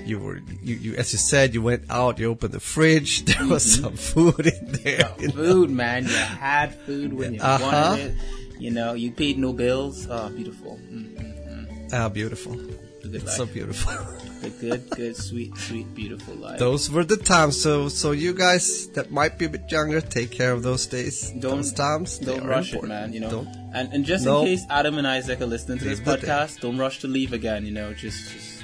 you 0.05 0.17
were, 0.19 0.37
you, 0.63 0.75
you 0.75 0.95
as 0.95 1.13
you 1.13 1.19
said, 1.19 1.53
you 1.53 1.61
went 1.61 1.83
out, 1.91 2.17
you 2.17 2.29
opened 2.31 2.53
the 2.53 2.59
fridge, 2.59 3.25
there 3.29 3.45
was 3.47 3.79
some 3.79 3.95
food 3.95 4.47
in 4.47 4.71
there. 4.83 5.11
you 5.19 5.27
know. 5.27 5.33
Food, 5.35 5.69
man. 5.69 6.03
You 6.05 6.15
had 6.15 6.73
food 6.87 7.13
when 7.13 7.35
you 7.35 7.41
Uh-huh. 7.41 7.63
wanted 7.63 7.99
it. 8.11 8.15
You 8.59 8.71
know, 8.71 8.93
you 8.93 9.11
paid 9.11 9.37
no 9.37 9.53
bills. 9.53 10.07
Oh, 10.09 10.29
beautiful. 10.29 10.79
Mm, 10.91 11.91
Ah, 11.93 12.09
beautiful. 12.09 12.57
It's 13.03 13.35
so 13.35 13.45
beautiful. 13.45 13.93
The 14.43 14.49
good, 14.49 14.89
good, 14.89 15.15
sweet, 15.15 15.55
sweet, 15.57 15.95
beautiful 15.95 16.35
life. 16.35 16.59
those 16.59 16.91
were 16.91 17.05
the 17.05 17.15
times. 17.15 17.61
So, 17.61 17.87
so 17.87 18.11
you 18.11 18.33
guys 18.33 18.89
that 18.89 19.09
might 19.09 19.37
be 19.37 19.45
a 19.45 19.49
bit 19.49 19.71
younger, 19.71 20.01
take 20.01 20.31
care 20.31 20.51
of 20.51 20.63
those 20.63 20.85
days, 20.85 21.29
Don't- 21.31 21.63
those 21.63 21.71
times. 21.71 22.17
Don't 22.17 22.45
rush 22.45 22.73
important. 22.73 22.91
it, 22.91 22.95
man. 22.95 23.13
You 23.13 23.21
know, 23.21 23.29
Don't. 23.29 23.47
and 23.73 23.93
and 23.93 24.03
just 24.03 24.25
No. 24.25 24.41
in 24.41 24.47
case 24.47 24.65
Adam 24.69 24.97
and 24.97 25.07
Isaac 25.07 25.39
are 25.39 25.45
listening 25.45 25.77
to 25.77 25.85
this 25.85 25.99
Leave 25.99 26.05
day. 26.05 26.27
podcast, 26.27 26.59
don't 26.59 26.77
rush 26.77 26.99
to 26.99 27.07
leave 27.07 27.31
again. 27.31 27.65
You 27.65 27.71
know, 27.71 27.93
just 27.93 28.33
just, 28.33 28.63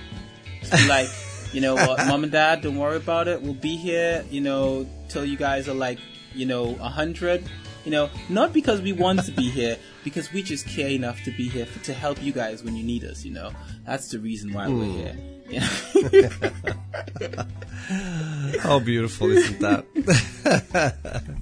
just 0.64 0.90
like, 0.90 1.08
you 1.54 1.62
know 1.62 1.76
what, 1.76 2.06
mom 2.08 2.24
and 2.24 2.32
dad, 2.32 2.60
don't 2.62 2.76
worry 2.76 2.98
about 2.98 3.30
it. 3.30 3.42
We'll 3.42 3.54
be 3.54 3.78
here. 3.78 4.26
You 4.30 4.42
know, 4.42 4.86
till 5.08 5.24
you 5.24 5.38
guys 5.38 5.70
are 5.70 5.74
like, 5.88 6.00
you 6.36 6.46
know, 6.46 6.76
a 6.82 6.90
hundred. 6.90 7.46
You 7.86 7.92
know, 7.92 8.10
not 8.28 8.52
because 8.52 8.82
we 8.82 8.92
want 8.92 9.24
to 9.24 9.32
be 9.32 9.50
here, 9.60 9.78
because 10.04 10.34
we 10.34 10.44
just 10.44 10.68
care 10.68 10.90
enough 10.90 11.24
to 11.24 11.32
be 11.32 11.48
here 11.48 11.66
for, 11.66 11.80
to 11.86 11.94
help 11.94 12.22
you 12.22 12.34
guys 12.34 12.66
when 12.66 12.76
you 12.76 12.84
need 12.84 13.06
us. 13.06 13.24
You 13.24 13.32
know, 13.32 13.52
that's 13.86 14.10
the 14.10 14.20
reason 14.20 14.52
why 14.52 14.68
we're 14.68 14.84
hmm. 14.84 15.00
here. 15.00 15.39
How 18.62 18.80
beautiful 18.80 19.32
isn't 19.32 19.60
that? 19.60 19.86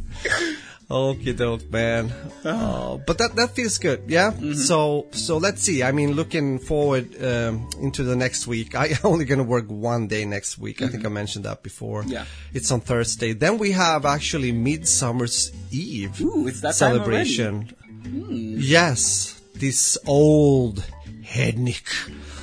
Okie 0.90 1.36
doke, 1.36 1.70
man. 1.70 2.14
Oh, 2.46 3.02
but 3.06 3.18
that 3.18 3.36
that 3.36 3.50
feels 3.52 3.78
good, 3.78 4.04
yeah. 4.08 4.32
Mm-hmm. 4.32 4.54
So 4.54 5.08
so 5.12 5.38
let's 5.38 5.62
see. 5.62 5.84
I 5.84 5.92
mean, 5.92 6.14
looking 6.14 6.60
forward 6.60 7.14
um, 7.22 7.70
into 7.82 8.04
the 8.04 8.16
next 8.16 8.48
week. 8.48 8.74
I'm 8.74 8.96
only 9.04 9.26
gonna 9.26 9.44
work 9.44 9.66
one 9.68 10.08
day 10.08 10.24
next 10.24 10.58
week. 10.58 10.82
I 10.82 10.88
think 10.88 11.06
I 11.06 11.10
mentioned 11.10 11.44
that 11.44 11.62
before. 11.62 12.04
Mm-hmm. 12.04 12.12
Yeah. 12.12 12.26
it's 12.54 12.72
on 12.72 12.80
Thursday. 12.80 13.34
Then 13.34 13.58
we 13.58 13.72
have 13.72 14.06
actually 14.06 14.54
Midsummer's 14.54 15.52
Eve 15.72 16.22
Ooh, 16.22 16.48
it's 16.48 16.62
that 16.62 16.76
celebration. 16.76 17.76
Yes, 18.06 19.42
this 19.56 19.98
old 20.08 20.86
Hednick 21.22 21.90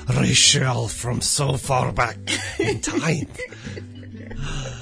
ritual 0.09 0.89
from 0.89 1.21
so 1.21 1.57
far 1.57 1.93
back 1.93 2.17
in 2.59 2.81
time. 2.81 3.29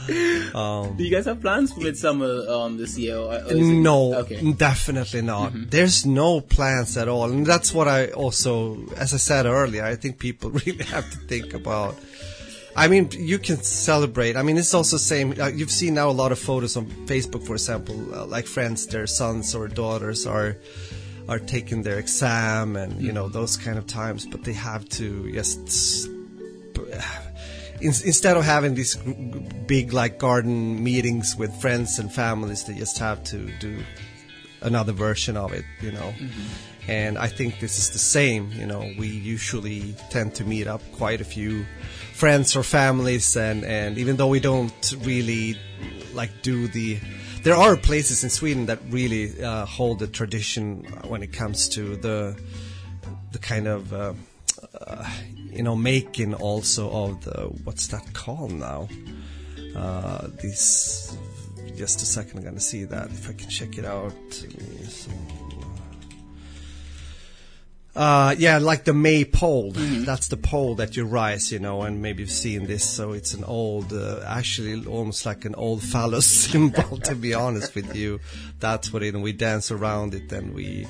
Do 0.06 0.94
you 1.04 1.10
guys 1.10 1.26
have 1.26 1.40
plans 1.40 1.72
for 1.72 1.80
Midsummer 1.80 2.48
um, 2.48 2.76
this 2.76 2.98
year? 2.98 3.16
Or, 3.16 3.40
No, 3.54 4.14
Okay. 4.16 4.52
definitely 4.52 5.22
not. 5.22 5.52
There's 5.70 6.04
no 6.04 6.40
plans 6.40 6.96
at 6.96 7.08
all, 7.08 7.30
and 7.30 7.46
that's 7.46 7.72
what 7.72 7.86
I 7.88 8.08
also, 8.08 8.78
as 8.96 9.14
I 9.14 9.18
said 9.18 9.46
earlier, 9.46 9.84
I 9.84 9.94
think 9.96 10.18
people 10.18 10.50
really 10.66 10.84
have 10.84 11.08
to 11.10 11.18
think 11.28 11.54
about. 11.54 11.96
I 12.74 12.88
mean, 12.88 13.10
you 13.12 13.38
can 13.38 13.58
celebrate. 13.62 14.36
I 14.36 14.42
mean, 14.42 14.56
it's 14.56 14.74
also 14.74 14.96
same. 14.96 15.34
Uh, 15.40 15.48
you've 15.48 15.70
seen 15.70 15.94
now 15.94 16.08
a 16.08 16.16
lot 16.22 16.32
of 16.32 16.38
photos 16.38 16.76
on 16.76 16.86
Facebook, 17.06 17.46
for 17.46 17.52
example, 17.54 17.94
uh, 18.14 18.24
like 18.26 18.46
friends, 18.46 18.86
their 18.86 19.06
sons 19.06 19.54
or 19.54 19.68
daughters 19.68 20.26
are 20.26 20.56
are 21.28 21.38
taking 21.38 21.82
their 21.82 21.98
exam, 21.98 22.76
and 22.76 23.00
you 23.00 23.12
know 23.12 23.24
mm-hmm. 23.24 23.32
those 23.32 23.56
kind 23.56 23.78
of 23.78 23.86
times. 23.86 24.26
But 24.26 24.44
they 24.44 24.52
have 24.52 24.88
to 24.90 25.32
just 25.32 26.08
instead 27.82 28.36
of 28.36 28.44
having 28.44 28.74
these 28.74 28.96
big 29.66 29.92
like 29.92 30.18
garden 30.18 30.82
meetings 30.82 31.36
with 31.36 31.54
friends 31.60 31.98
and 31.98 32.12
families, 32.12 32.64
they 32.64 32.74
just 32.74 32.98
have 32.98 33.22
to 33.24 33.50
do 33.58 33.82
another 34.60 34.92
version 34.92 35.36
of 35.36 35.52
it, 35.52 35.64
you 35.80 35.92
know. 35.92 36.14
Mm-hmm. 36.18 36.90
And 36.90 37.18
I 37.18 37.28
think 37.28 37.60
this 37.60 37.78
is 37.78 37.90
the 37.90 37.98
same. 37.98 38.50
You 38.52 38.66
know, 38.66 38.92
we 38.98 39.06
usually 39.06 39.94
tend 40.10 40.34
to 40.36 40.44
meet 40.44 40.66
up 40.66 40.82
quite 40.92 41.20
a 41.20 41.24
few 41.24 41.64
friends 42.14 42.56
or 42.56 42.62
families, 42.62 43.36
and 43.36 43.64
and 43.64 43.98
even 43.98 44.16
though 44.16 44.28
we 44.28 44.40
don't 44.40 44.94
really 45.02 45.58
like 46.12 46.30
do 46.42 46.68
the 46.68 46.98
there 47.42 47.56
are 47.56 47.76
places 47.76 48.22
in 48.24 48.30
Sweden 48.30 48.66
that 48.66 48.78
really 48.88 49.42
uh, 49.42 49.66
hold 49.66 49.98
the 49.98 50.06
tradition 50.06 50.84
when 51.06 51.22
it 51.22 51.32
comes 51.32 51.68
to 51.70 51.96
the 51.96 52.38
the 53.32 53.38
kind 53.38 53.66
of 53.66 53.92
uh, 53.92 54.14
uh, 54.80 55.10
you 55.50 55.62
know 55.62 55.74
making 55.74 56.34
also 56.34 56.90
of 56.90 57.24
the 57.24 57.48
what's 57.64 57.88
that 57.88 58.12
called 58.12 58.52
now? 58.52 58.88
Uh, 59.76 60.28
this 60.42 61.16
just 61.76 62.02
a 62.02 62.04
second 62.04 62.38
i'm 62.38 62.44
gonna 62.44 62.60
see 62.60 62.84
that. 62.84 63.06
If 63.06 63.28
i 63.28 63.32
can 63.32 63.48
check 63.48 63.78
it 63.78 63.84
out 63.84 64.12
uh, 67.94 68.34
yeah, 68.38 68.58
like 68.58 68.84
the 68.84 68.94
May 68.94 69.24
pole. 69.24 69.72
That's 69.72 70.28
the 70.28 70.38
pole 70.38 70.76
that 70.76 70.96
you 70.96 71.04
rise, 71.04 71.52
you 71.52 71.58
know, 71.58 71.82
and 71.82 72.00
maybe 72.00 72.22
you've 72.22 72.30
seen 72.30 72.66
this. 72.66 72.88
So 72.88 73.12
it's 73.12 73.34
an 73.34 73.44
old, 73.44 73.92
uh, 73.92 74.20
actually 74.26 74.86
almost 74.86 75.26
like 75.26 75.44
an 75.44 75.54
old 75.56 75.82
phallus 75.82 76.26
symbol, 76.50 76.96
to 76.98 77.14
be 77.14 77.34
honest 77.34 77.74
with 77.74 77.94
you. 77.94 78.20
That's 78.60 78.92
what 78.92 79.02
it, 79.02 79.14
and 79.14 79.22
we 79.22 79.32
dance 79.32 79.70
around 79.70 80.14
it 80.14 80.32
and 80.32 80.54
we, 80.54 80.86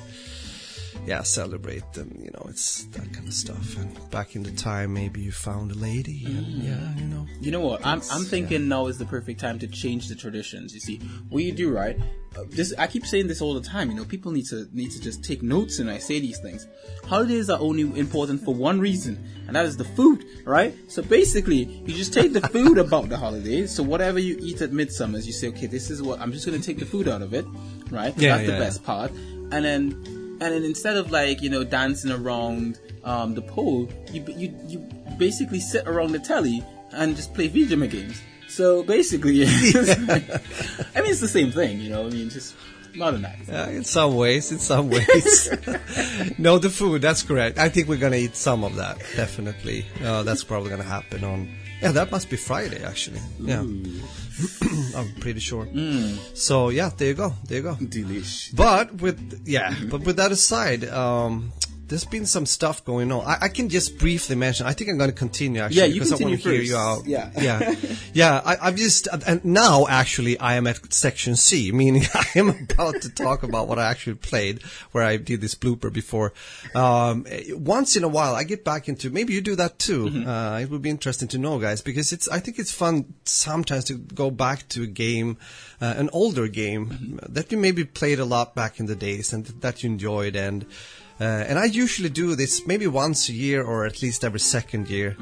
yeah, 1.07 1.23
celebrate 1.23 1.93
them. 1.93 2.17
you 2.23 2.31
know, 2.31 2.47
it's 2.49 2.85
that 2.85 3.13
kind 3.13 3.27
of 3.27 3.35
stuff. 3.35 3.77
And 3.77 4.11
back 4.11 4.37
in 4.37 4.43
the 4.43 4.53
time, 4.53 4.95
maybe 4.95 5.21
you 5.21 5.33
found 5.33 5.73
a 5.73 5.75
lady 5.75 6.25
and, 6.27 6.47
yeah, 6.47 6.95
you 6.97 7.07
know. 7.07 7.27
You 7.41 7.51
know 7.51 7.61
what? 7.61 7.85
I'm, 7.85 8.01
I'm 8.11 8.23
thinking 8.25 8.69
now 8.69 8.87
is 8.87 8.99
the 8.99 9.05
perfect 9.05 9.41
time 9.41 9.59
to 9.61 9.67
change 9.67 10.09
the 10.09 10.15
traditions. 10.15 10.75
You 10.75 10.81
see, 10.81 10.99
what 11.29 11.43
you 11.43 11.53
do, 11.53 11.73
right? 11.73 11.99
Uh, 12.37 12.45
this 12.49 12.73
I 12.79 12.87
keep 12.87 13.05
saying 13.05 13.27
this 13.27 13.43
all 13.43 13.53
the 13.55 13.61
time. 13.61 13.91
You 13.91 13.97
know, 13.97 14.05
people 14.05 14.33
need 14.33 14.47
to 14.47 14.67
need 14.73 14.91
to 14.93 15.01
just 15.01 15.23
take 15.23 15.43
notes 15.43 15.79
when 15.79 15.89
I 15.89 15.99
say 15.99 16.19
these 16.21 16.39
things. 16.39 16.67
Holidays 17.05 17.51
are 17.51 17.61
only 17.61 17.83
important 17.99 18.43
for 18.43 18.55
one 18.55 18.81
reason, 18.81 19.23
and 19.47 19.57
that 19.57 19.67
is 19.67 19.77
the 19.77 19.85
food, 19.85 20.25
right? 20.45 20.75
So 20.89 21.03
basically, 21.03 21.65
you 21.65 21.95
just 21.95 22.15
take 22.15 22.33
the 22.33 22.41
food 22.49 22.79
about 22.79 23.09
the 23.09 23.19
holidays. 23.19 23.75
So 23.75 23.83
whatever 23.83 24.19
you 24.19 24.39
eat 24.41 24.63
at 24.63 24.73
Midsummer's, 24.73 25.27
you 25.27 25.33
say, 25.33 25.49
okay, 25.49 25.67
this 25.67 25.91
is 25.91 26.01
what 26.01 26.21
I'm 26.21 26.33
just 26.33 26.47
going 26.47 26.59
to 26.59 26.65
take 26.67 26.79
the 26.79 26.87
food 26.87 27.09
out 27.09 27.21
of 27.21 27.35
it, 27.35 27.45
right? 27.91 28.17
Yeah, 28.17 28.37
That's 28.37 28.49
yeah, 28.49 28.55
the 28.55 28.65
best 28.65 28.83
part. 28.85 29.11
And 29.11 29.63
then 29.65 30.22
and 30.43 30.53
then 30.53 30.65
instead 30.65 30.97
of 30.97 31.11
like 31.13 31.41
you 31.41 31.49
know 31.49 31.63
dancing 31.63 32.11
around 32.11 32.81
um, 33.05 33.35
the 33.35 33.43
pole, 33.43 33.89
you 34.11 34.25
you 34.29 34.55
you 34.67 34.79
basically 35.17 35.61
sit 35.61 35.87
around 35.87 36.13
the 36.13 36.19
telly 36.19 36.65
and 36.93 37.15
just 37.15 37.33
play 37.33 37.47
video 37.49 37.87
games. 37.87 38.21
So 38.49 38.83
basically, 38.83 39.43
I 39.45 39.49
mean 41.01 41.11
it's 41.11 41.21
the 41.21 41.29
same 41.29 41.53
thing, 41.53 41.81
you 41.81 41.91
know. 41.91 42.07
I 42.07 42.11
mean 42.11 42.29
just 42.29 42.57
modernized. 42.95 43.51
Uh, 43.51 43.69
in 43.71 43.85
some 43.85 44.17
ways, 44.17 44.51
in 44.51 44.59
some 44.59 44.91
ways. 44.97 45.49
no, 46.39 46.59
the 46.59 46.71
food, 46.71 47.03
that's 47.03 47.23
correct. 47.23 47.59
I 47.59 47.69
think 47.69 47.89
we're 47.89 47.99
gonna 47.99 48.17
eat 48.17 48.35
some 48.35 48.65
of 48.65 48.75
that, 48.77 48.99
definitely. 49.15 49.87
Uh, 50.05 50.25
that's 50.25 50.45
probably 50.45 50.71
gonna 50.71 50.83
happen 50.83 51.23
on, 51.25 51.49
yeah, 51.83 51.93
that 51.93 52.11
must 52.11 52.31
be 52.31 52.37
Friday, 52.37 52.83
actually. 52.85 53.21
Yeah. 53.41 53.61
I'm 54.97 55.13
pretty 55.21 55.41
sure. 55.41 55.69
So, 56.35 56.71
yeah, 56.71 56.91
there 56.97 57.09
you 57.09 57.15
go, 57.15 57.35
there 57.47 57.59
you 57.59 57.63
go. 57.65 57.75
Delish. 57.75 58.55
But 58.55 58.95
with, 58.95 59.43
yeah, 59.47 59.75
but 59.91 60.03
with 60.03 60.17
that 60.17 60.33
aside, 60.33 60.85
um, 60.85 61.53
there's 61.93 62.07
been 62.07 62.25
some 62.25 62.47
stuff 62.47 62.83
going 62.87 63.13
on. 63.13 63.23
I, 63.27 63.37
I 63.43 63.49
can 63.49 63.69
just 63.69 63.99
briefly 63.99 64.35
mention. 64.35 64.65
I 64.67 64.73
think 64.73 64.89
I'm 64.89 64.97
going 64.97 65.11
to 65.11 65.17
continue 65.17 65.61
actually 65.61 65.77
Yeah, 65.81 65.85
you 65.85 65.95
because 66.01 66.13
I 66.13 66.17
continue 66.17 66.37
want 66.37 66.43
to 66.43 66.51
hear 66.51 66.59
first. 66.61 66.71
you 66.71 66.77
out. 66.77 67.07
Yeah. 67.07 67.31
yeah, 67.39 67.75
yeah. 68.15 68.41
I, 68.45 68.57
I've 68.69 68.77
just 68.77 69.09
and 69.27 69.45
now 69.45 69.87
actually 69.89 70.39
I 70.39 70.55
am 70.55 70.67
at 70.67 70.93
section 70.93 71.37
C, 71.37 71.71
meaning 71.71 72.05
I 72.15 72.25
am 72.37 72.49
about 72.49 73.03
to 73.03 73.11
talk 73.11 73.43
about 73.43 73.69
what 73.69 73.79
I 73.79 73.91
actually 73.91 74.15
played, 74.17 74.63
where 74.93 75.05
I 75.05 75.19
did 75.19 75.43
this 75.43 75.55
blooper 75.55 75.93
before. 75.93 76.33
Um, 76.75 77.27
once 77.51 77.95
in 77.97 78.05
a 78.05 78.09
while, 78.09 78.35
I 78.35 78.45
get 78.45 78.65
back 78.65 78.89
into. 78.89 79.11
Maybe 79.11 79.35
you 79.35 79.43
do 79.43 79.57
that 79.57 79.79
too. 79.79 80.07
Mm-hmm. 80.07 80.29
Uh, 80.29 80.59
it 80.61 80.71
would 80.71 80.81
be 80.83 80.91
interesting 80.91 81.29
to 81.29 81.39
know, 81.39 81.59
guys, 81.59 81.83
because 81.83 82.13
it's. 82.13 82.27
I 82.29 82.39
think 82.41 82.59
it's 82.59 82.73
fun 82.73 83.13
sometimes 83.25 83.85
to 83.85 83.95
go 83.95 84.31
back 84.31 84.67
to 84.71 84.83
a 84.83 84.87
game, 84.87 85.37
uh, 85.81 85.95
an 85.97 86.09
older 86.13 86.49
game 86.49 86.63
Mm-hmm. 86.73 87.33
that 87.35 87.53
you 87.53 87.59
maybe 87.59 87.85
played 87.85 88.19
a 88.19 88.25
lot 88.25 88.55
back 88.55 88.81
in 88.81 88.87
the 88.87 88.97
days 88.97 89.33
and 89.35 89.45
that 89.61 89.83
you 89.83 89.91
enjoyed 89.91 90.37
and. 90.37 90.65
Uh, 91.23 91.45
and 91.49 91.57
I 91.57 91.67
usually 91.67 92.09
do 92.09 92.35
this 92.35 92.67
maybe 92.67 92.89
once 92.89 93.29
a 93.29 93.33
year 93.33 93.63
or 93.63 93.87
at 93.87 94.03
least 94.03 94.25
every 94.25 94.41
second 94.41 94.91
year. 94.91 95.17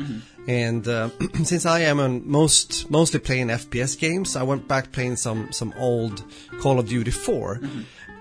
And 0.49 0.89
uh, 0.89 1.11
since 1.45 1.67
I 1.67 1.81
am 1.81 2.01
on 2.01 2.27
most 2.27 2.91
mostly 2.91 3.21
playing 3.21 3.49
FPS 3.49 3.99
games, 3.99 4.35
I 4.35 4.43
went 4.43 4.67
back 4.67 4.93
playing 4.93 5.17
some 5.17 5.53
some 5.53 5.75
old 5.77 6.25
Call 6.61 6.79
of 6.79 6.89
Duty 6.89 7.11
4. 7.11 7.61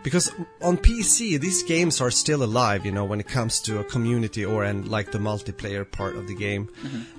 Because 0.02 0.32
on 0.62 0.78
PC, 0.78 1.40
these 1.40 1.64
games 1.64 2.00
are 2.00 2.12
still 2.12 2.42
alive, 2.42 2.86
you 2.86 2.92
know, 2.92 3.04
when 3.04 3.20
it 3.20 3.28
comes 3.28 3.60
to 3.62 3.80
a 3.80 3.84
community 3.84 4.46
or 4.46 4.64
and 4.64 4.88
like 4.88 5.12
the 5.12 5.18
multiplayer 5.20 5.84
part 5.90 6.16
of 6.16 6.26
the 6.26 6.36
game, 6.36 6.70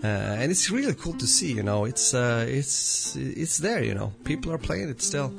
uh, 0.03 0.07
and 0.40 0.51
it's 0.51 0.70
really 0.70 0.94
cool 0.94 1.12
to 1.18 1.27
see, 1.27 1.53
you 1.53 1.62
know, 1.62 1.85
it's 1.85 2.14
uh, 2.14 2.44
it's 2.49 3.16
it's 3.16 3.59
there, 3.59 3.83
you 3.85 3.94
know, 3.94 4.12
people 4.25 4.51
are 4.51 4.59
playing 4.59 4.88
it 4.88 5.03
still. 5.03 5.31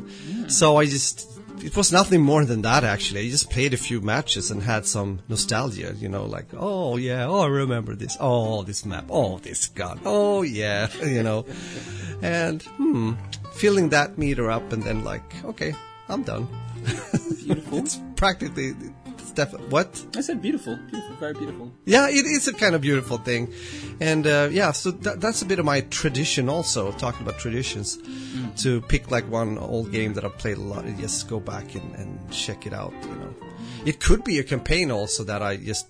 So 0.48 0.78
I 0.78 0.86
just 0.86 1.41
it 1.60 1.76
was 1.76 1.92
nothing 1.92 2.22
more 2.22 2.46
than 2.46 2.62
that 2.64 2.84
actually. 2.84 3.28
I 3.28 3.30
just 3.30 3.50
played 3.50 3.74
a 3.74 3.78
few 3.78 4.02
matches 4.02 4.52
and 4.52 4.62
had 4.62 4.86
some 4.86 5.20
nostalgia, 5.28 5.94
you 5.98 6.10
know, 6.10 6.26
like, 6.26 6.48
oh 6.58 6.98
yeah, 6.98 7.26
oh 7.28 7.42
I 7.42 7.48
remember 7.48 7.96
this, 7.96 8.18
oh 8.20 8.64
this 8.64 8.86
map, 8.86 9.06
oh 9.10 9.40
this 9.40 9.68
gun, 9.68 10.00
oh 10.06 10.42
yeah, 10.42 10.88
you 11.06 11.24
know, 11.24 11.46
and 12.22 12.62
hmm, 12.64 13.14
filling 13.54 13.90
that 13.90 14.18
meter 14.18 14.50
up 14.50 14.72
and 14.74 14.84
then 14.84 15.04
like, 15.04 15.44
okay, 15.46 15.74
I'm 16.10 16.24
done. 16.24 16.48
Beautiful. 17.46 17.80
it's 17.80 18.00
practically, 18.16 18.74
it's 19.32 19.52
def- 19.52 19.60
what? 19.70 20.06
I 20.16 20.22
said 20.22 20.42
beautiful, 20.42 20.78
beautiful, 20.90 21.16
very 21.16 21.34
beautiful. 21.34 21.72
Yeah, 21.86 22.08
it 22.10 22.26
is 22.26 22.48
a 22.48 22.54
kind 22.54 22.76
of 22.76 22.82
beautiful 22.82 23.18
thing, 23.18 23.54
and 24.00 24.26
uh, 24.28 24.50
yeah, 24.52 24.72
so 24.72 24.92
tha 24.92 25.16
that's 25.18 25.42
a 25.42 25.46
bit 25.46 25.60
of 25.60 25.66
my 25.66 25.82
tradition 25.82 26.50
also. 26.50 26.92
Talking 26.92 27.28
about 27.28 27.40
traditions, 27.40 27.98
to 28.64 28.82
pick 28.82 29.12
like 29.12 29.26
one 29.30 29.58
old 29.58 29.92
game 29.92 30.14
that 30.14 30.26
I've 30.26 30.38
played 30.38 30.58
a 30.58 30.62
lot 30.62 30.86
and 30.86 31.00
just 31.00 31.30
go 31.30 31.40
back 31.40 31.76
and, 31.76 31.96
and 31.96 32.32
check 32.32 32.66
it 32.66 32.74
out. 32.74 32.94
You 33.04 33.16
know, 33.16 33.34
it 33.86 34.00
could 34.00 34.24
be 34.24 34.40
a 34.40 34.44
campaign 34.44 34.92
also 34.92 35.24
that 35.24 35.42
I 35.42 35.58
just 35.58 35.88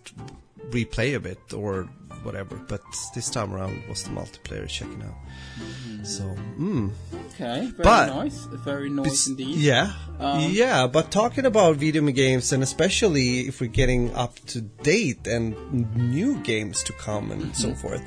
replay 0.70 1.16
a 1.16 1.20
bit 1.20 1.54
or 1.54 1.90
whatever. 2.24 2.56
But 2.68 2.82
this 3.16 3.30
time 3.30 3.54
around 3.54 3.84
was 3.90 4.04
the 4.04 4.10
multiplayer 4.12 4.68
checking 4.68 5.02
out. 5.04 6.06
So, 6.06 6.24
mm. 6.60 6.92
Okay, 7.34 7.68
very 7.68 7.84
But- 7.84 8.08
nice, 8.08 8.46
very 8.64 8.90
nice 8.90 9.28
indeed. 9.28 9.56
Yeah. 9.58 9.94
Um, 10.20 10.50
yeah, 10.52 10.88
but 10.88 11.12
talking 11.12 11.46
about 11.46 11.76
video 11.78 12.02
games 12.12 12.52
and 12.54 12.64
especially 12.64 13.42
if 13.48 13.62
we're 13.62 13.68
getting 13.70 14.14
up 14.16 14.40
to 14.48 14.62
date 14.62 15.28
and 15.28 15.56
new 15.96 16.38
games 16.40 16.84
to 16.84 16.94
come 16.94 17.32
and 17.32 17.42
Mm-hmm. 17.42 17.54
so 17.54 17.76
forth, 17.76 18.04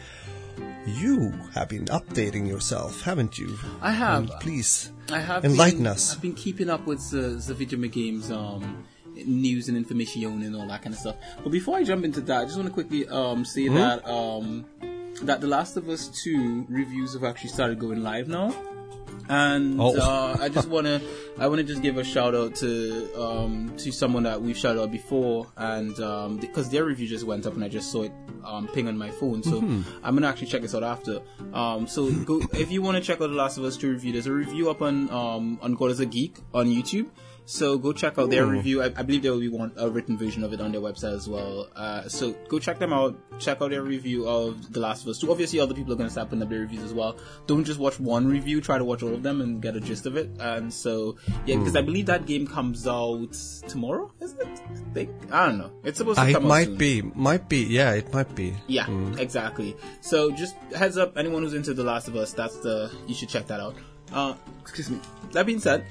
you 0.87 1.33
have 1.55 1.69
been 1.69 1.87
updating 1.87 2.47
yourself, 2.47 3.03
haven't 3.03 3.39
you? 3.39 3.59
I 3.81 3.93
have. 3.93 4.19
And 4.23 4.31
please. 4.41 4.93
I 5.11 5.19
have 5.21 5.45
Enlighten 5.45 5.79
been, 5.85 5.87
us. 5.89 6.15
I've 6.15 6.23
been 6.23 6.35
keeping 6.35 6.69
up 6.71 6.87
with 6.87 7.11
the, 7.11 7.43
the 7.47 7.55
video 7.55 7.79
games 7.89 8.31
um, 8.31 8.85
news 9.27 9.69
and 9.69 9.77
information 9.77 10.25
and 10.43 10.57
all 10.57 10.67
that 10.69 10.83
kind 10.83 10.95
of 10.95 11.01
stuff. 11.01 11.17
But 11.43 11.51
before 11.51 11.77
I 11.79 11.85
jump 11.85 12.05
into 12.05 12.21
that, 12.23 12.41
I 12.43 12.45
just 12.45 12.57
want 12.57 12.69
to 12.69 12.73
quickly 12.75 13.07
um, 13.09 13.45
say 13.45 13.67
Hmm? 13.67 13.75
that 13.75 14.07
um, 14.09 14.65
that 15.23 15.41
The 15.41 15.47
Last 15.47 15.77
of 15.77 15.89
Us 15.89 16.09
Two 16.09 16.67
reviews 16.69 17.13
have 17.15 17.25
actually 17.25 17.51
started 17.51 17.79
going 17.79 18.03
live 18.03 18.29
now. 18.29 18.55
And 19.29 19.81
Oh. 19.81 19.97
uh, 19.99 20.37
I 20.39 20.51
just 20.51 20.69
wanna, 20.69 21.01
I 21.39 21.47
wanna 21.49 21.63
just 21.63 21.81
give 21.81 21.97
a 21.97 22.05
shout 22.05 22.35
out 22.35 22.57
to 22.57 23.21
um, 23.23 23.73
to 23.79 23.91
someone 23.91 24.25
that 24.25 24.43
we've 24.43 24.57
shouted 24.57 24.83
out 24.83 24.93
before, 24.93 25.47
and 25.57 25.99
um, 26.01 26.37
because 26.37 26.69
their 26.69 26.85
review 26.85 27.07
just 27.09 27.25
went 27.25 27.47
up, 27.47 27.55
and 27.55 27.65
I 27.65 27.69
just 27.69 27.91
saw 27.91 28.03
it 28.03 28.13
um, 28.45 28.69
ping 28.69 28.87
on 28.87 28.99
my 28.99 29.11
phone, 29.11 29.43
so 29.43 29.63
Mm-hmm. 29.63 29.83
I'm 30.05 30.15
gonna 30.15 30.27
actually 30.27 30.49
check 30.49 30.61
this 30.61 30.75
out 30.75 30.83
after. 30.83 31.21
Um, 31.55 31.87
so 31.87 32.11
go 32.13 32.43
if 32.53 32.71
you 32.71 32.83
want 32.83 32.97
to 32.99 33.03
check 33.03 33.21
out 33.23 33.29
the 33.31 33.37
Last 33.37 33.57
of 33.57 33.65
Us 33.65 33.79
2 33.79 33.93
review, 33.93 34.13
there's 34.13 34.27
a 34.27 34.33
review 34.33 34.69
up 34.69 34.83
on 34.83 35.09
um, 35.11 35.59
on 35.63 35.75
God 35.75 35.91
is 35.93 36.01
a 36.01 36.07
Geek 36.07 36.37
on 36.53 36.67
YouTube. 36.67 37.07
So 37.47 37.77
go 37.77 37.93
check 37.93 38.19
out 38.19 38.31
their 38.31 38.47
review. 38.47 38.83
I, 38.83 38.87
I 38.87 39.03
believe 39.03 39.23
there 39.23 39.33
will 39.33 39.41
be 39.41 39.49
one 39.49 39.73
a 39.77 39.89
written 39.91 40.17
version 40.17 40.43
of 40.45 40.53
it 40.53 40.61
on 40.61 40.73
their 40.73 40.81
website 40.81 41.15
as 41.15 41.29
well. 41.29 41.69
Uh, 41.77 42.09
so 42.09 42.33
go 42.49 42.59
check 42.59 42.79
them 42.79 42.93
out. 42.93 43.17
Check 43.39 43.61
out 43.61 43.71
their 43.71 43.83
review 43.83 44.27
of 44.27 44.73
The 44.73 44.81
Last 44.81 45.03
of 45.03 45.09
Us 45.09 45.19
2. 45.19 45.31
Obviously, 45.31 45.61
other 45.61 45.75
people 45.75 45.93
are 45.93 45.97
going 45.97 46.07
to 46.09 46.13
start 46.13 46.31
putting 46.31 46.43
up 46.43 46.49
their 46.49 46.61
reviews 46.61 46.83
as 46.83 46.95
well. 46.95 47.17
Don't 47.47 47.65
just 47.65 47.79
watch 47.79 48.01
one 48.01 48.27
review. 48.27 48.61
Try 48.63 48.79
to 48.79 48.85
watch 48.85 49.03
all 49.03 49.13
of 49.13 49.23
them 49.23 49.41
and 49.43 49.61
get 49.61 49.77
a 49.77 49.81
gist 49.81 50.07
of 50.07 50.17
it. 50.17 50.31
And 50.41 50.73
so 50.73 51.17
yeah, 51.45 51.57
because 51.59 51.77
I 51.77 51.83
believe 51.83 52.07
that 52.07 52.25
game 52.25 52.47
comes 52.47 52.87
out 52.87 53.33
tomorrow. 53.69 54.11
isn't 54.21 54.41
it? 54.41 54.49
I 54.49 54.95
think 54.95 55.11
I 55.31 55.47
don't 55.47 55.59
know. 55.59 55.71
It's 55.85 55.99
supposed 55.99 56.19
to 56.19 56.25
I, 56.25 56.33
come 56.33 56.45
it 56.45 56.47
out 56.47 56.49
might 56.49 56.67
soon. 56.67 56.77
be, 56.77 57.03
might 57.03 57.49
be, 57.49 57.63
yeah, 57.65 57.93
it 57.93 58.13
might 58.13 58.35
be. 58.35 58.55
Yeah, 58.69 58.89
exactly. 59.19 59.77
So 60.01 60.31
just 60.31 60.55
heads 60.75 60.97
up, 60.97 61.19
anyone 61.19 61.43
who's 61.43 61.55
into 61.55 61.75
The 61.75 61.85
Last 61.85 62.09
of 62.09 62.17
Us, 62.17 62.33
that's 62.33 62.57
the 62.61 62.91
you 63.07 63.15
should 63.15 63.29
check 63.29 63.47
that 63.49 63.61
out. 63.61 63.75
Uh, 64.13 64.35
excuse 64.61 64.89
me. 64.91 65.01
That 65.33 65.45
being 65.47 65.59
said, 65.61 65.85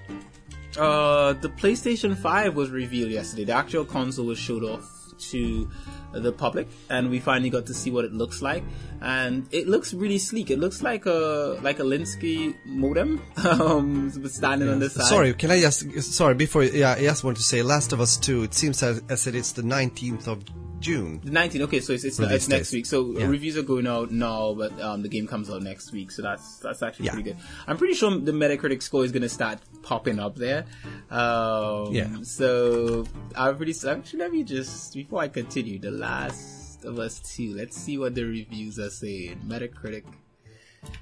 uh, 0.77 1.33
the 1.33 1.49
PlayStation 1.49 2.17
5 2.17 2.55
was 2.55 2.69
revealed 2.69 3.12
yesterday. 3.12 3.45
The 3.45 3.53
actual 3.53 3.86
console 3.86 4.25
was 4.25 4.39
showed 4.39 4.63
off 4.63 5.13
to 5.31 5.69
the 6.13 6.32
public, 6.32 6.67
and 6.89 7.10
we 7.10 7.19
finally 7.19 7.49
got 7.49 7.65
to 7.67 7.73
see 7.73 7.91
what 7.91 8.06
it 8.06 8.13
looks 8.13 8.41
like. 8.41 8.63
And 9.02 9.47
it 9.52 9.67
looks 9.67 9.93
really 9.93 10.17
sleek. 10.17 10.49
It 10.52 10.60
looks 10.60 10.82
like 10.82 11.06
a 11.06 11.58
like 11.62 11.80
a 11.80 11.84
Linksys 11.84 12.56
modem, 12.65 13.21
um, 13.45 14.12
standing 14.30 14.69
on 14.69 14.80
the 14.80 14.89
side. 14.89 15.06
Sorry, 15.06 15.34
can 15.34 15.52
I 15.52 15.60
just, 15.60 16.02
sorry, 16.13 16.36
before, 16.36 16.63
yeah, 16.63 16.93
I 16.93 17.02
just 17.02 17.23
want 17.23 17.38
to 17.38 17.43
say 17.43 17.62
Last 17.62 17.91
of 17.93 17.99
Us 17.99 18.17
2, 18.17 18.43
it 18.43 18.54
seems 18.54 18.82
as, 18.82 19.02
as 19.10 19.28
it 19.28 19.36
is 19.36 19.52
the 19.54 19.62
19th 19.62 20.28
of 20.28 20.43
June. 20.80 21.21
The 21.23 21.32
19th. 21.32 21.62
Okay, 21.62 21.80
so 21.80 21.93
it's 21.93 22.04
it's, 22.04 22.19
it's 22.19 22.47
next 22.49 22.73
week. 22.73 22.86
So 22.86 23.17
Yeah. 23.17 23.28
reviews 23.28 23.58
are 23.58 23.63
going 23.63 23.88
out 23.88 24.12
now, 24.12 24.54
but 24.54 24.78
um, 24.82 25.02
the 25.02 25.08
game 25.08 25.28
comes 25.28 25.49
out 25.49 25.62
next 25.63 25.93
week. 25.93 26.12
So 26.12 26.21
that's 26.21 26.58
that's 26.58 26.84
actually 26.84 27.06
Yeah. 27.06 27.13
pretty 27.13 27.30
good. 27.32 27.38
I'm 27.67 27.78
pretty 27.78 27.93
sure 27.93 28.12
the 28.19 28.34
Metacritic 28.34 28.84
score 28.84 29.06
is 29.06 29.12
going 29.13 29.21
to 29.21 29.30
start 29.30 29.60
popping 29.82 30.19
up 30.19 30.36
there. 30.36 30.65
Um, 31.10 31.93
Yeah. 31.93 32.10
So 32.23 33.06
I've 33.36 33.60
really 33.62 33.73
actually 33.88 34.19
let 34.19 34.32
me 34.34 34.43
just 34.43 34.93
before 34.93 35.21
I 35.21 35.30
continue, 35.30 35.80
The 35.80 35.91
Last 36.04 36.84
of 36.84 37.00
Us 37.00 37.20
Two. 37.20 37.56
Let's 37.56 37.78
see 37.78 37.98
what 37.98 38.13
the 38.13 38.26
reviews 38.26 38.78
are 38.78 38.89
saying. 38.89 39.39
Metacritic. 39.48 40.04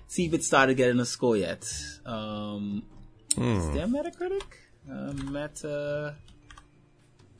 See 0.07 0.27
if 0.27 0.33
it 0.35 0.43
started 0.43 0.77
getting 0.77 0.99
a 0.99 1.05
score 1.05 1.35
yet. 1.35 1.65
Um, 2.05 2.83
Is 3.35 3.71
there 3.71 3.87
Metacritic? 3.87 4.43
Uh, 4.87 5.13
Meta 5.13 6.15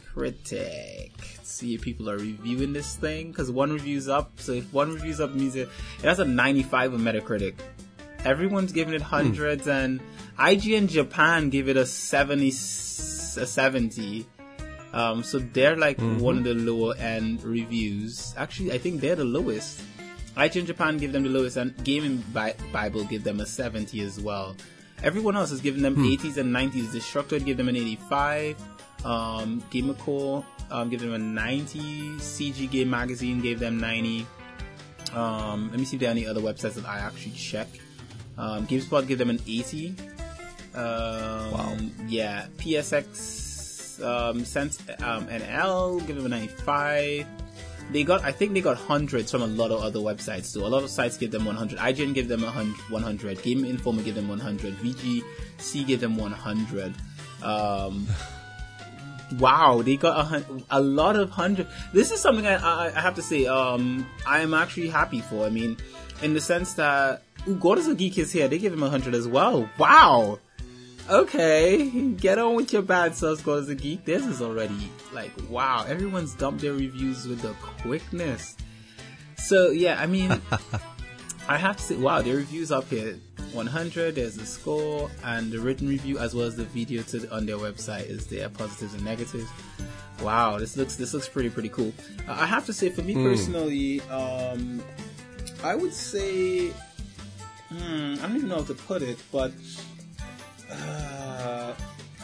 critic. 0.03 1.11
See 1.43 1.75
if 1.75 1.81
people 1.81 2.09
are 2.09 2.17
reviewing 2.17 2.73
this 2.73 2.95
thing 2.95 3.29
because 3.29 3.51
one 3.51 3.71
review's 3.71 4.09
up. 4.09 4.39
So 4.39 4.53
if 4.53 4.73
one 4.73 4.95
review's 4.95 5.19
up 5.19 5.35
means 5.35 5.55
it, 5.55 5.69
it 5.99 6.05
has 6.05 6.17
a 6.17 6.25
95 6.25 6.95
on 6.95 7.01
Metacritic. 7.01 7.53
Everyone's 8.25 8.71
giving 8.71 8.95
it 8.95 9.01
hundreds, 9.01 9.67
and 9.67 10.01
IGN 10.39 10.89
Japan 10.89 11.51
gave 11.51 11.69
it 11.69 11.77
a 11.77 11.85
70, 11.85 12.47
a 12.49 12.51
70. 12.51 14.25
Um, 14.93 15.23
so 15.23 15.39
they're 15.39 15.77
like 15.77 15.99
one 15.99 16.39
of 16.39 16.43
the 16.43 16.53
lower 16.53 16.95
end 16.97 17.43
reviews. 17.43 18.33
Actually, 18.37 18.73
I 18.73 18.77
think 18.77 19.01
they're 19.01 19.15
the 19.15 19.23
lowest. 19.25 19.81
IGN 20.35 20.65
Japan 20.65 20.97
give 20.97 21.11
them 21.11 21.23
the 21.23 21.29
lowest, 21.29 21.57
and 21.57 21.75
Gaming 21.83 22.23
Bi- 22.33 22.55
Bible 22.71 23.03
give 23.03 23.23
them 23.23 23.39
a 23.39 23.45
70 23.45 24.01
as 24.01 24.19
well. 24.19 24.55
Everyone 25.03 25.35
else 25.35 25.51
is 25.51 25.61
giving 25.61 25.81
them 25.81 25.95
80s 25.95 26.37
and 26.37 26.53
90s. 26.53 26.87
Destructoid 26.87 27.43
give 27.45 27.57
them 27.57 27.67
an 27.67 27.75
85. 27.75 28.55
Um, 29.03 29.61
Gamercore 29.71 30.45
um, 30.71 30.89
give 30.89 31.01
them 31.01 31.13
a 31.13 31.17
90. 31.17 31.79
CG 32.17 32.69
Game 32.69 32.89
Magazine 32.89 33.41
gave 33.41 33.59
them 33.59 33.79
90. 33.79 34.25
Um, 35.13 35.69
let 35.71 35.79
me 35.79 35.85
see 35.85 35.97
if 35.97 35.99
there 35.99 36.09
are 36.09 36.11
any 36.11 36.25
other 36.25 36.41
websites 36.41 36.75
that 36.75 36.85
I 36.85 36.99
actually 36.99 37.33
check. 37.33 37.67
Um, 38.37 38.65
GameSpot 38.67 39.05
give 39.07 39.19
them 39.19 39.29
an 39.29 39.39
80. 39.45 39.95
Um, 40.73 40.81
wow. 41.51 41.77
Yeah. 42.07 42.45
PSX 42.57 43.05
um, 44.01 44.45
Sense 44.45 44.79
um, 45.03 45.27
NL 45.27 46.05
give 46.05 46.15
them 46.15 46.25
a 46.25 46.29
95. 46.29 47.25
They 47.91 48.03
got, 48.03 48.23
I 48.23 48.31
think 48.31 48.53
they 48.53 48.61
got 48.61 48.77
hundreds 48.77 49.31
from 49.31 49.41
a 49.41 49.47
lot 49.47 49.71
of 49.71 49.81
other 49.81 49.99
websites 49.99 50.53
too. 50.53 50.65
A 50.65 50.67
lot 50.67 50.83
of 50.83 50.89
sites 50.89 51.17
give 51.17 51.31
them 51.31 51.45
100. 51.45 51.77
IGN 51.77 52.13
give 52.13 52.27
them 52.27 52.41
100. 52.41 53.41
Game 53.41 53.65
Informer 53.65 54.01
give 54.01 54.15
them 54.15 54.29
100. 54.29 54.75
VGC 54.75 55.85
give 55.87 55.99
them 55.99 56.15
100. 56.15 56.93
Um, 57.43 58.07
wow, 59.39 59.81
they 59.81 59.97
got 59.97 60.33
a, 60.33 60.45
a 60.69 60.81
lot 60.81 61.15
of 61.15 61.29
hundred. 61.29 61.67
This 61.93 62.11
is 62.11 62.19
something 62.19 62.45
I, 62.45 62.55
I, 62.55 62.87
I 62.87 63.01
have 63.01 63.15
to 63.15 63.21
say. 63.21 63.45
Um, 63.45 64.05
I 64.27 64.39
am 64.39 64.53
actually 64.53 64.89
happy 64.89 65.21
for. 65.21 65.45
I 65.45 65.49
mean, 65.49 65.77
in 66.21 66.33
the 66.33 66.41
sense 66.41 66.73
that 66.73 67.23
ooh, 67.47 67.55
God 67.55 67.77
is 67.77 67.87
a 67.87 67.95
geek 67.95 68.17
is 68.17 68.31
here. 68.31 68.47
They 68.47 68.57
give 68.57 68.73
him 68.73 68.83
a 68.83 68.89
hundred 68.89 69.15
as 69.15 69.27
well. 69.27 69.69
Wow. 69.77 70.39
Okay, 71.11 71.89
get 72.11 72.39
on 72.39 72.55
with 72.55 72.73
your 72.73 72.81
bad 72.81 73.15
self, 73.15 73.47
as 73.47 73.69
a 73.69 73.75
geek. 73.75 74.05
This 74.05 74.25
is 74.25 74.41
already 74.41 74.89
like 75.13 75.31
wow. 75.49 75.85
Everyone's 75.87 76.33
dumped 76.33 76.61
their 76.61 76.73
reviews 76.73 77.27
with 77.27 77.41
the 77.41 77.53
quickness. 77.81 78.55
So 79.37 79.71
yeah, 79.71 80.01
I 80.01 80.07
mean, 80.07 80.41
I 81.47 81.57
have 81.57 81.77
to 81.77 81.83
say, 81.83 81.95
wow, 81.97 82.21
the 82.21 82.33
reviews 82.33 82.71
up 82.71 82.89
here. 82.89 83.19
100, 83.53 84.15
there's 84.15 84.37
a 84.37 84.45
score, 84.45 85.11
and 85.25 85.51
the 85.51 85.59
written 85.59 85.85
review 85.89 86.17
as 86.17 86.33
well 86.33 86.45
as 86.45 86.55
the 86.55 86.63
video 86.63 87.01
to 87.03 87.29
on 87.35 87.45
their 87.45 87.57
website 87.57 88.05
is 88.05 88.27
there, 88.27 88.47
positives 88.47 88.93
and 88.93 89.03
negatives. 89.03 89.49
Wow, 90.21 90.57
this 90.57 90.77
looks 90.77 90.95
this 90.95 91.13
looks 91.13 91.27
pretty 91.27 91.49
pretty 91.49 91.69
cool. 91.69 91.91
Uh, 92.27 92.37
I 92.39 92.45
have 92.45 92.65
to 92.67 92.73
say, 92.73 92.89
for 92.89 93.01
me 93.01 93.15
mm. 93.15 93.23
personally, 93.29 94.01
um, 94.01 94.81
I 95.63 95.75
would 95.75 95.93
say, 95.93 96.69
hmm, 97.69 98.13
I 98.19 98.27
don't 98.27 98.37
even 98.37 98.49
know 98.49 98.57
how 98.57 98.63
to 98.63 98.73
put 98.73 99.01
it, 99.01 99.17
but 99.31 99.51
uh, 100.71 101.73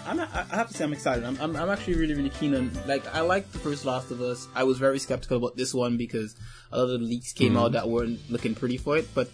I'm, 0.06 0.20
I 0.22 0.56
have 0.56 0.70
to 0.70 0.74
say 0.74 0.84
I'm 0.84 0.94
excited. 0.94 1.26
I'm, 1.26 1.38
I'm, 1.42 1.56
I'm, 1.56 1.70
actually 1.70 1.96
really, 1.96 2.14
really 2.14 2.30
keen 2.30 2.56
on, 2.56 2.72
like, 2.86 3.06
I 3.14 3.22
liked 3.22 3.52
the 3.52 3.60
first 3.60 3.84
Last 3.84 4.10
of 4.10 4.22
Us. 4.22 4.48
I 4.56 4.64
was 4.64 4.78
very 4.78 5.00
skeptical 5.00 5.38
about 5.38 5.58
this 5.58 5.74
one 5.74 5.98
because 5.98 6.36
a 6.72 6.78
lot 6.78 6.86
of 6.86 7.02
the 7.02 7.06
leaks 7.06 7.34
came 7.34 7.54
mm. 7.54 7.62
out 7.62 7.74
that 7.74 7.90
weren't 7.90 8.20
looking 8.30 8.56
pretty 8.56 8.78
for 8.78 8.98
it, 8.98 9.14
but 9.14 9.30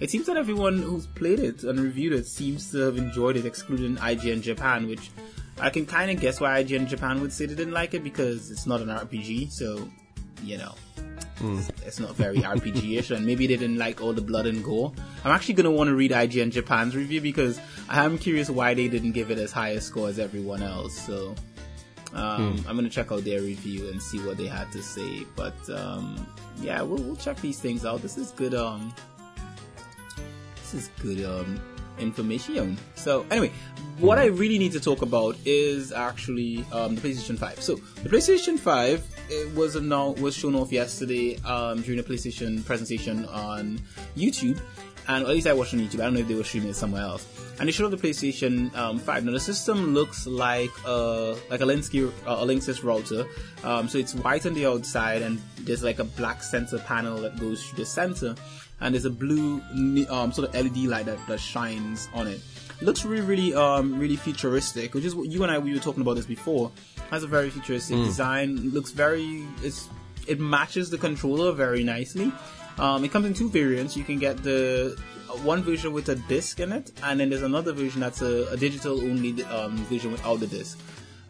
it 0.00 0.10
seems 0.10 0.26
that 0.26 0.36
everyone 0.36 0.78
who's 0.78 1.06
played 1.06 1.38
it 1.38 1.62
and 1.62 1.78
reviewed 1.78 2.12
it 2.12 2.26
seems 2.26 2.70
to 2.72 2.78
have 2.78 2.98
enjoyed 2.98 3.36
it, 3.36 3.46
excluding 3.46 3.96
IGN 3.96 4.42
Japan, 4.42 4.88
which 4.88 5.10
I 5.60 5.70
can 5.70 5.86
kind 5.86 6.10
of 6.10 6.20
guess 6.20 6.40
why 6.40 6.62
IGN 6.62 6.88
Japan 6.88 7.20
would 7.20 7.32
say 7.32 7.46
they 7.46 7.54
didn't 7.54 7.74
like 7.74 7.94
it 7.94 8.02
because 8.02 8.50
it's 8.50 8.66
not 8.66 8.80
an 8.80 8.88
RPG, 8.88 9.52
so, 9.52 9.88
you 10.46 10.58
know. 10.58 10.74
Mm. 11.38 11.68
It's 11.84 12.00
not 12.00 12.14
very 12.16 12.38
RPG-ish, 12.38 13.10
and 13.10 13.26
maybe 13.26 13.46
they 13.46 13.56
didn't 13.56 13.76
like 13.76 14.00
all 14.00 14.14
the 14.14 14.22
blood 14.22 14.46
and 14.46 14.64
gore. 14.64 14.92
I'm 15.24 15.32
actually 15.32 15.54
gonna 15.54 15.70
want 15.70 15.88
to 15.88 15.94
read 15.94 16.10
IGN 16.12 16.50
Japan's 16.50 16.96
review 16.96 17.20
because 17.20 17.60
I 17.88 18.04
am 18.04 18.16
curious 18.16 18.48
why 18.48 18.72
they 18.72 18.88
didn't 18.88 19.12
give 19.12 19.30
it 19.30 19.38
as 19.38 19.52
high 19.52 19.70
a 19.70 19.80
score 19.80 20.08
as 20.08 20.18
everyone 20.18 20.62
else. 20.62 20.98
So 20.98 21.34
um, 22.14 22.56
mm. 22.56 22.68
I'm 22.68 22.76
gonna 22.76 22.88
check 22.88 23.12
out 23.12 23.24
their 23.24 23.42
review 23.42 23.88
and 23.88 24.00
see 24.00 24.18
what 24.20 24.38
they 24.38 24.46
had 24.46 24.72
to 24.72 24.82
say. 24.82 25.26
But 25.34 25.56
um, 25.68 26.26
yeah, 26.62 26.80
we'll, 26.80 27.02
we'll, 27.02 27.16
check 27.16 27.36
these 27.40 27.60
things 27.60 27.84
out. 27.84 28.00
This 28.00 28.16
is 28.16 28.30
good. 28.30 28.54
Um, 28.54 28.94
this 30.56 30.74
is 30.74 30.90
good 31.00 31.24
um, 31.24 31.60
information. 31.98 32.76
So 32.94 33.26
anyway, 33.30 33.52
what 33.98 34.18
I 34.18 34.26
really 34.26 34.58
need 34.58 34.72
to 34.72 34.80
talk 34.80 35.02
about 35.02 35.36
is 35.44 35.92
actually 35.92 36.64
um, 36.72 36.94
the 36.94 37.00
PlayStation 37.00 37.38
5. 37.38 37.62
So 37.62 37.76
the 38.02 38.08
PlayStation 38.08 38.58
5 38.58 39.16
it 39.28 39.54
was 39.54 39.76
announced, 39.76 40.22
was 40.22 40.36
shown 40.36 40.54
off 40.54 40.70
yesterday 40.70 41.36
um, 41.44 41.82
during 41.82 41.96
the 41.96 42.02
PlayStation 42.02 42.64
presentation 42.64 43.24
on 43.26 43.80
YouTube, 44.16 44.60
and 45.08 45.24
at 45.24 45.28
least 45.28 45.46
I 45.46 45.52
watched 45.52 45.74
on 45.74 45.80
YouTube. 45.80 46.00
I 46.00 46.04
don't 46.04 46.14
know 46.14 46.20
if 46.20 46.28
they 46.28 46.34
were 46.34 46.44
streaming 46.44 46.70
it 46.70 46.76
somewhere 46.76 47.02
else. 47.02 47.26
And 47.58 47.68
they 47.68 47.72
showed 47.72 47.92
off 47.92 47.98
the 47.98 48.08
PlayStation 48.08 48.74
um, 48.76 48.98
5. 48.98 49.24
Now 49.24 49.32
the 49.32 49.40
system 49.40 49.94
looks 49.94 50.26
like 50.26 50.70
a 50.84 51.36
like 51.48 51.60
a 51.60 51.64
Linksys, 51.64 52.12
uh, 52.26 52.30
a 52.30 52.46
Linksys 52.46 52.82
router. 52.84 53.26
Um, 53.64 53.88
so 53.88 53.98
it's 53.98 54.14
white 54.14 54.46
on 54.46 54.54
the 54.54 54.66
outside, 54.66 55.22
and 55.22 55.40
there's 55.60 55.82
like 55.82 55.98
a 55.98 56.04
black 56.04 56.42
center 56.42 56.78
panel 56.78 57.18
that 57.22 57.38
goes 57.38 57.64
through 57.64 57.78
the 57.78 57.86
center, 57.86 58.34
and 58.80 58.94
there's 58.94 59.04
a 59.04 59.10
blue 59.10 59.60
um, 60.10 60.32
sort 60.32 60.48
of 60.48 60.54
LED 60.54 60.84
light 60.84 61.06
that, 61.06 61.18
that 61.28 61.40
shines 61.40 62.08
on 62.14 62.26
it 62.26 62.40
looks 62.80 63.04
really, 63.04 63.22
really, 63.22 63.54
um, 63.54 63.98
really 63.98 64.16
futuristic. 64.16 64.94
Which 64.94 65.04
is 65.04 65.14
what 65.14 65.28
you 65.28 65.42
and 65.42 65.52
I 65.52 65.58
we 65.58 65.72
were 65.72 65.80
talking 65.80 66.02
about 66.02 66.16
this 66.16 66.26
before. 66.26 66.70
Has 67.10 67.22
a 67.22 67.26
very 67.26 67.50
futuristic 67.50 67.96
mm. 67.96 68.04
design. 68.04 68.70
Looks 68.70 68.90
very. 68.90 69.46
It's 69.62 69.88
it 70.26 70.40
matches 70.40 70.90
the 70.90 70.98
controller 70.98 71.52
very 71.52 71.84
nicely. 71.84 72.32
Um, 72.78 73.04
it 73.04 73.10
comes 73.10 73.26
in 73.26 73.34
two 73.34 73.48
variants. 73.48 73.96
You 73.96 74.04
can 74.04 74.18
get 74.18 74.42
the 74.42 75.00
uh, 75.30 75.32
one 75.38 75.62
version 75.62 75.92
with 75.92 76.08
a 76.08 76.16
disc 76.16 76.60
in 76.60 76.72
it, 76.72 76.92
and 77.02 77.18
then 77.18 77.30
there's 77.30 77.42
another 77.42 77.72
version 77.72 78.00
that's 78.00 78.22
a, 78.22 78.48
a 78.50 78.56
digital 78.56 79.00
only 79.00 79.42
um, 79.44 79.76
version 79.86 80.12
without 80.12 80.40
the 80.40 80.46
disc. 80.46 80.78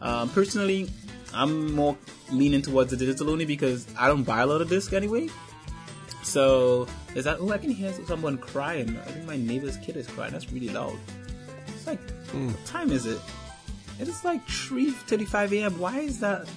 Um, 0.01 0.29
personally, 0.29 0.89
I'm 1.33 1.73
more 1.73 1.97
leaning 2.31 2.61
towards 2.61 2.91
the 2.91 2.97
digital 2.97 3.29
only 3.29 3.45
because 3.45 3.87
I 3.97 4.07
don't 4.07 4.23
buy 4.23 4.41
a 4.41 4.45
lot 4.45 4.61
of 4.61 4.69
disc 4.69 4.93
anyway. 4.93 5.29
So 6.27 6.87
is 7.15 7.23
that? 7.23 7.37
Oh, 7.39 7.51
I 7.51 7.57
can 7.57 7.69
hear 7.71 7.93
someone 8.05 8.37
crying. 8.37 8.97
I 8.97 9.11
think 9.11 9.25
my 9.25 9.37
neighbor's 9.37 9.77
kid 9.77 9.95
is 9.95 10.07
crying. 10.07 10.33
That's 10.33 10.51
really 10.51 10.67
loud 10.69 10.99
It's 11.67 11.87
like, 11.87 12.05
mm. 12.27 12.47
what 12.47 12.65
time 12.65 12.91
is 12.91 13.05
it? 13.05 13.19
It 13.97 14.09
is 14.09 14.25
like 14.25 14.45
3.35 14.45 15.53
a.m. 15.53 15.79
Why 15.79 15.99
is 15.99 16.19
that 16.19 16.47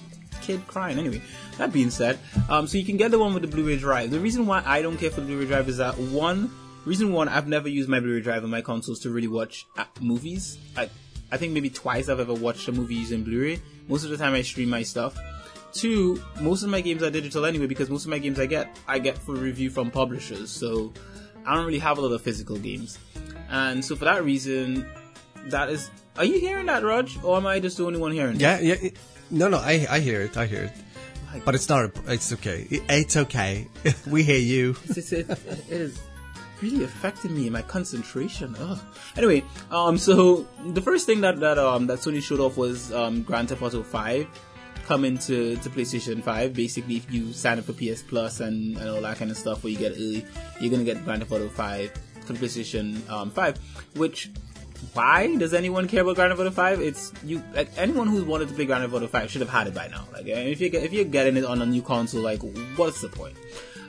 kid 0.41 0.67
crying? 0.67 0.99
Anyway, 0.99 1.21
that 1.57 1.71
being 1.71 1.89
said, 1.89 2.19
um, 2.49 2.67
so 2.67 2.77
you 2.77 2.83
can 2.83 2.97
get 2.97 3.11
the 3.11 3.17
one 3.17 3.33
with 3.33 3.43
the 3.43 3.47
Blu-ray 3.47 3.77
drive. 3.77 4.11
The 4.11 4.19
reason 4.19 4.45
why 4.45 4.61
I 4.65 4.81
don't 4.81 4.97
care 4.97 5.09
for 5.09 5.21
the 5.21 5.27
Blu-ray 5.27 5.45
drive 5.45 5.69
is 5.69 5.77
that 5.77 5.97
one, 5.97 6.51
reason 6.85 7.13
one, 7.13 7.29
I've 7.29 7.47
never 7.47 7.69
used 7.69 7.87
my 7.87 8.01
Blu-ray 8.01 8.21
drive 8.21 8.43
on 8.43 8.49
my 8.49 8.61
consoles 8.61 8.99
to 8.99 9.09
really 9.09 9.29
watch 9.29 9.65
uh, 9.77 9.85
movies. 10.01 10.59
I, 10.75 10.89
I 11.31 11.37
think 11.37 11.53
maybe 11.53 11.69
twice 11.69 12.09
I've 12.09 12.19
ever 12.19 12.33
watched 12.33 12.67
a 12.67 12.73
movie 12.73 12.95
using 12.95 13.23
Blu-ray. 13.23 13.61
Most 13.87 14.03
of 14.03 14.09
the 14.09 14.17
time 14.17 14.33
I 14.33 14.41
stream 14.41 14.69
my 14.69 14.83
stuff. 14.83 15.17
Two, 15.73 16.21
most 16.41 16.63
of 16.63 16.69
my 16.69 16.81
games 16.81 17.01
are 17.03 17.09
digital 17.09 17.45
anyway 17.45 17.67
because 17.67 17.89
most 17.89 18.03
of 18.03 18.09
my 18.09 18.19
games 18.19 18.39
I 18.39 18.45
get, 18.45 18.77
I 18.87 18.99
get 18.99 19.17
for 19.17 19.33
review 19.33 19.69
from 19.69 19.89
publishers. 19.89 20.49
So 20.49 20.91
I 21.45 21.55
don't 21.55 21.65
really 21.65 21.79
have 21.79 21.97
a 21.97 22.01
lot 22.01 22.11
of 22.11 22.21
physical 22.21 22.57
games. 22.57 22.99
And 23.49 23.83
so 23.83 23.95
for 23.95 24.05
that 24.05 24.23
reason, 24.23 24.85
that 25.47 25.69
is. 25.69 25.89
Are 26.17 26.25
you 26.25 26.39
hearing 26.39 26.65
that, 26.65 26.83
Raj, 26.83 27.17
or 27.23 27.37
am 27.37 27.47
I 27.47 27.59
just 27.59 27.77
the 27.77 27.85
only 27.85 27.99
one 27.99 28.11
hearing? 28.11 28.39
Yeah, 28.39 28.59
yeah. 28.59 28.75
It, 28.75 28.97
no, 29.29 29.47
no, 29.47 29.57
I, 29.57 29.87
I 29.89 29.99
hear 29.99 30.21
it. 30.21 30.35
I 30.35 30.45
hear 30.45 30.63
it. 30.63 30.73
But 31.45 31.55
it's 31.55 31.69
not. 31.69 31.91
It's 32.07 32.33
okay. 32.33 32.67
It, 32.69 32.83
it's 32.89 33.15
okay. 33.15 33.67
we 34.07 34.23
hear 34.23 34.37
you. 34.37 34.75
It's, 34.89 35.13
it, 35.13 35.29
it 35.29 35.63
is 35.69 36.01
really 36.61 36.83
affecting 36.83 37.33
me 37.33 37.49
my 37.49 37.61
concentration. 37.61 38.55
Ugh. 38.59 38.79
Anyway, 39.17 39.43
um, 39.71 39.97
so 39.97 40.47
the 40.65 40.81
first 40.81 41.05
thing 41.05 41.21
that 41.21 41.39
that 41.39 41.57
um 41.57 41.87
that 41.87 41.99
Sony 41.99 42.21
showed 42.21 42.39
off 42.39 42.57
was 42.57 42.91
um 42.91 43.23
Grand 43.23 43.49
Theft 43.49 43.61
Auto 43.61 43.83
Five 43.83 44.27
coming 44.85 45.17
to, 45.19 45.55
to 45.57 45.69
PlayStation 45.69 46.23
5. 46.23 46.53
Basically, 46.53 46.97
if 46.97 47.11
you 47.11 47.33
sign 47.33 47.59
up 47.59 47.65
for 47.65 47.73
PS 47.73 48.01
Plus 48.01 48.39
and, 48.39 48.77
and 48.77 48.89
all 48.89 49.01
that 49.01 49.17
kind 49.17 49.31
of 49.31 49.37
stuff, 49.37 49.63
where 49.63 49.71
you 49.71 49.77
get 49.77 49.93
early, 49.93 50.25
you're 50.59 50.71
gonna 50.71 50.83
get 50.83 51.03
Grand 51.03 51.21
Theft 51.21 51.31
Auto 51.31 51.49
5 51.49 51.91
for 52.25 52.33
PlayStation 52.33 53.09
um, 53.09 53.31
5, 53.31 53.57
which 53.95 54.29
why 54.93 55.33
does 55.35 55.53
anyone 55.53 55.87
care 55.87 56.01
about 56.01 56.15
Grand 56.15 56.31
Theft 56.31 56.41
Auto 56.41 56.51
5? 56.51 56.81
It's 56.81 57.13
you 57.23 57.43
like 57.53 57.69
anyone 57.77 58.07
who's 58.07 58.23
wanted 58.23 58.49
to 58.49 58.53
play 58.53 58.65
Grand 58.65 58.83
Theft 58.83 58.93
Auto 58.93 59.07
5 59.07 59.31
should 59.31 59.41
have 59.41 59.49
had 59.49 59.67
it 59.67 59.75
by 59.75 59.87
now. 59.87 60.07
Like 60.11 60.25
if 60.25 60.59
you're, 60.59 60.75
if 60.75 60.93
you're 60.93 61.05
getting 61.05 61.37
it 61.37 61.45
on 61.45 61.61
a 61.61 61.65
new 61.65 61.81
console, 61.81 62.21
like 62.21 62.41
what's 62.75 63.01
the 63.01 63.09
point? 63.09 63.35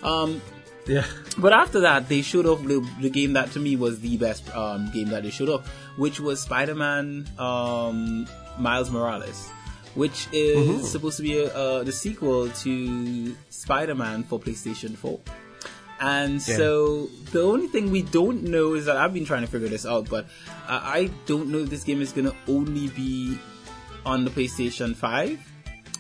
Um, 0.03 0.43
yeah. 0.87 1.07
But 1.39 1.53
after 1.53 1.81
that, 1.81 2.09
they 2.09 2.23
showed 2.23 2.47
off 2.47 2.63
the, 2.63 2.87
the, 3.01 3.09
game 3.09 3.35
that 3.35 3.53
to 3.53 3.61
me 3.61 3.77
was 3.77 4.01
the 4.01 4.17
best 4.17 4.49
um, 4.55 4.91
game 4.91 5.09
that 5.09 5.23
they 5.23 5.31
showed 5.31 5.49
off, 5.49 5.69
which 5.97 6.19
was 6.19 6.43
Spider-Man 6.43 7.29
um, 7.39 8.27
Miles 8.59 8.91
Morales, 8.91 9.49
which 9.95 10.29
is 10.33 10.57
mm-hmm. 10.57 10.85
supposed 10.85 11.17
to 11.19 11.23
be 11.23 11.39
a, 11.39 11.55
uh, 11.55 11.83
the 11.83 11.93
sequel 11.93 12.49
to 12.49 13.37
Spider-Man 13.51 14.25
for 14.25 14.39
PlayStation 14.39 14.97
4. 14.97 15.19
And 16.01 16.47
yeah. 16.47 16.57
so 16.57 17.07
the 17.31 17.43
only 17.43 17.69
thing 17.69 17.91
we 17.93 18.03
don't 18.03 18.43
know 18.43 18.75
is 18.75 18.87
that 18.87 18.97
I've 18.97 19.15
been 19.15 19.25
trying 19.25 19.43
to 19.43 19.47
figure 19.47 19.69
this 19.69 19.87
out, 19.87 20.09
but 20.09 20.25
uh, 20.67 20.81
I 20.83 21.11
don't 21.27 21.49
know 21.49 21.59
if 21.59 21.71
this 21.71 21.85
game 21.85 22.01
is 22.01 22.13
going 22.13 22.29
to 22.29 22.37
only 22.49 22.89
be 22.89 23.39
on 24.05 24.25
the 24.25 24.31
PlayStation 24.31 24.97
5 24.97 25.39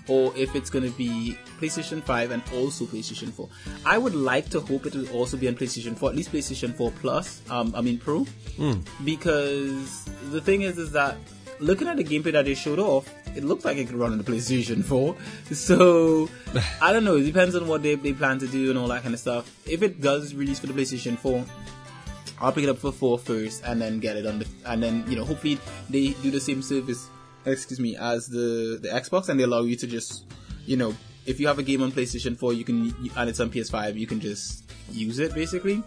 or 0.08 0.32
if 0.36 0.56
it's 0.56 0.70
going 0.70 0.84
to 0.84 0.90
be 0.98 1.38
PlayStation 1.60 2.02
5 2.02 2.32
and 2.32 2.42
also 2.54 2.84
PlayStation 2.84 3.32
4. 3.32 3.48
I 3.86 3.98
would 3.98 4.14
like 4.14 4.50
to 4.50 4.60
hope 4.60 4.86
it 4.86 4.94
will 4.94 5.08
also 5.10 5.36
be 5.36 5.46
on 5.46 5.54
PlayStation 5.54 5.96
4, 5.96 6.10
at 6.10 6.16
least 6.16 6.32
PlayStation 6.32 6.74
4 6.74 6.90
Plus, 7.00 7.40
um, 7.50 7.72
I 7.76 7.80
mean 7.80 7.98
Pro, 7.98 8.24
mm. 8.56 8.84
because 9.04 10.04
the 10.30 10.40
thing 10.40 10.62
is, 10.62 10.78
is 10.78 10.90
that 10.92 11.16
looking 11.62 11.88
at 11.88 11.96
the 11.96 12.04
gameplay 12.04 12.32
that 12.32 12.44
they 12.44 12.54
showed 12.54 12.78
off, 12.78 13.08
it 13.36 13.44
looked 13.44 13.64
like 13.64 13.76
it 13.76 13.86
could 13.86 13.96
run 13.96 14.12
on 14.12 14.18
the 14.18 14.24
PlayStation 14.24 14.84
4. 14.84 15.16
So, 15.54 16.28
I 16.82 16.92
don't 16.92 17.04
know. 17.04 17.16
It 17.16 17.24
depends 17.24 17.54
on 17.54 17.66
what 17.66 17.82
they, 17.82 17.94
they 17.94 18.12
plan 18.12 18.38
to 18.40 18.46
do 18.46 18.70
and 18.70 18.78
all 18.78 18.88
that 18.88 19.02
kind 19.02 19.14
of 19.14 19.20
stuff. 19.20 19.50
If 19.66 19.82
it 19.82 20.00
does 20.00 20.34
release 20.34 20.58
for 20.58 20.66
the 20.66 20.72
PlayStation 20.72 21.18
4, 21.18 21.44
I'll 22.40 22.52
pick 22.52 22.64
it 22.64 22.70
up 22.70 22.78
for 22.78 22.92
4 22.92 23.18
first 23.18 23.62
and 23.64 23.80
then 23.80 24.00
get 24.00 24.16
it 24.16 24.26
on 24.26 24.40
the, 24.40 24.46
and 24.66 24.82
then, 24.82 25.04
you 25.08 25.16
know, 25.16 25.24
hopefully 25.24 25.58
they 25.88 26.10
do 26.22 26.30
the 26.30 26.40
same 26.40 26.62
service, 26.62 27.08
excuse 27.44 27.78
me, 27.78 27.96
as 27.96 28.26
the, 28.26 28.78
the 28.82 28.88
Xbox 28.88 29.28
and 29.28 29.38
they 29.38 29.44
allow 29.44 29.62
you 29.62 29.76
to 29.76 29.86
just, 29.86 30.24
you 30.66 30.76
know, 30.76 30.94
if 31.24 31.38
you 31.38 31.46
have 31.46 31.58
a 31.58 31.62
game 31.62 31.82
on 31.82 31.92
PlayStation 31.92 32.36
4, 32.36 32.52
you 32.52 32.64
can, 32.64 32.94
and 33.16 33.30
it's 33.30 33.38
on 33.38 33.50
PS5, 33.50 33.96
you 33.96 34.06
can 34.06 34.20
just 34.20 34.64
use 34.90 35.18
it 35.18 35.34
basically. 35.34 35.82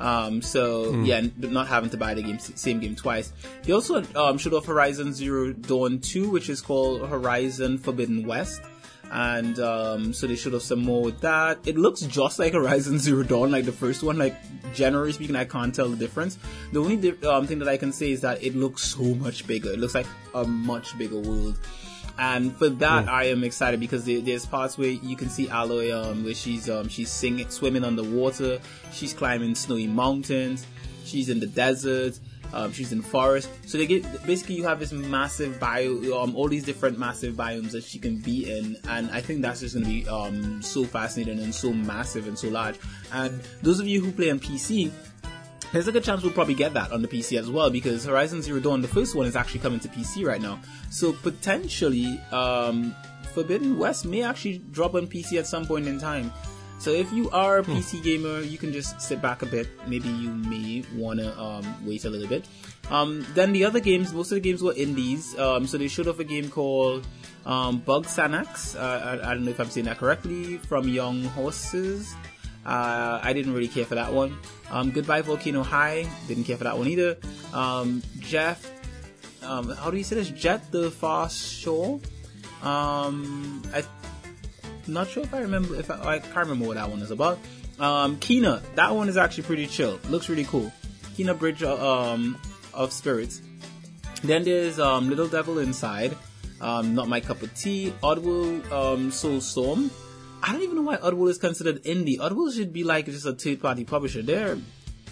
Um, 0.00 0.42
so 0.42 0.92
mm. 0.92 1.06
yeah, 1.06 1.22
not 1.50 1.68
having 1.68 1.90
to 1.90 1.96
buy 1.96 2.14
the 2.14 2.22
game, 2.22 2.38
same 2.38 2.80
game 2.80 2.96
twice. 2.96 3.32
They 3.62 3.72
also 3.72 4.02
um, 4.14 4.38
showed 4.38 4.54
off 4.54 4.66
Horizon 4.66 5.12
Zero 5.12 5.52
Dawn 5.52 6.00
2, 6.00 6.30
which 6.30 6.48
is 6.48 6.60
called 6.60 7.08
Horizon 7.08 7.78
Forbidden 7.78 8.26
West. 8.26 8.62
And 9.10 9.58
um, 9.60 10.12
so 10.12 10.26
they 10.26 10.34
showed 10.34 10.54
off 10.54 10.62
some 10.62 10.80
more 10.80 11.02
with 11.02 11.20
that. 11.20 11.58
It 11.64 11.76
looks 11.76 12.00
just 12.00 12.38
like 12.38 12.52
Horizon 12.54 12.98
Zero 12.98 13.22
Dawn, 13.22 13.50
like 13.50 13.64
the 13.64 13.72
first 13.72 14.02
one. 14.02 14.18
Like 14.18 14.36
generally 14.74 15.12
speaking, 15.12 15.36
I 15.36 15.44
can't 15.44 15.74
tell 15.74 15.88
the 15.88 15.96
difference. 15.96 16.38
The 16.72 16.80
only 16.80 16.96
di- 16.96 17.26
um, 17.26 17.46
thing 17.46 17.58
that 17.60 17.68
I 17.68 17.76
can 17.76 17.92
say 17.92 18.10
is 18.10 18.20
that 18.22 18.42
it 18.42 18.56
looks 18.56 18.82
so 18.82 19.02
much 19.02 19.46
bigger. 19.46 19.70
It 19.70 19.78
looks 19.78 19.94
like 19.94 20.06
a 20.34 20.44
much 20.44 20.98
bigger 20.98 21.18
world. 21.18 21.58
And 22.18 22.56
for 22.56 22.68
that, 22.68 23.06
mm. 23.06 23.08
I 23.08 23.24
am 23.24 23.44
excited 23.44 23.80
because 23.80 24.04
there, 24.04 24.20
there's 24.20 24.46
parts 24.46 24.78
where 24.78 24.88
you 24.88 25.16
can 25.16 25.28
see 25.28 25.46
Aloy, 25.46 25.92
um, 25.94 26.24
where 26.24 26.34
she's 26.34 26.70
um, 26.70 26.88
she's 26.88 27.10
singing, 27.10 27.48
swimming 27.50 27.84
underwater. 27.84 28.58
She's 28.92 29.12
climbing 29.12 29.54
snowy 29.54 29.86
mountains. 29.86 30.66
She's 31.04 31.28
in 31.28 31.40
the 31.40 31.46
desert. 31.46 32.18
Um, 32.52 32.72
she's 32.72 32.92
in 32.92 33.02
forest. 33.02 33.50
So 33.66 33.78
they 33.78 33.86
get 33.86 34.26
basically 34.26 34.54
you 34.54 34.64
have 34.64 34.78
this 34.78 34.92
massive 34.92 35.58
bio, 35.58 36.22
um, 36.22 36.34
all 36.36 36.48
these 36.48 36.64
different 36.64 36.98
massive 36.98 37.34
biomes 37.34 37.72
that 37.72 37.84
she 37.84 37.98
can 37.98 38.18
be 38.18 38.50
in, 38.50 38.76
and 38.88 39.10
I 39.10 39.20
think 39.20 39.42
that's 39.42 39.60
just 39.60 39.74
going 39.74 39.84
to 39.84 39.90
be 39.90 40.08
um, 40.08 40.62
so 40.62 40.84
fascinating 40.84 41.40
and 41.40 41.54
so 41.54 41.72
massive 41.72 42.28
and 42.28 42.38
so 42.38 42.48
large. 42.48 42.78
And 43.12 43.40
those 43.62 43.80
of 43.80 43.86
you 43.86 44.02
who 44.02 44.12
play 44.12 44.30
on 44.30 44.38
PC, 44.38 44.90
there's 45.72 45.88
a 45.88 45.92
good 45.92 46.04
chance 46.04 46.22
we'll 46.22 46.32
probably 46.32 46.54
get 46.54 46.74
that 46.74 46.92
on 46.92 47.02
the 47.02 47.08
PC 47.08 47.38
as 47.38 47.50
well 47.50 47.70
because 47.70 48.04
Horizon 48.04 48.42
Zero 48.42 48.60
Dawn, 48.60 48.80
the 48.82 48.88
first 48.88 49.14
one, 49.14 49.26
is 49.26 49.36
actually 49.36 49.60
coming 49.60 49.80
to 49.80 49.88
PC 49.88 50.24
right 50.26 50.40
now. 50.40 50.58
So 50.90 51.12
potentially, 51.12 52.20
um, 52.32 52.94
Forbidden 53.34 53.76
West 53.78 54.04
may 54.06 54.22
actually 54.22 54.58
drop 54.70 54.94
on 54.94 55.06
PC 55.06 55.38
at 55.38 55.46
some 55.46 55.66
point 55.66 55.86
in 55.86 55.98
time. 56.00 56.32
So 56.78 56.90
if 56.90 57.10
you 57.12 57.30
are 57.30 57.58
a 57.58 57.62
Hmm. 57.62 57.72
PC 57.72 58.02
gamer, 58.02 58.40
you 58.40 58.58
can 58.58 58.70
just 58.72 59.00
sit 59.00 59.22
back 59.22 59.40
a 59.42 59.46
bit. 59.46 59.66
Maybe 59.88 60.08
you 60.10 60.30
may 60.30 60.84
want 60.94 61.20
to 61.20 61.38
um, 61.40 61.64
wait 61.86 62.04
a 62.04 62.10
little 62.10 62.28
bit. 62.28 62.44
Um, 62.90 63.26
then 63.34 63.52
the 63.52 63.64
other 63.64 63.80
games, 63.80 64.12
most 64.12 64.30
of 64.30 64.36
the 64.36 64.40
games 64.40 64.62
were 64.62 64.74
indies. 64.74 65.36
Um, 65.38 65.66
so 65.66 65.78
they 65.78 65.88
showed 65.88 66.06
off 66.06 66.18
a 66.18 66.24
game 66.24 66.50
called 66.50 67.06
um, 67.46 67.78
Bug 67.78 68.04
Sanax. 68.06 68.76
Uh, 68.78 69.18
I, 69.22 69.30
I 69.30 69.34
don't 69.34 69.44
know 69.46 69.50
if 69.52 69.58
I'm 69.58 69.70
saying 69.70 69.86
that 69.86 69.96
correctly. 69.98 70.58
From 70.68 70.86
Young 70.86 71.24
Horses. 71.24 72.14
Uh, 72.66 73.20
I 73.22 73.32
didn't 73.32 73.54
really 73.54 73.68
care 73.68 73.84
for 73.86 73.94
that 73.94 74.12
one. 74.12 74.36
Um, 74.70 74.90
Goodbye 74.90 75.22
Volcano 75.22 75.62
High. 75.62 76.08
Didn't 76.28 76.44
care 76.44 76.56
for 76.56 76.64
that 76.64 76.76
one 76.76 76.88
either. 76.88 77.16
Um, 77.52 78.02
Jeff. 78.18 78.72
Um, 79.42 79.70
how 79.70 79.90
do 79.90 79.96
you 79.96 80.04
say 80.04 80.16
this? 80.16 80.30
Jet 80.30 80.72
the 80.72 80.90
Fast 80.90 81.52
Shore. 81.52 82.00
Um, 82.62 83.62
I 83.72 83.78
am 83.78 83.86
not 84.88 85.08
sure 85.08 85.22
if 85.22 85.32
I 85.32 85.40
remember 85.40 85.76
if 85.76 85.90
I, 85.90 86.16
I 86.16 86.18
can't 86.18 86.36
remember 86.36 86.66
what 86.66 86.74
that 86.74 86.90
one 86.90 87.00
is 87.00 87.10
about. 87.10 87.38
Um, 87.78 88.16
Kena, 88.16 88.62
that 88.74 88.94
one 88.94 89.08
is 89.08 89.16
actually 89.16 89.44
pretty 89.44 89.66
chill. 89.66 90.00
Looks 90.08 90.28
really 90.28 90.44
cool. 90.44 90.72
Kena 91.16 91.38
Bridge 91.38 91.62
uh, 91.62 92.12
um, 92.12 92.38
of 92.74 92.92
Spirits. 92.92 93.42
Then 94.24 94.44
there's 94.44 94.80
um, 94.80 95.08
Little 95.08 95.28
Devil 95.28 95.58
Inside. 95.58 96.16
Um, 96.60 96.94
not 96.94 97.08
my 97.08 97.20
cup 97.20 97.42
of 97.42 97.54
tea. 97.54 97.92
Oddworld 98.02 98.70
um, 98.72 99.10
Soul 99.10 99.40
Storm. 99.40 99.90
I 100.46 100.52
don't 100.52 100.62
even 100.62 100.76
know 100.76 100.82
why 100.82 100.96
Oddworld 100.98 101.30
is 101.30 101.38
considered 101.38 101.82
indie. 101.82 102.18
Oddworld 102.18 102.54
should 102.54 102.72
be 102.72 102.84
like 102.84 103.06
just 103.06 103.26
a 103.26 103.32
third 103.32 103.60
party 103.60 103.84
publisher. 103.84 104.22
They're 104.22 104.56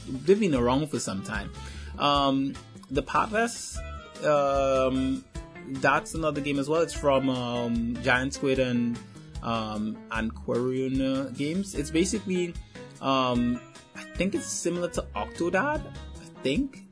they've 0.08 0.38
been 0.38 0.54
around 0.54 0.88
for 0.88 1.00
some 1.00 1.24
time. 1.24 1.50
Um, 1.98 2.54
the 2.90 3.02
Pathless, 3.02 3.76
um, 4.24 5.24
that's 5.66 6.14
another 6.14 6.40
game 6.40 6.60
as 6.60 6.68
well. 6.68 6.82
It's 6.82 6.92
from 6.92 7.28
um, 7.28 7.98
Giant 8.02 8.34
Squid 8.34 8.60
and 8.60 8.96
um, 9.42 9.96
Anquarian 10.12 11.36
Games. 11.36 11.74
It's 11.74 11.90
basically, 11.90 12.54
um, 13.00 13.60
I 13.96 14.02
think 14.16 14.36
it's 14.36 14.46
similar 14.46 14.88
to 14.90 15.02
Octodad. 15.16 15.82
I 15.84 16.42
think. 16.44 16.84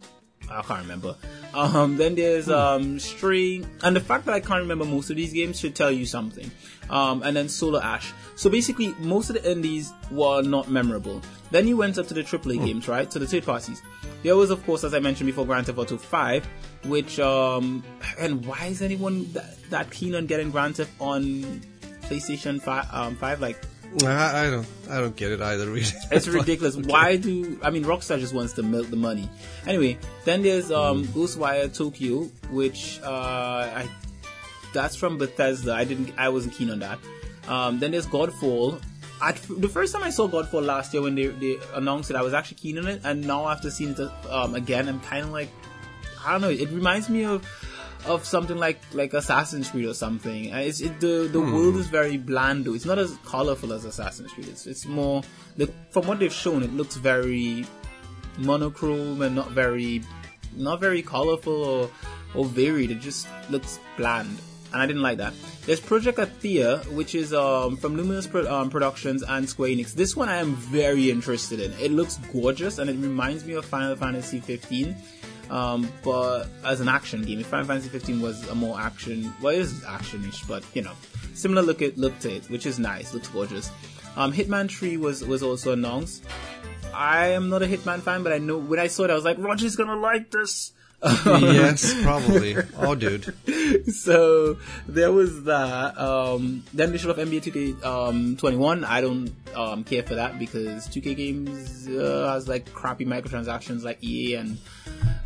I 0.50 0.62
can't 0.62 0.82
remember. 0.82 1.16
Um, 1.54 1.96
then 1.96 2.14
there's 2.14 2.48
um, 2.48 2.98
String, 2.98 3.68
and 3.82 3.94
the 3.94 4.00
fact 4.00 4.26
that 4.26 4.34
I 4.34 4.40
can't 4.40 4.60
remember 4.60 4.84
most 4.84 5.10
of 5.10 5.16
these 5.16 5.32
games 5.32 5.60
should 5.60 5.74
tell 5.74 5.90
you 5.90 6.06
something. 6.06 6.50
Um, 6.90 7.22
and 7.22 7.36
then 7.36 7.48
Solar 7.48 7.82
Ash. 7.82 8.12
So 8.36 8.50
basically, 8.50 8.94
most 8.98 9.30
of 9.30 9.36
the 9.40 9.50
indies 9.50 9.92
were 10.10 10.42
not 10.42 10.70
memorable. 10.70 11.22
Then 11.50 11.66
you 11.68 11.76
went 11.76 11.98
up 11.98 12.06
to 12.08 12.14
the 12.14 12.22
AAA 12.22 12.64
games, 12.64 12.88
right? 12.88 13.10
To 13.10 13.18
the 13.18 13.26
third 13.26 13.44
parties. 13.44 13.82
There 14.22 14.36
was, 14.36 14.50
of 14.50 14.64
course, 14.64 14.84
as 14.84 14.94
I 14.94 15.00
mentioned 15.00 15.26
before, 15.26 15.46
Grand 15.46 15.66
Theft 15.66 15.78
Auto 15.78 15.96
5, 15.96 16.46
which, 16.84 17.18
um, 17.18 17.82
and 18.18 18.44
why 18.46 18.66
is 18.66 18.82
anyone 18.82 19.30
that, 19.32 19.62
that 19.70 19.90
keen 19.90 20.14
on 20.14 20.26
getting 20.26 20.50
Grand 20.50 20.76
Theft 20.76 20.92
on 21.00 21.60
PlayStation 22.02 22.60
5? 22.60 22.86
Um, 22.92 23.16
5? 23.16 23.40
Like, 23.40 23.60
I, 24.04 24.46
I 24.46 24.50
don't, 24.50 24.66
I 24.90 25.00
don't 25.00 25.14
get 25.16 25.32
it 25.32 25.40
either. 25.40 25.66
Really, 25.66 25.86
it's 26.10 26.26
ridiculous. 26.26 26.76
Why 26.76 27.16
do 27.16 27.58
I 27.62 27.70
mean 27.70 27.84
Rockstar 27.84 28.18
just 28.18 28.34
wants 28.34 28.54
to 28.54 28.62
milk 28.62 28.88
the 28.88 28.96
money? 28.96 29.28
Anyway, 29.66 29.98
then 30.24 30.42
there's 30.42 30.70
um, 30.70 31.04
Ghostwire 31.08 31.74
Tokyo, 31.76 32.22
which 32.50 33.00
uh, 33.02 33.10
I 33.10 33.88
that's 34.72 34.96
from 34.96 35.18
Bethesda. 35.18 35.74
I 35.74 35.84
didn't, 35.84 36.12
I 36.16 36.28
wasn't 36.28 36.54
keen 36.54 36.70
on 36.70 36.80
that. 36.80 36.98
Um, 37.48 37.78
then 37.78 37.90
there's 37.90 38.06
Godfall. 38.06 38.80
At, 39.20 39.36
the 39.48 39.68
first 39.68 39.92
time 39.92 40.02
I 40.02 40.10
saw 40.10 40.28
Godfall 40.28 40.64
last 40.64 40.92
year 40.92 41.02
when 41.02 41.14
they, 41.14 41.26
they 41.26 41.58
announced 41.74 42.10
it, 42.10 42.16
I 42.16 42.22
was 42.22 42.34
actually 42.34 42.56
keen 42.56 42.78
on 42.78 42.88
it, 42.88 43.00
and 43.04 43.26
now 43.26 43.48
after 43.48 43.70
seeing 43.70 43.92
it 43.92 44.00
um, 44.28 44.54
again, 44.54 44.88
I'm 44.88 45.00
kind 45.00 45.24
of 45.24 45.30
like, 45.30 45.48
I 46.24 46.32
don't 46.32 46.40
know. 46.40 46.50
It 46.50 46.70
reminds 46.70 47.08
me 47.08 47.24
of 47.24 47.46
of 48.06 48.24
something 48.24 48.56
like 48.56 48.80
like 48.92 49.12
Assassin's 49.14 49.70
Creed 49.70 49.86
or 49.86 49.94
something. 49.94 50.52
Uh, 50.52 50.58
It's 50.58 50.80
it, 50.80 51.00
the 51.00 51.28
the 51.30 51.40
world 51.40 51.76
is 51.76 51.86
very 51.86 52.16
bland 52.16 52.64
though. 52.64 52.74
It's 52.74 52.84
not 52.86 52.98
as 52.98 53.16
colorful 53.24 53.72
as 53.72 53.84
Assassin's 53.84 54.32
Creed. 54.32 54.48
It's 54.48 54.66
it's 54.66 54.86
more 54.86 55.22
the, 55.56 55.70
from 55.90 56.06
what 56.06 56.18
they've 56.18 56.32
shown. 56.32 56.62
It 56.62 56.72
looks 56.72 56.96
very 56.96 57.64
monochrome 58.38 59.22
and 59.22 59.34
not 59.34 59.50
very 59.50 60.02
not 60.56 60.80
very 60.80 61.02
colorful 61.02 61.64
or 61.64 61.90
or 62.34 62.44
varied. 62.44 62.90
It 62.90 63.00
just 63.00 63.28
looks 63.50 63.78
bland. 63.96 64.38
And 64.72 64.80
I 64.80 64.86
didn't 64.86 65.02
like 65.02 65.18
that. 65.18 65.34
There's 65.66 65.80
Project 65.80 66.16
Athia, 66.16 66.82
which 66.92 67.14
is 67.14 67.34
um, 67.34 67.76
from 67.76 67.94
Luminous 67.94 68.26
Pro- 68.26 68.50
um, 68.50 68.70
Productions 68.70 69.22
and 69.22 69.46
Square 69.46 69.68
Enix. 69.68 69.92
This 69.92 70.16
one 70.16 70.30
I 70.30 70.36
am 70.36 70.54
very 70.54 71.10
interested 71.10 71.60
in. 71.60 71.72
It 71.74 71.90
looks 71.92 72.16
gorgeous 72.32 72.78
and 72.78 72.88
it 72.88 72.94
reminds 72.96 73.44
me 73.44 73.52
of 73.52 73.66
Final 73.66 73.94
Fantasy 73.96 74.40
15 74.40 74.96
um, 75.52 75.92
but 76.02 76.46
as 76.64 76.80
an 76.80 76.88
action 76.88 77.20
game, 77.22 77.38
if 77.38 77.46
Final 77.46 77.66
Fantasy 77.66 77.90
15 77.90 78.22
was 78.22 78.48
a 78.48 78.54
more 78.54 78.80
action, 78.80 79.30
well, 79.42 79.52
it 79.52 79.58
is 79.58 79.80
actionish, 79.82 80.48
but 80.48 80.64
you 80.72 80.80
know, 80.80 80.94
similar 81.34 81.60
look 81.60 81.82
at 81.82 81.98
look 81.98 82.18
to 82.20 82.34
it, 82.34 82.48
which 82.48 82.64
is 82.64 82.78
nice, 82.78 83.12
looks 83.12 83.28
gorgeous. 83.28 83.70
Um, 84.16 84.32
Hitman 84.32 84.70
3 84.70 84.96
was 84.96 85.22
was 85.22 85.42
also 85.42 85.72
announced. 85.72 86.24
I 86.94 87.28
am 87.28 87.50
not 87.50 87.62
a 87.62 87.66
Hitman 87.66 88.00
fan, 88.00 88.22
but 88.22 88.32
I 88.32 88.38
know 88.38 88.56
when 88.56 88.78
I 88.78 88.86
saw 88.86 89.04
it, 89.04 89.10
I 89.10 89.14
was 89.14 89.24
like, 89.24 89.36
Roger's 89.36 89.76
gonna 89.76 89.96
like 89.96 90.30
this. 90.30 90.72
yes, 91.26 92.00
probably. 92.02 92.56
Oh, 92.78 92.94
dude. 92.94 93.34
so 93.92 94.56
there 94.86 95.12
was 95.12 95.44
that. 95.44 95.98
Um, 95.98 96.62
then 96.72 96.92
they 96.92 96.98
showed 96.98 97.10
off 97.10 97.16
NBA 97.16 97.42
2K 97.42 97.84
um, 97.84 98.36
21. 98.38 98.84
I 98.84 99.00
don't 99.02 99.34
um, 99.54 99.84
care 99.84 100.02
for 100.02 100.14
that 100.14 100.38
because 100.38 100.88
2K 100.88 101.16
games 101.16 101.88
uh, 101.88 102.30
has 102.32 102.48
like 102.48 102.72
crappy 102.72 103.04
microtransactions 103.04 103.82
like 103.82 104.02
EA 104.02 104.36
and 104.36 104.58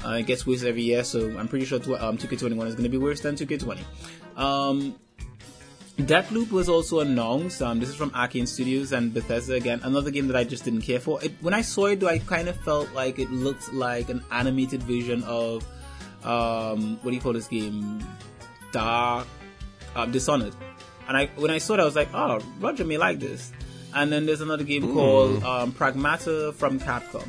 uh, 0.04 0.10
it 0.12 0.26
gets 0.26 0.46
worse 0.46 0.62
every 0.62 0.82
year. 0.82 1.04
So 1.04 1.36
I'm 1.38 1.48
pretty 1.48 1.64
sure 1.64 1.78
tw- 1.78 2.00
um, 2.00 2.18
2K21 2.18 2.66
is 2.66 2.74
going 2.74 2.84
to 2.84 2.88
be 2.88 2.98
worse 2.98 3.20
than 3.20 3.34
2K20. 3.36 3.78
Um, 4.36 4.96
Deathloop 5.98 6.50
was 6.50 6.68
also 6.68 7.00
announced. 7.00 7.62
Um, 7.62 7.80
this 7.80 7.88
is 7.88 7.94
from 7.94 8.10
Arkane 8.10 8.46
Studios 8.46 8.92
and 8.92 9.14
Bethesda 9.14 9.54
again. 9.54 9.80
Another 9.82 10.10
game 10.10 10.26
that 10.28 10.36
I 10.36 10.44
just 10.44 10.64
didn't 10.64 10.82
care 10.82 11.00
for. 11.00 11.22
It, 11.24 11.32
when 11.40 11.54
I 11.54 11.62
saw 11.62 11.86
it, 11.86 12.00
though, 12.00 12.08
I 12.08 12.18
kind 12.18 12.48
of 12.48 12.56
felt 12.60 12.92
like 12.92 13.18
it 13.18 13.30
looked 13.30 13.72
like 13.72 14.10
an 14.10 14.22
animated 14.30 14.82
version 14.82 15.22
of 15.24 15.64
um, 16.22 16.98
what 17.02 17.10
do 17.10 17.14
you 17.14 17.20
call 17.20 17.32
this 17.32 17.48
game? 17.48 18.04
Dark, 18.72 19.26
um, 19.94 20.12
Dishonored. 20.12 20.54
And 21.08 21.16
I, 21.16 21.26
when 21.36 21.50
I 21.50 21.58
saw 21.58 21.74
it, 21.74 21.80
I 21.80 21.84
was 21.84 21.96
like, 21.96 22.12
oh, 22.12 22.40
Roger 22.60 22.84
may 22.84 22.98
like 22.98 23.18
this. 23.18 23.52
And 23.94 24.12
then 24.12 24.26
there's 24.26 24.42
another 24.42 24.64
game 24.64 24.92
called 24.92 25.42
um, 25.44 25.72
Pragmata 25.72 26.52
from 26.54 26.78
Capcom. 26.78 27.26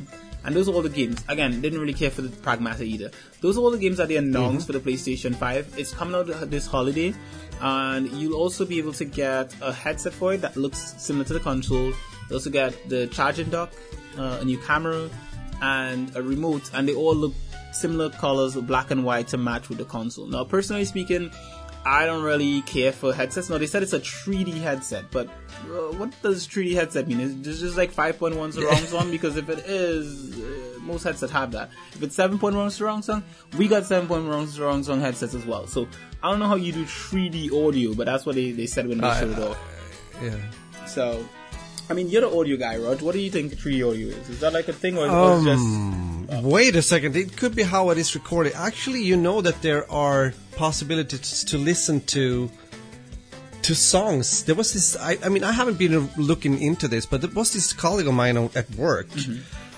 And 0.48 0.56
those 0.56 0.66
are 0.66 0.72
all 0.72 0.80
the 0.80 0.88
games. 0.88 1.22
Again, 1.28 1.60
didn't 1.60 1.78
really 1.78 1.92
care 1.92 2.08
for 2.08 2.22
the 2.22 2.30
Pragmata 2.30 2.80
either. 2.80 3.10
Those 3.42 3.58
are 3.58 3.60
all 3.60 3.70
the 3.70 3.76
games 3.76 3.98
that 3.98 4.08
they 4.08 4.16
announced 4.16 4.66
for 4.66 4.72
the 4.72 4.80
PlayStation 4.80 5.36
5. 5.36 5.74
It's 5.76 5.92
coming 5.92 6.14
out 6.14 6.26
this 6.50 6.66
holiday. 6.66 7.12
And 7.60 8.10
you'll 8.12 8.40
also 8.40 8.64
be 8.64 8.78
able 8.78 8.94
to 8.94 9.04
get 9.04 9.54
a 9.60 9.74
headset 9.74 10.14
for 10.14 10.32
it 10.32 10.40
that 10.40 10.56
looks 10.56 10.94
similar 10.96 11.26
to 11.26 11.34
the 11.34 11.40
console. 11.40 11.88
You 11.88 12.32
also 12.32 12.48
get 12.48 12.88
the 12.88 13.08
charging 13.08 13.50
dock, 13.50 13.74
uh, 14.16 14.38
a 14.40 14.44
new 14.46 14.56
camera, 14.56 15.10
and 15.60 16.16
a 16.16 16.22
remote. 16.22 16.70
And 16.72 16.88
they 16.88 16.94
all 16.94 17.14
look 17.14 17.34
similar 17.74 18.08
colors, 18.08 18.56
black 18.56 18.90
and 18.90 19.04
white, 19.04 19.28
to 19.28 19.36
match 19.36 19.68
with 19.68 19.76
the 19.76 19.84
console. 19.84 20.28
Now, 20.28 20.44
personally 20.44 20.86
speaking, 20.86 21.30
I 21.88 22.06
don't 22.06 22.22
really 22.22 22.60
care 22.62 22.92
for 22.92 23.14
headsets. 23.14 23.48
No, 23.48 23.56
they 23.58 23.66
said 23.66 23.82
it's 23.82 23.92
a 23.94 24.00
3D 24.00 24.60
headset, 24.60 25.04
but 25.10 25.26
uh, 25.28 25.92
what 25.98 26.10
does 26.22 26.46
3D 26.46 26.74
headset 26.74 27.08
mean? 27.08 27.20
Is 27.20 27.60
just 27.60 27.76
like 27.76 27.92
5.1 27.92 28.52
surround 28.52 28.86
sound? 28.88 29.10
Because 29.16 29.36
if 29.36 29.48
it 29.48 29.60
is, 29.66 30.38
uh, 30.38 30.78
most 30.80 31.02
headsets 31.04 31.32
have 31.32 31.52
that. 31.52 31.70
If 31.94 32.02
it's 32.02 32.16
7.1 32.16 32.70
surround 32.72 33.04
sound, 33.04 33.22
we 33.56 33.68
got 33.68 33.84
7.1 33.84 34.48
surround 34.48 34.84
sound 34.84 35.00
headsets 35.00 35.34
as 35.34 35.46
well. 35.46 35.66
So 35.66 35.88
I 36.22 36.30
don't 36.30 36.38
know 36.40 36.48
how 36.48 36.56
you 36.56 36.72
do 36.72 36.84
3D 36.84 37.52
audio, 37.66 37.94
but 37.94 38.04
that's 38.06 38.26
what 38.26 38.34
they, 38.34 38.52
they 38.52 38.66
said 38.66 38.86
when 38.88 38.98
they 38.98 39.06
I- 39.06 39.20
showed 39.20 39.38
it 39.38 39.42
off. 39.42 39.58
Yeah. 40.22 40.36
So, 40.86 41.24
I 41.88 41.94
mean, 41.94 42.08
you're 42.08 42.22
the 42.22 42.36
audio 42.36 42.56
guy, 42.56 42.76
Rod. 42.76 43.00
What 43.02 43.12
do 43.12 43.20
you 43.20 43.30
think 43.30 43.52
3D 43.54 43.88
audio 43.88 44.08
is? 44.08 44.28
Is 44.28 44.40
that 44.40 44.52
like 44.52 44.68
a 44.68 44.72
thing, 44.72 44.98
or 44.98 45.06
or 45.08 45.42
just 45.44 45.62
Um, 45.62 46.17
wait 46.28 46.76
a 46.76 46.82
second. 46.82 47.16
It 47.16 47.36
could 47.36 47.54
be 47.54 47.62
how 47.62 47.90
it 47.90 47.98
is 47.98 48.14
recorded. 48.14 48.52
Actually, 48.54 49.02
you 49.02 49.16
know 49.16 49.40
that 49.40 49.62
there 49.62 49.90
are 49.90 50.32
possibilities 50.56 51.44
to 51.44 51.58
listen 51.58 52.00
to 52.06 52.50
to 53.62 53.74
songs. 53.74 54.44
There 54.44 54.54
was 54.54 54.72
this. 54.72 54.96
I, 54.96 55.18
I 55.24 55.28
mean, 55.28 55.44
I 55.44 55.52
haven't 55.52 55.78
been 55.78 56.08
looking 56.16 56.60
into 56.60 56.88
this, 56.88 57.06
but 57.06 57.20
there 57.20 57.30
was 57.30 57.52
this 57.52 57.72
colleague 57.72 58.06
of 58.06 58.14
mine 58.14 58.36
at 58.54 58.70
work 58.76 59.08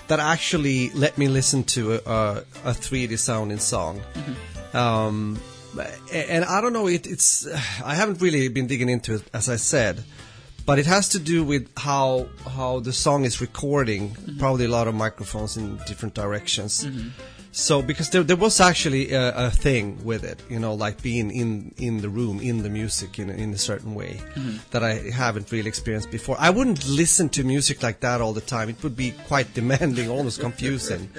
that 0.07 0.19
actually 0.19 0.89
let 0.91 1.17
me 1.17 1.27
listen 1.27 1.63
to 1.63 1.93
a, 1.93 1.95
a, 2.05 2.43
a 2.65 2.71
3D 2.71 3.17
sounding 3.17 3.59
song. 3.59 4.01
Um, 4.73 5.39
and 6.13 6.43
I 6.45 6.61
don't 6.61 6.73
know. 6.73 6.87
It, 6.87 7.07
it's. 7.07 7.47
I 7.83 7.95
haven't 7.95 8.21
really 8.21 8.47
been 8.49 8.67
digging 8.67 8.89
into 8.89 9.15
it, 9.15 9.23
as 9.33 9.49
I 9.49 9.55
said 9.55 10.03
but 10.65 10.79
it 10.79 10.85
has 10.85 11.09
to 11.09 11.19
do 11.19 11.43
with 11.43 11.69
how 11.77 12.27
how 12.49 12.79
the 12.79 12.93
song 12.93 13.25
is 13.25 13.41
recording. 13.41 14.11
Mm-hmm. 14.11 14.39
Probably 14.39 14.65
a 14.65 14.69
lot 14.69 14.87
of 14.87 14.95
microphones 14.95 15.57
in 15.57 15.77
different 15.87 16.13
directions. 16.13 16.85
Mm-hmm. 16.85 17.09
So 17.53 17.81
because 17.81 18.09
there 18.09 18.23
there 18.23 18.37
was 18.37 18.61
actually 18.61 19.11
a, 19.11 19.47
a 19.47 19.51
thing 19.51 20.03
with 20.05 20.23
it, 20.23 20.41
you 20.49 20.57
know, 20.57 20.73
like 20.73 21.01
being 21.01 21.31
in 21.31 21.73
in 21.77 22.01
the 22.01 22.07
room, 22.07 22.39
in 22.39 22.63
the 22.63 22.69
music, 22.69 23.19
in 23.19 23.29
in 23.29 23.53
a 23.53 23.57
certain 23.57 23.93
way 23.93 24.21
mm-hmm. 24.35 24.57
that 24.71 24.83
I 24.83 24.93
haven't 25.11 25.51
really 25.51 25.67
experienced 25.67 26.11
before. 26.11 26.37
I 26.39 26.49
wouldn't 26.49 26.87
listen 26.87 27.27
to 27.29 27.43
music 27.43 27.83
like 27.83 27.99
that 27.99 28.21
all 28.21 28.31
the 28.31 28.41
time. 28.41 28.69
It 28.69 28.81
would 28.83 28.95
be 28.95 29.11
quite 29.27 29.53
demanding, 29.61 30.09
almost 30.09 30.39
confusing. 30.39 31.09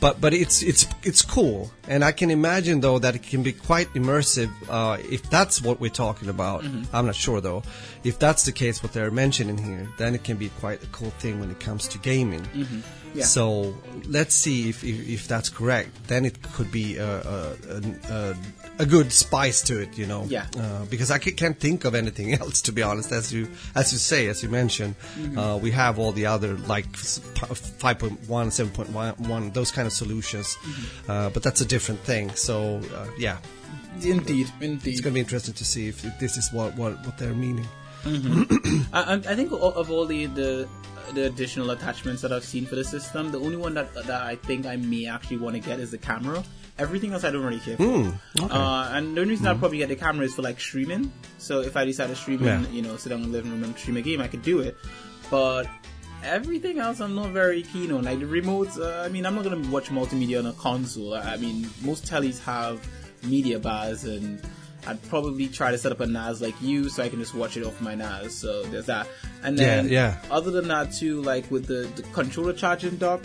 But 0.00 0.20
but 0.20 0.34
it's 0.34 0.62
it's 0.62 0.86
it's 1.02 1.22
cool, 1.22 1.70
and 1.88 2.04
I 2.04 2.12
can 2.12 2.30
imagine 2.30 2.80
though 2.80 2.98
that 2.98 3.14
it 3.14 3.22
can 3.22 3.42
be 3.42 3.52
quite 3.52 3.88
immersive 3.94 4.50
uh, 4.68 4.98
if 5.10 5.28
that's 5.30 5.62
what 5.62 5.80
we're 5.80 5.90
talking 5.90 6.28
about. 6.28 6.64
I'm 6.92 7.06
not 7.06 7.14
sure 7.14 7.40
though. 7.40 7.62
If 8.04 8.18
that's 8.18 8.44
the 8.44 8.52
case, 8.52 8.82
what 8.82 8.92
they're 8.92 9.10
mentioning 9.10 9.58
here, 9.58 9.88
then 9.96 10.14
it 10.14 10.22
can 10.22 10.36
be 10.36 10.50
quite 10.60 10.82
a 10.82 10.86
cool 10.88 11.10
thing 11.18 11.40
when 11.40 11.50
it 11.50 11.60
comes 11.60 11.88
to 11.88 11.98
gaming. 11.98 12.46
Yeah. 13.14 13.24
So 13.24 13.74
let's 14.06 14.34
see 14.34 14.68
if, 14.68 14.84
if 14.84 15.08
if 15.08 15.28
that's 15.28 15.48
correct. 15.48 15.90
Then 16.08 16.26
it 16.26 16.40
could 16.52 16.70
be 16.70 16.98
a 16.98 17.20
a, 17.20 17.56
a, 17.70 17.82
a, 18.10 18.36
a 18.78 18.84
good 18.86 19.10
spice 19.12 19.62
to 19.62 19.80
it, 19.80 19.96
you 19.98 20.06
know. 20.06 20.24
Yeah. 20.28 20.46
Uh, 20.58 20.84
because 20.86 21.10
I 21.10 21.18
can't 21.18 21.58
think 21.58 21.84
of 21.84 21.94
anything 21.94 22.34
else, 22.40 22.60
to 22.62 22.72
be 22.72 22.82
honest. 22.82 23.12
As 23.12 23.32
you 23.32 23.48
as 23.74 23.92
you 23.92 23.98
say, 23.98 24.28
as 24.28 24.42
you 24.42 24.48
mentioned, 24.48 24.94
Mm-hmm. 25.16 25.38
uh, 25.38 25.56
we 25.56 25.70
have 25.70 25.98
all 25.98 26.12
the 26.12 26.26
other 26.26 26.56
like 26.68 26.86
s- 26.94 27.20
p- 27.34 27.46
5.1, 27.46 28.28
7.1, 28.28 29.52
those 29.54 29.70
kind 29.70 29.86
of 29.86 29.92
solutions. 29.92 30.56
Mm-hmm. 30.56 31.10
Uh, 31.10 31.30
but 31.30 31.42
that's 31.42 31.60
a 31.60 31.66
different 31.66 32.00
thing. 32.00 32.30
So 32.34 32.80
uh, 32.94 33.06
yeah, 33.18 33.38
Indeed, 34.02 34.50
indeed. 34.60 34.92
it's 34.92 35.00
gonna 35.00 35.14
be 35.14 35.20
interesting 35.20 35.54
to 35.54 35.64
see 35.64 35.88
if, 35.88 36.02
this 36.20 36.36
is 36.36 36.52
what 36.52 36.74
what 36.76 36.92
what 37.06 37.16
they're 37.18 37.34
meaning. 37.34 37.66
I, 38.06 39.02
I 39.02 39.12
I 39.14 39.34
think 39.34 39.52
of 39.52 39.90
all 39.90 40.04
the, 40.06 40.26
the 40.26 40.68
the 41.14 41.24
additional 41.26 41.70
attachments 41.70 42.20
that 42.22 42.32
I've 42.32 42.44
seen 42.44 42.66
for 42.66 42.74
the 42.76 42.84
system, 42.84 43.30
the 43.32 43.40
only 43.40 43.56
one 43.56 43.74
that 43.74 43.94
that 43.94 44.22
I 44.22 44.36
think 44.36 44.66
I 44.66 44.76
may 44.76 45.06
actually 45.06 45.38
want 45.38 45.54
to 45.56 45.60
get 45.60 45.80
is 45.80 45.90
the 45.90 45.98
camera. 45.98 46.42
Everything 46.78 47.12
else 47.14 47.24
I 47.24 47.30
don't 47.30 47.42
really 47.42 47.58
care 47.60 47.76
for. 47.78 48.12
uh, 48.50 48.90
and 48.92 49.16
the 49.16 49.22
only 49.22 49.30
reason 49.30 49.46
I'll 49.46 49.56
probably 49.56 49.78
get 49.78 49.88
the 49.88 49.96
camera 49.96 50.26
is 50.26 50.34
for 50.34 50.42
like 50.42 50.60
streaming. 50.60 51.10
So 51.38 51.60
if 51.60 51.74
I 51.76 51.84
decide 51.86 52.08
to 52.08 52.16
stream 52.16 52.44
Yeah. 52.44 52.58
and 52.58 52.66
you 52.74 52.82
know 52.82 52.96
sit 52.98 53.08
down 53.10 53.22
in 53.22 53.30
the 53.30 53.32
living 53.32 53.50
room 53.50 53.64
and 53.64 53.76
stream 53.78 53.96
a 53.96 54.02
game, 54.02 54.20
I 54.20 54.28
could 54.28 54.42
do 54.42 54.60
it. 54.60 54.76
But 55.30 55.66
everything 56.22 56.78
else 56.78 57.00
I'm 57.00 57.14
not 57.14 57.30
very 57.30 57.62
keen 57.62 57.92
on. 57.92 58.04
Like 58.04 58.20
the 58.20 58.26
remotes, 58.26 58.78
uh, 58.78 59.02
I 59.04 59.08
mean, 59.08 59.24
I'm 59.24 59.34
not 59.34 59.44
gonna 59.44 59.66
watch 59.70 59.88
multimedia 59.88 60.38
on 60.38 60.46
a 60.46 60.52
console. 60.52 61.14
I 61.14 61.34
I 61.34 61.36
mean, 61.38 61.68
most 61.82 62.04
tellies 62.04 62.42
have 62.44 62.86
media 63.22 63.58
bars, 63.58 64.04
and 64.04 64.38
I'd 64.86 65.02
probably 65.08 65.48
try 65.48 65.70
to 65.70 65.78
set 65.78 65.92
up 65.92 66.00
a 66.00 66.06
NAS 66.06 66.40
like 66.42 66.60
you, 66.60 66.90
so 66.90 67.02
I 67.02 67.08
can 67.08 67.18
just 67.20 67.34
watch 67.34 67.56
it 67.56 67.64
off 67.64 67.80
my 67.80 67.94
NAS. 67.94 68.34
So 68.34 68.62
there's 68.64 68.86
that. 68.86 69.08
And 69.42 69.58
then, 69.58 69.86
Yeah, 69.88 70.20
yeah. 70.20 70.30
other 70.30 70.50
than 70.50 70.68
that, 70.68 70.92
too, 70.92 71.22
like 71.22 71.50
with 71.50 71.66
the, 71.66 71.88
the 71.96 72.02
controller 72.12 72.52
charging 72.52 72.96
dock. 72.96 73.22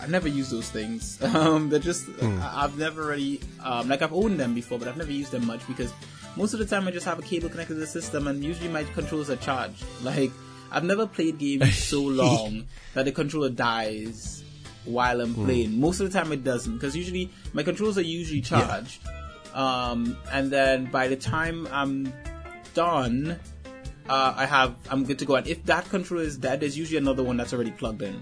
I 0.00 0.06
never 0.06 0.28
use 0.28 0.50
those 0.50 0.70
things. 0.70 1.18
Um, 1.34 1.68
they're 1.68 1.78
just 1.78 2.08
I, 2.22 2.64
I've 2.64 2.78
never 2.78 3.06
really 3.06 3.40
um, 3.62 3.88
like 3.88 4.02
I've 4.02 4.12
owned 4.12 4.38
them 4.38 4.54
before, 4.54 4.78
but 4.78 4.88
I've 4.88 4.96
never 4.96 5.12
used 5.12 5.32
them 5.32 5.46
much 5.46 5.66
because 5.66 5.92
most 6.36 6.52
of 6.52 6.58
the 6.58 6.66
time 6.66 6.86
I 6.86 6.90
just 6.90 7.06
have 7.06 7.18
a 7.18 7.22
cable 7.22 7.48
connected 7.48 7.74
to 7.74 7.80
the 7.80 7.86
system, 7.86 8.26
and 8.26 8.42
usually 8.44 8.68
my 8.68 8.84
controllers 8.84 9.30
are 9.30 9.36
charged. 9.36 9.84
Like 10.02 10.30
I've 10.70 10.84
never 10.84 11.06
played 11.06 11.38
games 11.38 11.76
so 11.92 12.02
long 12.02 12.66
that 12.94 13.04
the 13.04 13.12
controller 13.12 13.50
dies 13.50 14.42
while 14.84 15.20
I'm 15.20 15.34
playing. 15.34 15.80
Most 15.80 16.00
of 16.00 16.12
the 16.12 16.18
time 16.18 16.30
it 16.32 16.44
doesn't 16.44 16.74
because 16.74 16.96
usually 16.96 17.30
my 17.52 17.62
controllers 17.62 17.96
are 17.98 18.02
usually 18.02 18.40
charged, 18.42 19.00
um, 19.54 20.16
and 20.32 20.50
then 20.50 20.86
by 20.86 21.08
the 21.08 21.16
time 21.16 21.66
I'm 21.72 22.12
done, 22.74 23.38
uh, 24.08 24.34
I 24.36 24.46
have 24.46 24.74
I'm 24.90 25.04
good 25.04 25.18
to 25.20 25.24
go. 25.24 25.36
And 25.36 25.46
if 25.46 25.64
that 25.64 25.88
controller 25.88 26.22
is 26.24 26.36
dead, 26.36 26.60
there's 26.60 26.76
usually 26.76 26.98
another 26.98 27.22
one 27.22 27.36
that's 27.36 27.52
already 27.54 27.70
plugged 27.70 28.02
in. 28.02 28.20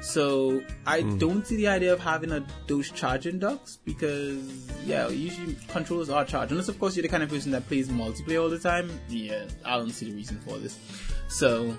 So 0.00 0.62
I 0.86 1.00
mm-hmm. 1.00 1.18
don't 1.18 1.46
see 1.46 1.56
the 1.56 1.68
idea 1.68 1.92
of 1.92 2.00
having 2.00 2.30
a 2.32 2.44
those 2.66 2.90
charging 2.90 3.38
docks 3.38 3.78
because 3.84 4.70
yeah, 4.84 5.08
usually 5.08 5.56
controllers 5.68 6.08
are 6.08 6.24
charged. 6.24 6.52
Unless 6.52 6.68
of 6.68 6.78
course 6.78 6.96
you're 6.96 7.02
the 7.02 7.08
kind 7.08 7.22
of 7.22 7.28
person 7.28 7.50
that 7.52 7.66
plays 7.66 7.88
multiplayer 7.88 8.42
all 8.42 8.48
the 8.48 8.58
time. 8.58 8.90
Yeah, 9.08 9.44
I 9.64 9.76
don't 9.76 9.90
see 9.90 10.06
the 10.10 10.16
reason 10.16 10.38
for 10.40 10.56
this. 10.58 10.78
So 11.28 11.76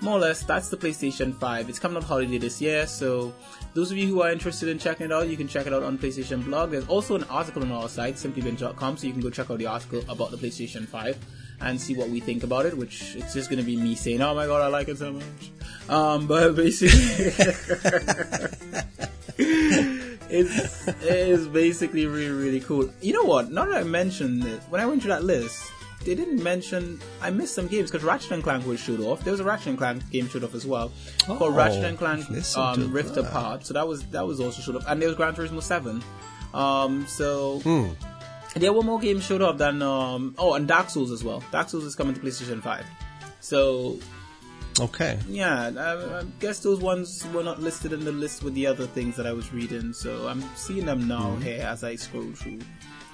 more 0.00 0.16
or 0.16 0.20
less, 0.20 0.42
that's 0.42 0.68
the 0.68 0.76
PlayStation 0.76 1.38
5. 1.38 1.68
It's 1.68 1.78
coming 1.78 1.98
out 1.98 2.04
holiday 2.04 2.38
this 2.38 2.60
year, 2.60 2.86
so 2.86 3.34
those 3.74 3.90
of 3.90 3.98
you 3.98 4.08
who 4.08 4.22
are 4.22 4.32
interested 4.32 4.68
in 4.70 4.78
checking 4.78 5.06
it 5.06 5.12
out, 5.12 5.28
you 5.28 5.36
can 5.36 5.46
check 5.46 5.66
it 5.66 5.74
out 5.74 5.82
on 5.82 5.98
PlayStation 5.98 6.42
blog. 6.42 6.70
There's 6.70 6.88
also 6.88 7.16
an 7.16 7.24
article 7.24 7.62
on 7.62 7.70
our 7.70 7.88
site, 7.88 8.14
simplybinge.com, 8.14 8.96
so 8.96 9.06
you 9.06 9.12
can 9.12 9.20
go 9.20 9.28
check 9.28 9.50
out 9.50 9.58
the 9.58 9.66
article 9.66 10.02
about 10.08 10.30
the 10.30 10.38
PlayStation 10.38 10.88
5 10.88 11.18
and 11.60 11.80
see 11.80 11.94
what 11.94 12.08
we 12.08 12.20
think 12.20 12.42
about 12.42 12.66
it, 12.66 12.76
which 12.76 13.14
it's 13.16 13.34
just 13.34 13.50
gonna 13.50 13.62
be 13.62 13.76
me 13.76 13.94
saying, 13.94 14.20
oh 14.22 14.34
my 14.34 14.46
god, 14.46 14.62
I 14.62 14.68
like 14.68 14.88
it 14.88 14.98
so 14.98 15.12
much. 15.12 15.24
Um, 15.88 16.26
but 16.26 16.54
basically, 16.56 17.00
it's, 19.38 20.88
it 20.88 21.28
is 21.28 21.48
basically 21.48 22.06
really, 22.06 22.30
really 22.30 22.60
cool. 22.60 22.90
You 23.00 23.12
know 23.12 23.24
what? 23.24 23.50
Now 23.50 23.64
that 23.66 23.76
I 23.76 23.84
mentioned 23.84 24.44
it, 24.44 24.60
when 24.70 24.80
I 24.80 24.86
went 24.86 25.02
through 25.02 25.10
that 25.12 25.24
list, 25.24 25.70
they 26.04 26.14
didn't 26.14 26.42
mention 26.42 26.98
I 27.20 27.30
missed 27.30 27.54
some 27.54 27.66
games 27.66 27.90
because 27.90 28.04
Ratchet 28.04 28.32
and 28.32 28.42
Clank 28.42 28.66
was 28.66 28.80
showed 28.80 29.00
off. 29.00 29.22
There 29.22 29.32
was 29.32 29.40
a 29.40 29.44
Ratchet 29.44 29.68
and 29.68 29.78
Clank 29.78 30.08
game 30.10 30.28
showed 30.28 30.44
off 30.44 30.54
as 30.54 30.66
well 30.66 30.92
called 31.26 31.42
Oh, 31.42 31.50
Ratchet 31.50 31.84
and 31.84 31.98
Clank 31.98 32.26
um, 32.56 32.92
Rift 32.92 33.14
that. 33.16 33.26
Apart. 33.26 33.66
So 33.66 33.74
that 33.74 33.86
was 33.86 34.04
that 34.06 34.26
was 34.26 34.40
also 34.40 34.62
showed 34.62 34.76
up, 34.76 34.84
and 34.88 35.00
there 35.00 35.08
was 35.08 35.16
Gran 35.16 35.34
Turismo 35.34 35.62
Seven. 35.62 36.02
Um, 36.54 37.06
so 37.06 37.60
there 38.54 38.72
were 38.72 38.82
more 38.82 38.98
games 38.98 39.24
showed 39.24 39.42
up 39.42 39.58
than 39.58 39.82
um, 39.82 40.34
oh, 40.38 40.54
and 40.54 40.66
Dark 40.66 40.90
Souls 40.90 41.10
as 41.10 41.22
well. 41.22 41.42
Dark 41.52 41.68
Souls 41.68 41.84
is 41.84 41.94
coming 41.94 42.14
to 42.14 42.20
PlayStation 42.20 42.62
Five. 42.62 42.86
So 43.40 43.98
Okay. 44.78 45.18
yeah, 45.28 45.70
I, 45.76 46.20
I 46.20 46.24
guess 46.38 46.60
those 46.60 46.80
ones 46.80 47.26
were 47.34 47.42
not 47.42 47.60
listed 47.60 47.92
in 47.92 48.04
the 48.04 48.12
list 48.12 48.42
with 48.42 48.54
the 48.54 48.66
other 48.66 48.86
things 48.86 49.16
that 49.16 49.26
I 49.26 49.32
was 49.32 49.52
reading. 49.52 49.92
So 49.92 50.28
I'm 50.28 50.42
seeing 50.56 50.86
them 50.86 51.08
now 51.08 51.36
here 51.36 51.62
as 51.62 51.84
I 51.84 51.96
scroll 51.96 52.32
through. 52.32 52.60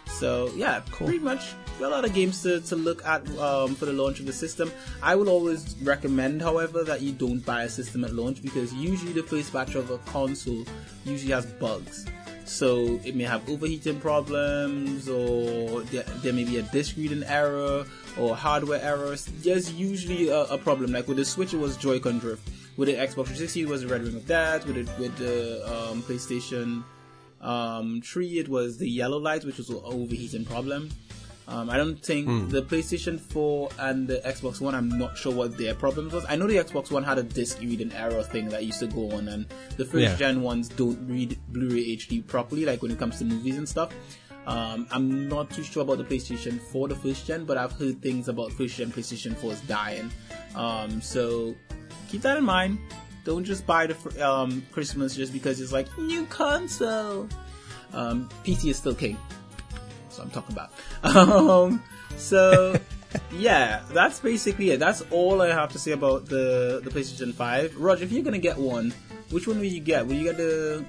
So 0.06 0.50
yeah, 0.54 0.80
pretty 0.86 1.18
much 1.18 1.54
a 1.80 1.88
lot 1.88 2.04
of 2.04 2.14
games 2.14 2.42
to, 2.42 2.60
to 2.60 2.76
look 2.76 3.04
at 3.04 3.28
um, 3.38 3.74
for 3.74 3.86
the 3.86 3.92
launch 3.92 4.20
of 4.20 4.26
the 4.26 4.32
system. 4.32 4.70
I 5.02 5.14
will 5.16 5.28
always 5.28 5.76
recommend, 5.82 6.40
however, 6.40 6.84
that 6.84 7.02
you 7.02 7.12
don't 7.12 7.44
buy 7.44 7.64
a 7.64 7.68
system 7.68 8.04
at 8.04 8.14
launch 8.14 8.42
because 8.42 8.72
usually 8.72 9.12
the 9.12 9.22
first 9.24 9.52
batch 9.52 9.74
of 9.74 9.90
a 9.90 9.98
console 9.98 10.64
usually 11.04 11.32
has 11.32 11.46
bugs. 11.46 12.06
So 12.46 13.00
it 13.04 13.16
may 13.16 13.24
have 13.24 13.48
overheating 13.48 14.00
problems, 14.00 15.08
or 15.08 15.82
there, 15.82 16.04
there 16.22 16.32
may 16.32 16.44
be 16.44 16.58
a 16.58 16.62
disk 16.62 16.96
reading 16.96 17.24
error, 17.24 17.84
or 18.16 18.36
hardware 18.36 18.80
errors. 18.80 19.26
There's 19.42 19.72
usually 19.72 20.28
a, 20.28 20.42
a 20.42 20.56
problem. 20.56 20.92
Like 20.92 21.08
with 21.08 21.16
the 21.16 21.24
Switch, 21.24 21.52
it 21.52 21.58
was 21.58 21.76
Joy-Con 21.76 22.20
drift. 22.20 22.48
With 22.76 22.88
the 22.88 22.94
Xbox 22.94 23.34
360, 23.34 23.62
it 23.62 23.68
was 23.68 23.82
the 23.82 23.88
Red 23.88 24.04
Ring 24.04 24.16
of 24.16 24.26
Death. 24.26 24.66
With 24.66 24.76
it, 24.76 24.88
with 24.98 25.16
the 25.16 25.66
um, 25.66 26.02
PlayStation 26.02 26.84
um, 27.40 28.00
3, 28.02 28.38
it 28.38 28.48
was 28.48 28.78
the 28.78 28.88
yellow 28.88 29.18
light, 29.18 29.44
which 29.44 29.58
was 29.58 29.68
an 29.68 29.80
overheating 29.82 30.44
problem. 30.44 30.90
Um, 31.48 31.70
I 31.70 31.76
don't 31.76 31.96
think 32.02 32.50
the 32.50 32.62
PlayStation 32.62 33.20
4 33.20 33.68
and 33.78 34.08
the 34.08 34.16
Xbox 34.26 34.60
One, 34.60 34.74
I'm 34.74 34.88
not 34.98 35.16
sure 35.16 35.32
what 35.32 35.56
their 35.56 35.74
problems 35.76 36.12
was. 36.12 36.24
I 36.28 36.34
know 36.34 36.48
the 36.48 36.56
Xbox 36.56 36.90
One 36.90 37.04
had 37.04 37.18
a 37.18 37.22
disc 37.22 37.60
reading 37.60 37.92
error 37.92 38.24
thing 38.24 38.48
that 38.48 38.64
used 38.64 38.80
to 38.80 38.88
go 38.88 39.12
on, 39.12 39.28
and 39.28 39.46
the 39.76 39.84
first 39.84 40.02
Yeah. 40.02 40.16
gen 40.16 40.42
ones 40.42 40.68
don't 40.68 40.98
read 41.08 41.38
Blu-ray 41.50 41.92
HD 41.96 42.20
properly, 42.26 42.64
like 42.64 42.82
when 42.82 42.90
it 42.90 42.98
comes 42.98 43.18
to 43.18 43.24
movies 43.24 43.58
and 43.58 43.68
stuff. 43.68 43.90
Um, 44.48 44.86
I'm 44.90 45.28
not 45.28 45.50
too 45.50 45.62
sure 45.62 45.82
about 45.82 45.98
the 45.98 46.04
PlayStation 46.04 46.60
4, 46.60 46.88
the 46.88 46.96
first 46.96 47.26
gen, 47.26 47.44
but 47.44 47.56
I've 47.56 47.72
heard 47.72 48.02
things 48.02 48.28
about 48.28 48.50
first 48.52 48.76
gen 48.76 48.90
PlayStation 48.90 49.36
4 49.36 49.52
is 49.52 49.60
dying. 49.62 50.10
Um, 50.56 51.00
so 51.00 51.54
keep 52.08 52.22
that 52.22 52.36
in 52.36 52.44
mind. 52.44 52.78
Don't 53.24 53.44
just 53.44 53.66
buy 53.66 53.86
the 53.86 53.94
fr- 53.94 54.20
um, 54.22 54.64
Christmas 54.72 55.14
just 55.16 55.32
because 55.32 55.60
it's 55.60 55.72
like 55.72 55.86
new 55.98 56.26
console. 56.26 57.28
Um, 57.92 58.28
PC 58.44 58.70
is 58.70 58.76
still 58.78 58.94
king. 58.94 59.16
So 60.16 60.22
I'm 60.22 60.30
talking 60.30 60.56
about. 60.56 60.72
Um, 61.04 61.82
so 62.16 62.74
yeah, 63.32 63.82
that's 63.92 64.20
basically 64.20 64.70
it. 64.70 64.80
That's 64.80 65.02
all 65.10 65.42
I 65.42 65.48
have 65.48 65.72
to 65.72 65.78
say 65.78 65.92
about 65.92 66.26
the 66.26 66.80
the 66.82 66.90
PlayStation 66.90 67.34
5. 67.34 67.76
Roger, 67.76 68.04
if 68.04 68.12
you're 68.12 68.24
gonna 68.24 68.38
get 68.38 68.56
one, 68.56 68.94
which 69.30 69.46
one 69.46 69.58
will 69.58 69.66
you 69.66 69.80
get? 69.80 70.06
Will 70.06 70.14
you 70.14 70.24
get 70.24 70.36
the 70.36 70.84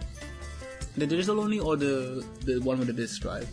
the 0.96 1.06
digital 1.06 1.40
only 1.40 1.60
or 1.60 1.76
the 1.76 2.26
the 2.46 2.60
one 2.60 2.80
with 2.80 2.88
the 2.88 2.94
disc 2.94 3.22
drive? 3.22 3.48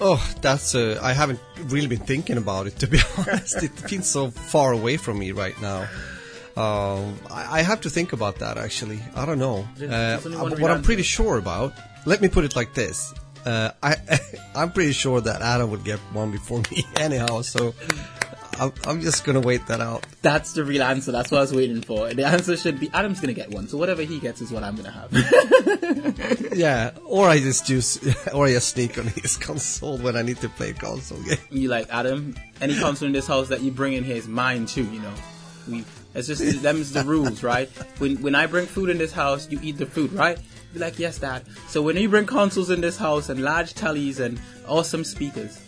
Oh, 0.00 0.18
that's 0.40 0.74
uh, 0.74 0.98
I 1.00 1.12
haven't 1.12 1.38
really 1.66 1.86
been 1.86 2.04
thinking 2.04 2.36
about 2.36 2.66
it 2.66 2.76
to 2.80 2.88
be 2.88 2.98
honest. 3.18 3.62
It 3.62 3.70
feels 3.70 4.08
so 4.08 4.30
far 4.30 4.72
away 4.72 4.96
from 4.96 5.18
me 5.18 5.30
right 5.30 5.58
now. 5.62 5.86
Um, 6.56 7.16
I, 7.30 7.60
I 7.60 7.62
have 7.62 7.80
to 7.82 7.90
think 7.90 8.12
about 8.12 8.40
that 8.40 8.58
actually. 8.58 8.98
I 9.14 9.24
don't 9.24 9.38
know. 9.38 9.60
Uh, 9.76 9.86
there's 9.86 10.26
only 10.26 10.38
one 10.38 10.60
what 10.60 10.70
I'm 10.72 10.82
pretty 10.82 11.04
sure 11.04 11.38
about. 11.38 11.72
Let 12.04 12.20
me 12.20 12.28
put 12.28 12.44
it 12.44 12.56
like 12.56 12.74
this. 12.74 13.14
Uh, 13.44 13.70
I 13.82 13.96
I'm 14.54 14.72
pretty 14.72 14.92
sure 14.92 15.20
that 15.20 15.42
Adam 15.42 15.70
would 15.70 15.84
get 15.84 15.98
one 16.12 16.30
before 16.30 16.62
me 16.70 16.84
anyhow. 16.96 17.42
So 17.42 17.74
I'm, 18.60 18.72
I'm 18.84 19.00
just 19.00 19.24
gonna 19.24 19.40
wait 19.40 19.66
that 19.66 19.80
out. 19.80 20.04
That's 20.20 20.52
the 20.52 20.64
real 20.64 20.82
answer. 20.82 21.10
That's 21.10 21.30
what 21.30 21.38
I 21.38 21.40
was 21.40 21.52
waiting 21.54 21.80
for. 21.80 22.12
The 22.12 22.24
answer 22.24 22.56
should 22.56 22.78
be 22.78 22.90
Adam's 22.92 23.20
gonna 23.20 23.32
get 23.32 23.50
one. 23.50 23.66
So 23.68 23.76
whatever 23.78 24.02
he 24.02 24.20
gets 24.20 24.40
is 24.40 24.52
what 24.52 24.62
I'm 24.62 24.76
gonna 24.76 24.90
have. 24.90 25.12
Yeah, 26.54 26.90
or 27.06 27.28
I 27.28 27.38
just 27.40 27.68
use, 27.70 27.98
or 28.34 28.46
I 28.46 28.52
just 28.52 28.68
sneak 28.68 28.98
on 28.98 29.06
his 29.06 29.38
console 29.38 29.96
when 29.98 30.16
I 30.16 30.22
need 30.22 30.36
to 30.42 30.50
play 30.50 30.70
a 30.70 30.74
console 30.74 31.18
game. 31.22 31.38
you 31.50 31.68
like 31.68 31.88
Adam? 31.90 32.34
Any 32.60 32.78
console 32.78 33.06
in 33.06 33.12
this 33.12 33.26
house 33.26 33.48
that 33.48 33.62
you 33.62 33.70
bring 33.70 33.94
in 33.94 34.04
here 34.04 34.16
is 34.16 34.28
mine 34.28 34.66
too. 34.66 34.84
You 34.84 35.00
know, 35.00 35.14
we 35.66 35.84
It's 36.14 36.28
just 36.28 36.62
them's 36.62 36.92
the 36.92 37.04
rules, 37.04 37.42
right? 37.42 37.68
When 37.98 38.20
when 38.22 38.34
I 38.34 38.46
bring 38.46 38.66
food 38.66 38.90
in 38.90 38.98
this 38.98 39.12
house, 39.12 39.48
you 39.50 39.58
eat 39.62 39.78
the 39.78 39.86
food, 39.86 40.12
right? 40.12 40.38
Be 40.72 40.78
like, 40.78 40.98
yes, 40.98 41.18
dad. 41.18 41.44
So 41.68 41.82
when 41.82 41.96
you 41.96 42.08
bring 42.08 42.26
consoles 42.26 42.70
in 42.70 42.80
this 42.80 42.96
house 42.96 43.28
and 43.28 43.40
large 43.42 43.74
tellies 43.74 44.20
and 44.20 44.40
awesome 44.66 45.04
speakers, 45.04 45.60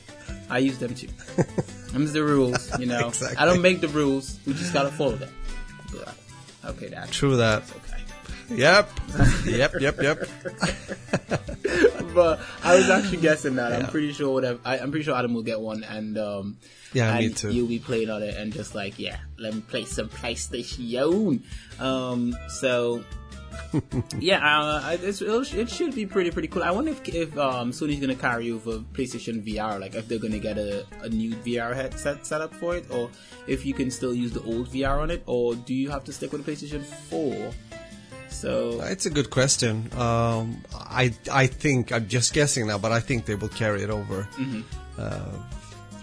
I 0.48 0.58
use 0.58 0.78
them 0.78 0.94
too. 0.94 1.08
Them's 1.92 2.12
the 2.12 2.24
rules, 2.24 2.78
you 2.78 2.86
know. 2.86 3.08
Exactly. 3.08 3.36
I 3.38 3.44
don't 3.44 3.62
make 3.62 3.80
the 3.80 3.88
rules. 3.88 4.38
We 4.46 4.54
just 4.54 4.72
gotta 4.72 4.90
follow 4.90 5.16
them. 5.16 5.32
Okay, 6.64 6.88
dad. 6.88 7.10
True 7.10 7.36
that. 7.36 7.62
Okay. 7.62 8.00
Yep. 8.50 8.90
yep, 9.46 9.72
yep, 9.80 10.02
yep. 10.02 10.18
but 12.14 12.40
I 12.62 12.76
was 12.76 12.88
actually 12.88 13.18
guessing 13.28 13.56
that. 13.56 13.72
I'm 13.72 13.88
pretty 13.88 14.12
sure 14.12 14.32
whatever. 14.32 14.60
I, 14.64 14.78
I'm 14.78 14.90
pretty 14.90 15.04
sure 15.04 15.16
Adam 15.16 15.34
will 15.34 15.42
get 15.42 15.60
one, 15.60 15.84
and 15.84 16.16
um, 16.18 16.58
Yeah, 16.92 17.14
and 17.14 17.26
me 17.26 17.32
too. 17.32 17.50
You'll 17.50 17.68
be 17.68 17.78
playing 17.78 18.10
on 18.10 18.22
it, 18.22 18.36
and 18.36 18.52
just 18.52 18.74
like, 18.74 18.98
yeah, 18.98 19.18
let 19.38 19.54
me 19.54 19.60
play 19.60 19.84
some 19.84 20.08
PlayStation. 20.08 21.42
Um, 21.80 22.36
so 22.48 23.04
yeah, 24.18 24.40
uh, 24.46 24.96
it's, 25.00 25.20
it'll, 25.20 25.42
it 25.42 25.68
should 25.68 25.94
be 25.94 26.06
pretty 26.06 26.30
pretty 26.30 26.48
cool. 26.48 26.62
I 26.62 26.70
wonder 26.70 26.92
if, 26.92 27.08
if 27.08 27.36
um, 27.38 27.70
Sony's 27.70 28.00
gonna 28.00 28.14
carry 28.14 28.50
over 28.50 28.78
PlayStation 28.78 29.44
VR, 29.44 29.80
like 29.80 29.94
if 29.94 30.08
they're 30.08 30.18
gonna 30.18 30.38
get 30.38 30.58
a, 30.58 30.86
a 31.02 31.08
new 31.08 31.34
VR 31.36 31.74
headset 31.74 32.26
set 32.26 32.40
up 32.40 32.54
for 32.54 32.76
it, 32.76 32.90
or 32.90 33.10
if 33.46 33.64
you 33.66 33.74
can 33.74 33.90
still 33.90 34.14
use 34.14 34.32
the 34.32 34.42
old 34.42 34.68
VR 34.68 35.00
on 35.00 35.10
it, 35.10 35.22
or 35.26 35.54
do 35.54 35.74
you 35.74 35.90
have 35.90 36.04
to 36.04 36.12
stick 36.12 36.32
with 36.32 36.44
the 36.44 36.52
PlayStation 36.52 36.82
Four? 36.82 37.52
So 38.34 38.80
It's 38.82 39.06
a 39.06 39.10
good 39.10 39.30
question. 39.30 39.90
Um, 39.94 40.62
I 40.74 41.14
I 41.32 41.46
think 41.46 41.92
I'm 41.92 42.08
just 42.08 42.34
guessing 42.34 42.66
now, 42.66 42.78
but 42.78 42.92
I 42.92 43.00
think 43.00 43.24
they 43.24 43.36
will 43.36 43.48
carry 43.48 43.82
it 43.82 43.90
over. 43.90 44.28
Mm-hmm. 44.36 44.62
Uh, 44.98 45.32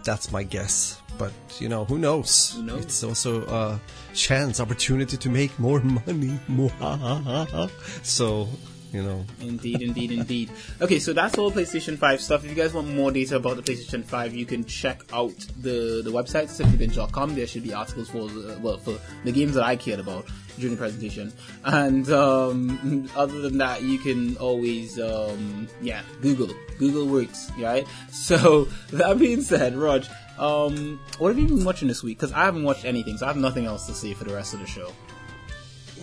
that's 0.03 0.32
my 0.32 0.43
guess. 0.43 1.01
But 1.17 1.34
you 1.59 1.69
know, 1.69 1.86
who 1.86 1.97
knows? 1.97 2.53
Who 2.55 2.63
knows? 2.63 2.84
It's 2.86 3.03
also 3.03 3.45
a 3.45 3.79
chance, 4.13 4.59
opportunity 4.59 5.17
to 5.17 5.29
make 5.29 5.57
more 5.59 5.79
money. 6.07 6.39
so 8.03 8.47
you 8.91 9.01
know, 9.01 9.25
Indeed, 9.39 9.81
indeed, 9.81 10.11
indeed. 10.11 10.51
Okay, 10.81 10.99
so 10.99 11.13
that's 11.13 11.37
all 11.37 11.51
PlayStation 11.51 11.97
5 11.97 12.21
stuff. 12.21 12.43
If 12.43 12.49
you 12.49 12.55
guys 12.55 12.73
want 12.73 12.93
more 12.93 13.09
data 13.11 13.37
about 13.37 13.55
the 13.55 13.63
PlayStation 13.63 14.03
5, 14.03 14.33
you 14.33 14.45
can 14.45 14.65
check 14.65 15.01
out 15.13 15.37
the, 15.61 16.01
the 16.03 16.11
website, 16.11 16.49
simplybinge.com. 16.49 17.35
There 17.35 17.47
should 17.47 17.63
be 17.63 17.73
articles 17.73 18.09
for, 18.09 18.27
the, 18.27 18.59
well, 18.59 18.77
for 18.77 18.97
the 19.23 19.31
games 19.31 19.53
that 19.53 19.63
I 19.63 19.77
cared 19.77 20.01
about 20.01 20.25
during 20.57 20.75
the 20.75 20.79
presentation. 20.79 21.31
And, 21.63 22.09
um, 22.11 23.09
other 23.15 23.39
than 23.39 23.57
that, 23.59 23.81
you 23.81 23.97
can 23.97 24.35
always, 24.37 24.99
um, 24.99 25.69
yeah, 25.81 26.01
Google. 26.21 26.49
Google 26.77 27.07
works, 27.07 27.49
right? 27.57 27.87
So, 28.11 28.65
that 28.91 29.19
being 29.19 29.41
said, 29.41 29.75
Raj, 29.75 30.09
um, 30.37 30.99
what 31.17 31.29
have 31.29 31.39
you 31.39 31.47
been 31.47 31.63
watching 31.63 31.87
this 31.87 32.03
week? 32.03 32.17
Because 32.17 32.33
I 32.33 32.45
haven't 32.45 32.63
watched 32.63 32.85
anything, 32.85 33.17
so 33.17 33.25
I 33.25 33.29
have 33.29 33.37
nothing 33.37 33.65
else 33.65 33.85
to 33.87 33.93
say 33.93 34.13
for 34.13 34.25
the 34.25 34.33
rest 34.33 34.53
of 34.53 34.59
the 34.59 34.67
show. 34.67 34.91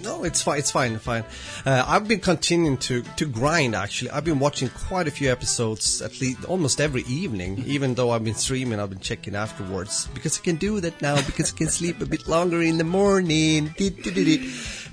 No, 0.02 0.24
it's 0.24 0.42
fine. 0.42 0.58
It's 0.58 0.70
fine. 0.70 0.98
Fine. 0.98 1.24
Uh, 1.66 1.84
I've 1.86 2.06
been 2.06 2.20
continuing 2.20 2.76
to 2.78 3.02
to 3.02 3.26
grind. 3.26 3.74
Actually, 3.74 4.10
I've 4.10 4.24
been 4.24 4.38
watching 4.38 4.68
quite 4.68 5.08
a 5.08 5.10
few 5.10 5.30
episodes, 5.30 6.02
at 6.02 6.20
least 6.20 6.44
almost 6.44 6.80
every 6.80 7.02
evening. 7.02 7.64
Even 7.66 7.94
though 7.94 8.10
I've 8.10 8.24
been 8.24 8.34
streaming, 8.34 8.80
I've 8.80 8.90
been 8.90 9.00
checking 9.00 9.34
afterwards 9.34 10.08
because 10.14 10.38
I 10.38 10.42
can 10.42 10.56
do 10.56 10.80
that 10.80 11.00
now 11.02 11.16
because 11.22 11.52
I 11.52 11.56
can 11.56 11.68
sleep 11.68 12.00
a 12.00 12.06
bit 12.06 12.28
longer 12.28 12.62
in 12.62 12.78
the 12.78 12.84
morning. 12.84 13.74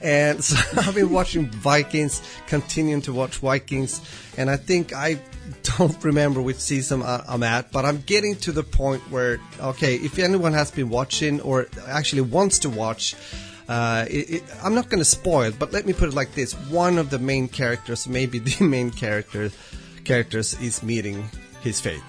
And 0.02 0.44
so 0.44 0.56
I've 0.82 0.96
been 0.96 1.12
watching 1.12 1.50
Vikings, 1.50 2.22
continuing 2.48 3.02
to 3.04 3.14
watch 3.14 3.38
Vikings, 3.38 4.02
and 4.38 4.50
I 4.50 4.58
think 4.58 4.94
I 4.94 5.20
don't 5.78 6.04
remember 6.04 6.42
which 6.42 6.58
season 6.58 7.04
I'm 7.04 7.44
at, 7.44 7.72
but 7.72 7.86
I'm 7.86 8.02
getting 8.02 8.36
to 8.38 8.52
the 8.52 8.64
point 8.64 9.02
where 9.12 9.40
okay, 9.60 9.96
if 9.96 10.20
anyone 10.20 10.54
has 10.54 10.72
been 10.72 10.90
watching 10.90 11.42
or 11.42 11.68
actually 11.88 12.22
wants 12.22 12.60
to 12.60 12.70
watch. 12.70 13.16
Uh, 13.68 14.06
it, 14.10 14.30
it, 14.30 14.44
I'm 14.64 14.76
not 14.76 14.90
going 14.90 15.00
to 15.00 15.06
spoil, 15.06 15.52
but 15.58 15.74
let 15.74 15.86
me 15.86 15.94
put 15.94 16.10
it 16.10 16.16
like 16.16 16.34
this: 16.34 16.54
one 16.70 16.98
of 16.98 17.10
the 17.10 17.20
main 17.20 17.48
characters, 17.48 18.08
maybe 18.08 18.40
the 18.50 18.64
main 18.64 18.92
character, 18.92 19.52
characters, 20.04 20.60
is 20.62 20.84
meeting 20.84 21.30
his 21.62 21.82
fate, 21.82 22.04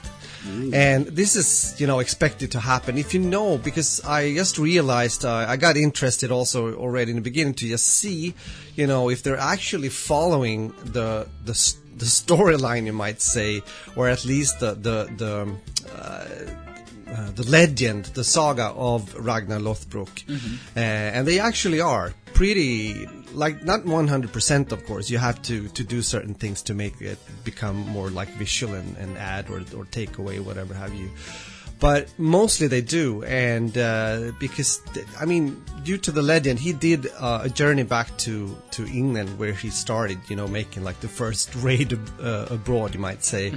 and 0.74 1.06
this 1.06 1.34
is 1.34 1.80
you 1.80 1.86
know 1.86 2.00
expected 2.00 2.52
to 2.52 2.60
happen. 2.60 2.98
If 2.98 3.14
you 3.14 3.20
know, 3.20 3.56
because 3.56 4.04
I 4.04 4.34
just 4.34 4.58
realized 4.58 5.24
uh, 5.24 5.46
I 5.48 5.56
got 5.56 5.76
interested 5.76 6.30
also 6.30 6.74
already 6.74 7.12
in 7.12 7.16
the 7.16 7.22
beginning 7.22 7.54
to 7.54 7.68
just 7.68 7.86
see, 7.86 8.34
you 8.74 8.86
know, 8.86 9.08
if 9.08 9.22
they're 9.22 9.38
actually 9.38 9.88
following 9.88 10.74
the 10.84 11.26
the 11.44 11.74
the 11.96 12.04
storyline, 12.04 12.84
you 12.84 12.92
might 12.92 13.22
say, 13.22 13.62
or 13.96 14.08
at 14.08 14.24
least 14.24 14.60
the 14.60 14.74
the 14.74 15.08
the. 15.16 15.56
Uh, 15.90 16.65
uh, 17.08 17.30
the 17.32 17.44
legend, 17.44 18.06
the 18.14 18.24
saga 18.24 18.72
of 18.76 19.14
Ragnar 19.14 19.58
Lothbrok, 19.58 20.22
uh, 20.28 20.78
and 20.78 21.26
they 21.26 21.38
actually 21.38 21.80
are 21.80 22.12
pretty 22.34 23.06
like 23.32 23.64
not 23.64 23.84
100% 23.84 24.72
of 24.72 24.84
course. 24.86 25.08
You 25.10 25.18
have 25.18 25.40
to 25.42 25.68
to 25.68 25.84
do 25.84 26.02
certain 26.02 26.34
things 26.34 26.62
to 26.62 26.74
make 26.74 27.00
it 27.00 27.18
become 27.44 27.76
more 27.76 28.10
like 28.10 28.28
visual 28.38 28.74
and, 28.74 28.96
and 28.96 29.16
add 29.18 29.48
or 29.50 29.62
or 29.76 29.84
take 29.86 30.18
away 30.18 30.40
whatever 30.40 30.74
have 30.74 30.94
you. 30.94 31.10
But 31.78 32.08
mostly 32.16 32.68
they 32.68 32.80
do, 32.80 33.22
and 33.24 33.76
uh, 33.76 34.32
because 34.40 34.78
th- 34.94 35.06
I 35.20 35.26
mean, 35.26 35.62
due 35.84 35.98
to 35.98 36.10
the 36.10 36.22
legend, 36.22 36.58
he 36.58 36.72
did 36.72 37.06
uh, 37.18 37.40
a 37.44 37.50
journey 37.50 37.82
back 37.82 38.16
to 38.18 38.56
to 38.70 38.86
England 38.86 39.38
where 39.38 39.52
he 39.52 39.68
started, 39.68 40.18
you 40.28 40.36
know, 40.36 40.48
making 40.48 40.84
like 40.84 41.00
the 41.00 41.08
first 41.08 41.54
raid 41.56 41.92
uh, 42.18 42.46
abroad, 42.48 42.94
you 42.94 43.00
might 43.00 43.22
say 43.24 43.52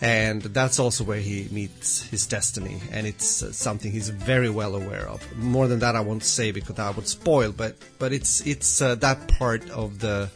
and 0.00 0.40
that's 0.42 0.78
also 0.78 1.04
where 1.04 1.20
he 1.20 1.48
meets 1.50 2.02
his 2.04 2.26
destiny. 2.26 2.80
And 2.90 3.06
it's 3.06 3.42
uh, 3.42 3.52
something 3.52 3.92
he's 3.92 4.08
very 4.08 4.48
well 4.48 4.74
aware 4.74 5.06
of. 5.06 5.20
More 5.36 5.68
than 5.68 5.80
that 5.80 5.94
i 5.94 6.00
won't 6.00 6.24
say 6.24 6.52
because 6.52 6.76
that 6.76 6.96
would 6.96 7.06
spoil 7.08 7.52
but 7.52 7.76
but 7.98 8.12
it's 8.12 8.40
it's 8.46 8.80
uh, 8.80 8.94
that 8.96 9.28
part 9.28 9.68
of 9.70 9.98
the 9.98 10.30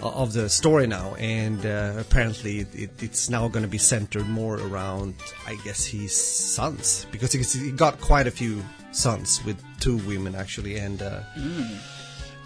of 0.00 0.32
the 0.32 0.48
story 0.48 0.86
now. 0.86 1.16
And 1.16 1.66
uh, 1.66 1.94
apparently 1.98 2.60
it, 2.60 2.74
it, 2.74 3.02
it's 3.02 3.28
now 3.28 3.48
going 3.48 3.64
to 3.64 3.68
be 3.68 3.78
centered 3.78 4.28
more 4.28 4.54
around 4.54 5.14
i 5.46 5.56
guess 5.64 5.84
his 5.84 6.14
sons. 6.14 7.06
Because 7.10 7.32
he 7.32 7.72
got 7.72 8.00
quite 8.00 8.28
a 8.28 8.30
few 8.30 8.62
sons 8.92 9.44
with 9.44 9.60
two 9.80 9.96
women 10.06 10.36
actually. 10.36 10.76
And 10.76 11.02
uh, 11.02 11.20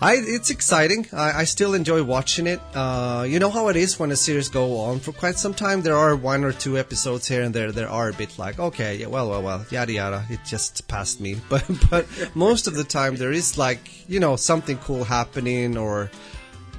I, 0.02 0.14
it's 0.16 0.50
exciting. 0.50 1.06
I, 1.12 1.42
I 1.42 1.44
still 1.44 1.74
enjoy 1.74 2.02
watching 2.02 2.48
it. 2.48 2.60
Uh, 2.74 3.24
you 3.28 3.38
know 3.38 3.50
how 3.50 3.68
it 3.68 3.76
is 3.76 4.00
when 4.00 4.10
a 4.10 4.16
series 4.16 4.48
go 4.48 4.80
on 4.80 4.98
for 4.98 5.12
quite 5.12 5.36
some 5.36 5.54
time. 5.54 5.82
There 5.82 5.96
are 5.96 6.16
one 6.16 6.42
or 6.42 6.50
two 6.52 6.76
episodes 6.76 7.28
here 7.28 7.42
and 7.42 7.54
there 7.54 7.70
that 7.70 7.86
are 7.86 8.08
a 8.08 8.12
bit 8.12 8.36
like, 8.36 8.58
okay, 8.58 8.96
yeah, 8.96 9.06
well, 9.06 9.30
well, 9.30 9.44
well, 9.44 9.64
yada 9.70 9.92
yada. 9.92 10.24
It 10.28 10.40
just 10.44 10.88
passed 10.88 11.20
me. 11.20 11.36
But 11.48 11.64
but 11.88 12.06
most 12.34 12.66
of 12.66 12.74
the 12.74 12.82
time 12.82 13.14
there 13.14 13.30
is 13.30 13.56
like 13.56 14.08
you 14.08 14.18
know 14.18 14.34
something 14.34 14.78
cool 14.78 15.04
happening, 15.04 15.76
or 15.76 16.10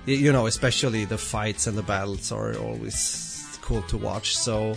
you 0.06 0.34
know 0.34 0.48
especially 0.48 1.06
the 1.06 1.18
fights 1.18 1.66
and 1.66 1.78
the 1.78 1.84
battles 1.84 2.30
are 2.34 2.58
always 2.58 3.58
cool 3.62 3.84
to 3.84 3.98
watch. 3.98 4.36
So 4.36 4.76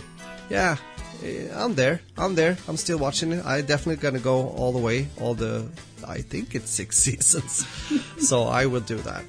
yeah, 0.49 0.77
eh, 1.23 1.47
I'm 1.53 1.75
there. 1.75 2.01
I'm 2.17 2.35
there. 2.35 2.57
I'm 2.67 2.77
still 2.77 2.97
watching 2.97 3.31
it. 3.31 3.45
I 3.45 3.61
definitely 3.61 4.01
gonna 4.01 4.19
go 4.19 4.49
all 4.49 4.71
the 4.71 4.79
way, 4.79 5.07
all 5.19 5.33
the. 5.33 5.67
I 6.07 6.19
think 6.21 6.55
it's 6.55 6.69
six 6.69 6.97
seasons, 7.05 7.65
so 8.19 8.43
I 8.43 8.65
will 8.65 8.81
do 8.81 8.97
that. 8.97 9.23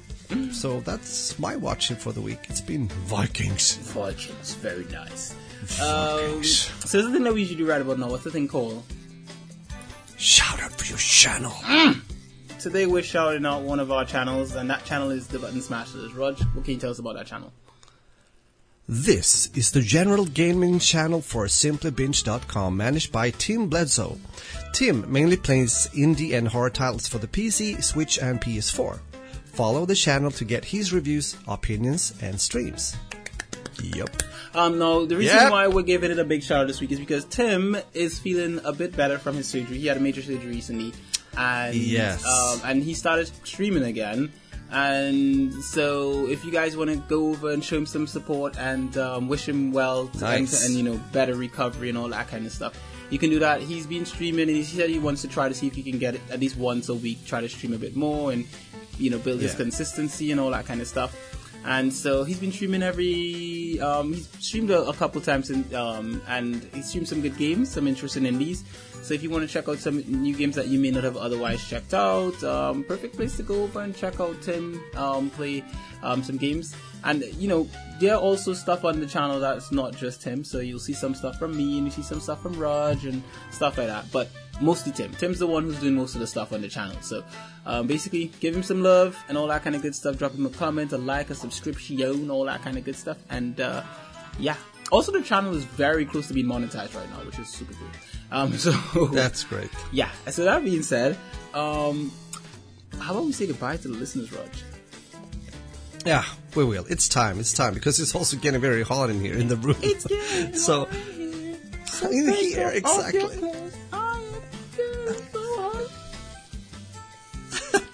So 0.53 0.79
that's 0.81 1.37
my 1.39 1.55
watching 1.55 1.97
for 1.97 2.11
the 2.11 2.21
week. 2.21 2.39
It's 2.49 2.61
been 2.61 2.87
Vikings. 2.87 3.77
Vikings, 3.77 4.53
very 4.55 4.85
nice. 4.85 5.33
Um, 5.81 6.19
Vikings. 6.27 6.71
so 6.85 6.97
there's 6.97 7.09
a 7.09 7.11
thing 7.11 7.23
that 7.23 7.33
we 7.33 7.41
usually 7.41 7.63
write 7.63 7.81
about 7.81 7.97
now. 7.97 8.09
What's 8.09 8.23
the 8.23 8.31
thing 8.31 8.47
called? 8.47 8.83
Shout 10.17 10.61
out 10.61 10.71
for 10.71 10.85
your 10.85 10.97
channel. 10.99 11.53
Today 12.59 12.85
we're 12.85 13.01
shouting 13.01 13.45
out 13.45 13.63
one 13.63 13.79
of 13.79 13.91
our 13.91 14.05
channels, 14.05 14.53
and 14.53 14.69
that 14.69 14.85
channel 14.85 15.09
is 15.09 15.27
the 15.27 15.39
Button 15.39 15.61
Smashers. 15.61 16.13
Rog, 16.13 16.37
what 16.53 16.65
can 16.65 16.73
you 16.73 16.79
tell 16.79 16.91
us 16.91 16.99
about 16.99 17.15
that 17.15 17.25
channel? 17.25 17.51
This 18.91 19.51
is 19.55 19.71
the 19.71 19.81
general 19.81 20.25
gaming 20.25 20.79
channel 20.79 21.21
for 21.21 21.45
simplybinge.com 21.45 22.75
managed 22.75 23.11
by 23.11 23.29
Tim 23.29 23.67
Bledsoe. 23.69 24.17
Tim 24.73 25.05
mainly 25.11 25.37
plays 25.37 25.87
indie 25.93 26.33
and 26.35 26.47
horror 26.47 26.71
titles 26.71 27.07
for 27.07 27.19
the 27.19 27.27
PC, 27.27 27.83
Switch 27.83 28.17
and 28.17 28.41
PS4. 28.41 28.99
Follow 29.45 29.85
the 29.85 29.93
channel 29.93 30.31
to 30.31 30.43
get 30.43 30.65
his 30.65 30.91
reviews, 30.91 31.37
opinions 31.47 32.15
and 32.23 32.41
streams. 32.41 32.95
Yep. 33.83 34.23
Um, 34.55 34.79
no, 34.79 35.05
the 35.05 35.17
reason 35.17 35.35
Yeah. 35.37 35.51
why 35.51 35.67
we're 35.67 35.83
giving 35.83 36.09
it 36.09 36.17
a 36.17 36.23
big 36.23 36.41
shout 36.41 36.61
out 36.61 36.67
this 36.67 36.81
week 36.81 36.91
is 36.91 36.99
because 36.99 37.25
Tim 37.25 37.77
is 37.93 38.17
feeling 38.17 38.59
a 38.63 38.73
bit 38.73 38.95
better 38.97 39.19
from 39.19 39.35
his 39.35 39.47
surgery. 39.47 39.77
He 39.77 39.85
had 39.85 39.97
a 39.97 39.99
major 39.99 40.23
surgery 40.23 40.47
recently, 40.49 40.93
and 41.37 41.75
Yes. 41.75 42.25
um, 42.25 42.61
and 42.65 42.81
he 42.81 42.95
started 42.95 43.29
streaming 43.43 43.83
again. 43.83 44.31
And 44.71 45.53
so, 45.63 46.27
if 46.27 46.45
you 46.45 46.51
guys 46.51 46.77
want 46.77 46.89
to 46.91 46.97
go 46.97 47.29
over 47.29 47.51
and 47.51 47.63
show 47.63 47.77
him 47.77 47.85
some 47.85 48.05
support 48.07 48.57
and 48.57 48.95
um, 48.97 49.27
wish 49.27 49.47
him 49.49 49.71
well 49.71 50.07
to- 50.09 50.25
and, 50.27 50.41
Nice. 50.45 50.65
and 50.65 50.75
you 50.75 50.83
know 50.83 50.97
better 51.11 51.35
recovery 51.35 51.89
and 51.89 51.97
all 51.97 52.09
that 52.09 52.27
kind 52.27 52.45
of 52.45 52.51
stuff, 52.51 52.73
you 53.09 53.17
can 53.17 53.29
do 53.31 53.39
that. 53.39 53.61
He's 53.61 53.87
been 53.87 54.05
streaming, 54.05 54.47
and 54.47 54.55
he 54.57 54.63
said 54.63 54.89
he 54.89 54.99
wants 54.99 55.21
to 55.23 55.27
try 55.27 55.49
to 55.49 55.55
see 55.55 55.67
if 55.67 55.73
he 55.73 55.81
can 55.83 55.97
get 55.97 56.15
it 56.15 56.21
at 56.29 56.39
least 56.39 56.55
once 56.57 56.89
a 56.89 56.93
week, 56.93 57.25
try 57.25 57.41
to 57.41 57.49
stream 57.49 57.73
a 57.73 57.77
bit 57.79 57.95
more, 57.95 58.31
and 58.31 58.45
you 58.99 59.09
know 59.09 59.17
build 59.17 59.41
his 59.41 59.53
Yeah. 59.53 59.57
consistency 59.57 60.31
and 60.31 60.39
all 60.39 60.51
that 60.51 60.65
kind 60.65 60.81
of 60.81 60.87
stuff. 60.87 61.15
And 61.65 61.91
so 61.91 62.23
he's 62.23 62.39
been 62.39 62.51
streaming 62.53 62.83
every. 62.83 63.79
Um, 63.81 64.13
he's 64.13 64.29
streamed 64.39 64.69
a, 64.69 64.83
a 64.87 64.93
couple 64.93 65.19
times, 65.21 65.49
in, 65.49 65.73
um, 65.75 66.21
and 66.27 66.63
he 66.73 66.81
streamed 66.83 67.07
some 67.07 67.21
good 67.21 67.37
games, 67.37 67.69
some 67.69 67.87
interesting 67.87 68.25
indies. 68.25 68.63
So 69.01 69.13
if 69.13 69.23
you 69.23 69.29
want 69.29 69.47
to 69.47 69.51
check 69.51 69.67
out 69.67 69.79
some 69.79 69.97
new 70.07 70.35
games 70.35 70.55
that 70.55 70.67
you 70.67 70.79
may 70.79 70.91
not 70.91 71.03
have 71.03 71.17
otherwise 71.17 71.67
checked 71.67 71.93
out, 71.93 72.43
um, 72.43 72.83
perfect 72.83 73.15
place 73.15 73.37
to 73.37 73.43
go 73.43 73.63
over 73.63 73.81
and 73.81 73.95
check 73.95 74.19
out 74.19 74.41
Tim 74.41 74.81
um, 74.95 75.29
play 75.31 75.63
um, 76.03 76.23
some 76.23 76.37
games. 76.37 76.75
And 77.03 77.23
you 77.37 77.47
know, 77.47 77.67
there 77.99 78.15
are 78.15 78.19
also 78.19 78.53
stuff 78.53 78.83
on 78.83 78.99
the 78.99 79.05
channel 79.05 79.39
that's 79.39 79.71
not 79.71 79.95
just 79.95 80.23
him. 80.23 80.43
So 80.43 80.59
you'll 80.59 80.79
see 80.79 80.93
some 80.93 81.15
stuff 81.15 81.39
from 81.39 81.55
me, 81.55 81.77
and 81.77 81.87
you 81.87 81.91
see 81.91 82.03
some 82.03 82.19
stuff 82.19 82.41
from 82.41 82.53
Raj 82.59 83.05
and 83.05 83.23
stuff 83.51 83.77
like 83.77 83.87
that. 83.87 84.11
But 84.11 84.29
mostly 84.61 84.91
Tim. 84.91 85.11
Tim's 85.13 85.39
the 85.39 85.47
one 85.47 85.63
who's 85.63 85.79
doing 85.79 85.95
most 85.95 86.15
of 86.15 86.21
the 86.21 86.27
stuff 86.27 86.51
on 86.51 86.61
the 86.61 86.67
channel. 86.67 86.97
So 87.01 87.23
um, 87.65 87.87
basically, 87.87 88.31
give 88.39 88.55
him 88.55 88.63
some 88.63 88.83
love 88.83 89.17
and 89.29 89.37
all 89.37 89.47
that 89.47 89.63
kind 89.63 89.75
of 89.75 89.81
good 89.81 89.95
stuff. 89.95 90.17
Drop 90.17 90.33
him 90.33 90.45
a 90.45 90.49
comment, 90.49 90.91
a 90.91 90.97
like, 90.97 91.29
a 91.29 91.35
subscription, 91.35 92.29
all 92.29 92.45
that 92.45 92.61
kind 92.61 92.77
of 92.77 92.83
good 92.83 92.95
stuff. 92.95 93.17
And 93.29 93.59
uh, 93.61 93.83
yeah. 94.37 94.57
Also, 94.91 95.11
the 95.11 95.21
channel 95.21 95.53
is 95.55 95.63
very 95.65 96.05
close 96.05 96.27
to 96.27 96.33
being 96.33 96.47
monetized 96.47 96.95
right 96.95 97.09
now, 97.11 97.17
which 97.25 97.37
is 97.39 97.47
super 97.47 97.73
cool. 97.73 97.87
Um, 98.31 98.53
so 98.57 98.71
That's 99.07 99.43
great. 99.43 99.69
yeah. 99.91 100.09
So 100.29 100.43
that 100.45 100.63
being 100.63 100.81
said, 100.83 101.17
um, 101.53 102.11
how 102.99 103.11
about 103.13 103.25
we 103.25 103.31
say 103.31 103.47
goodbye 103.47 103.77
to 103.77 103.87
the 103.87 103.93
listeners, 103.95 104.31
Raj? 104.33 104.63
Yeah, 106.05 106.23
we 106.55 106.63
will. 106.63 106.85
It's 106.89 107.07
time. 107.09 107.39
It's 107.39 107.53
time 107.53 107.73
because 107.73 107.99
it's 107.99 108.15
also 108.15 108.37
getting 108.37 108.61
very 108.61 108.83
hot 108.83 109.09
in 109.09 109.19
here 109.19 109.35
in 109.35 109.47
the 109.47 109.57
room. 109.57 109.75
so 110.55 110.87
in 112.09 112.33
here 112.33 112.69
exactly. 112.69 113.41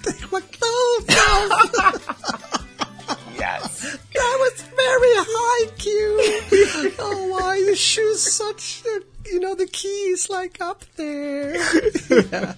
Take 0.04 0.32
my 0.32 0.42
clothes 0.42 1.06
very 4.86 5.16
high, 5.18 5.72
Q. 5.78 6.94
oh, 7.00 7.28
why 7.32 7.56
your 7.58 7.76
shoes 7.76 8.22
such? 8.22 8.84
uh, 8.86 9.00
You 9.32 9.40
know 9.40 9.56
the 9.56 9.66
key 9.68 10.14
is 10.14 10.30
like 10.30 10.62
up 10.62 10.86
there. 10.98 11.56
yeah, 12.10 12.54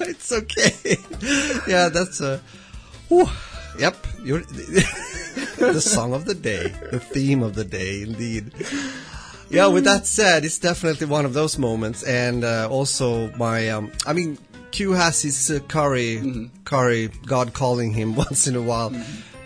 it's 0.00 0.32
okay. 0.32 0.96
Yeah, 1.68 1.88
that's 1.90 2.20
a. 2.20 2.40
whew. 3.08 3.28
Yep, 3.78 3.96
you're 4.24 4.40
the 5.58 5.80
song 5.84 6.14
of 6.14 6.24
the 6.24 6.34
day, 6.34 6.72
the 6.90 6.98
theme 6.98 7.42
of 7.42 7.54
the 7.54 7.64
day, 7.64 8.00
indeed. 8.00 8.52
Yeah, 9.50 9.66
with 9.66 9.84
that 9.84 10.06
said, 10.06 10.46
it's 10.46 10.58
definitely 10.58 11.06
one 11.06 11.26
of 11.26 11.34
those 11.34 11.58
moments, 11.58 12.02
and 12.02 12.42
uh, 12.42 12.68
also 12.70 13.30
my, 13.36 13.68
um, 13.68 13.92
I 14.06 14.14
mean, 14.14 14.38
Q 14.70 14.92
has 14.92 15.20
his 15.20 15.50
uh, 15.50 15.60
curry, 15.68 16.50
curry, 16.64 17.10
God 17.26 17.52
calling 17.52 17.92
him 17.92 18.14
once 18.16 18.46
in 18.48 18.56
a 18.56 18.62
while. 18.62 18.92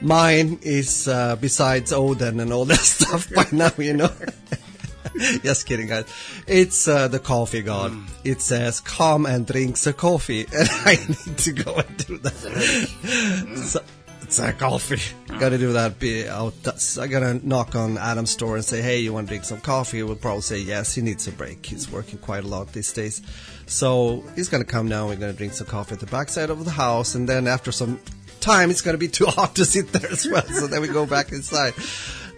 Mine 0.01 0.59
is 0.63 1.09
uh, 1.09 1.37
besides 1.37 1.93
Odin 1.93 2.41
and 2.41 2.53
all 2.53 2.65
that 2.67 2.79
stuff 2.79 3.33
by 3.35 3.47
now, 3.53 3.73
you 3.79 3.95
know. 3.95 4.13
Just 5.43 5.67
kidding, 5.67 5.89
guys. 5.89 6.07
It's 6.47 6.89
uh, 6.89 7.09
the 7.09 7.19
coffee 7.19 7.63
god. 7.63 7.93
It 8.25 8.41
says, 8.41 8.81
"Come 8.81 9.27
and 9.27 9.47
drink 9.47 9.79
the 9.79 9.93
coffee," 9.93 10.47
and 10.57 10.69
I 10.87 10.97
need 11.09 11.39
to 11.39 11.53
go 11.53 11.75
and 11.75 11.97
do 12.07 12.17
that. 12.19 13.59
so, 13.65 13.81
it's 14.23 14.39
a 14.39 14.53
coffee. 14.53 15.01
Gotta 15.39 15.59
do 15.59 15.73
that. 15.73 15.99
Be 15.99 16.29
out. 16.29 16.55
I 16.99 17.09
gotta 17.09 17.45
knock 17.47 17.75
on 17.75 17.99
Adam's 17.99 18.35
door 18.37 18.55
and 18.55 18.65
say, 18.65 18.81
"Hey, 18.81 19.01
you 19.01 19.13
want 19.13 19.27
to 19.27 19.31
drink 19.31 19.45
some 19.45 19.61
coffee?" 19.61 19.99
He 19.99 20.03
will 20.05 20.15
probably 20.17 20.43
say 20.43 20.59
yes. 20.59 20.95
He 20.95 21.03
needs 21.03 21.27
a 21.27 21.33
break. 21.33 21.67
He's 21.67 21.91
working 21.91 22.19
quite 22.19 22.45
a 22.45 22.47
lot 22.47 22.73
these 22.73 22.93
days, 22.93 23.21
so 23.67 24.23
he's 24.37 24.49
gonna 24.49 24.65
come 24.65 24.89
now. 24.89 25.09
We're 25.09 25.17
gonna 25.17 25.33
drink 25.33 25.53
some 25.55 25.67
coffee 25.67 25.95
at 25.95 26.01
the 26.01 26.07
backside 26.07 26.49
of 26.49 26.65
the 26.65 26.71
house, 26.71 27.17
and 27.17 27.29
then 27.29 27.49
after 27.49 27.73
some 27.73 27.99
time, 28.41 28.71
it's 28.71 28.81
gonna 28.81 28.99
be 28.99 29.09
too 29.09 29.27
hot 29.29 29.57
to 29.57 29.65
sit 29.65 29.93
there 29.93 30.11
as 30.11 30.27
well. 30.27 30.43
So 30.43 30.67
then 30.67 30.81
we 30.81 30.89
go 30.89 31.07
back 31.07 31.33
inside. 31.33 31.75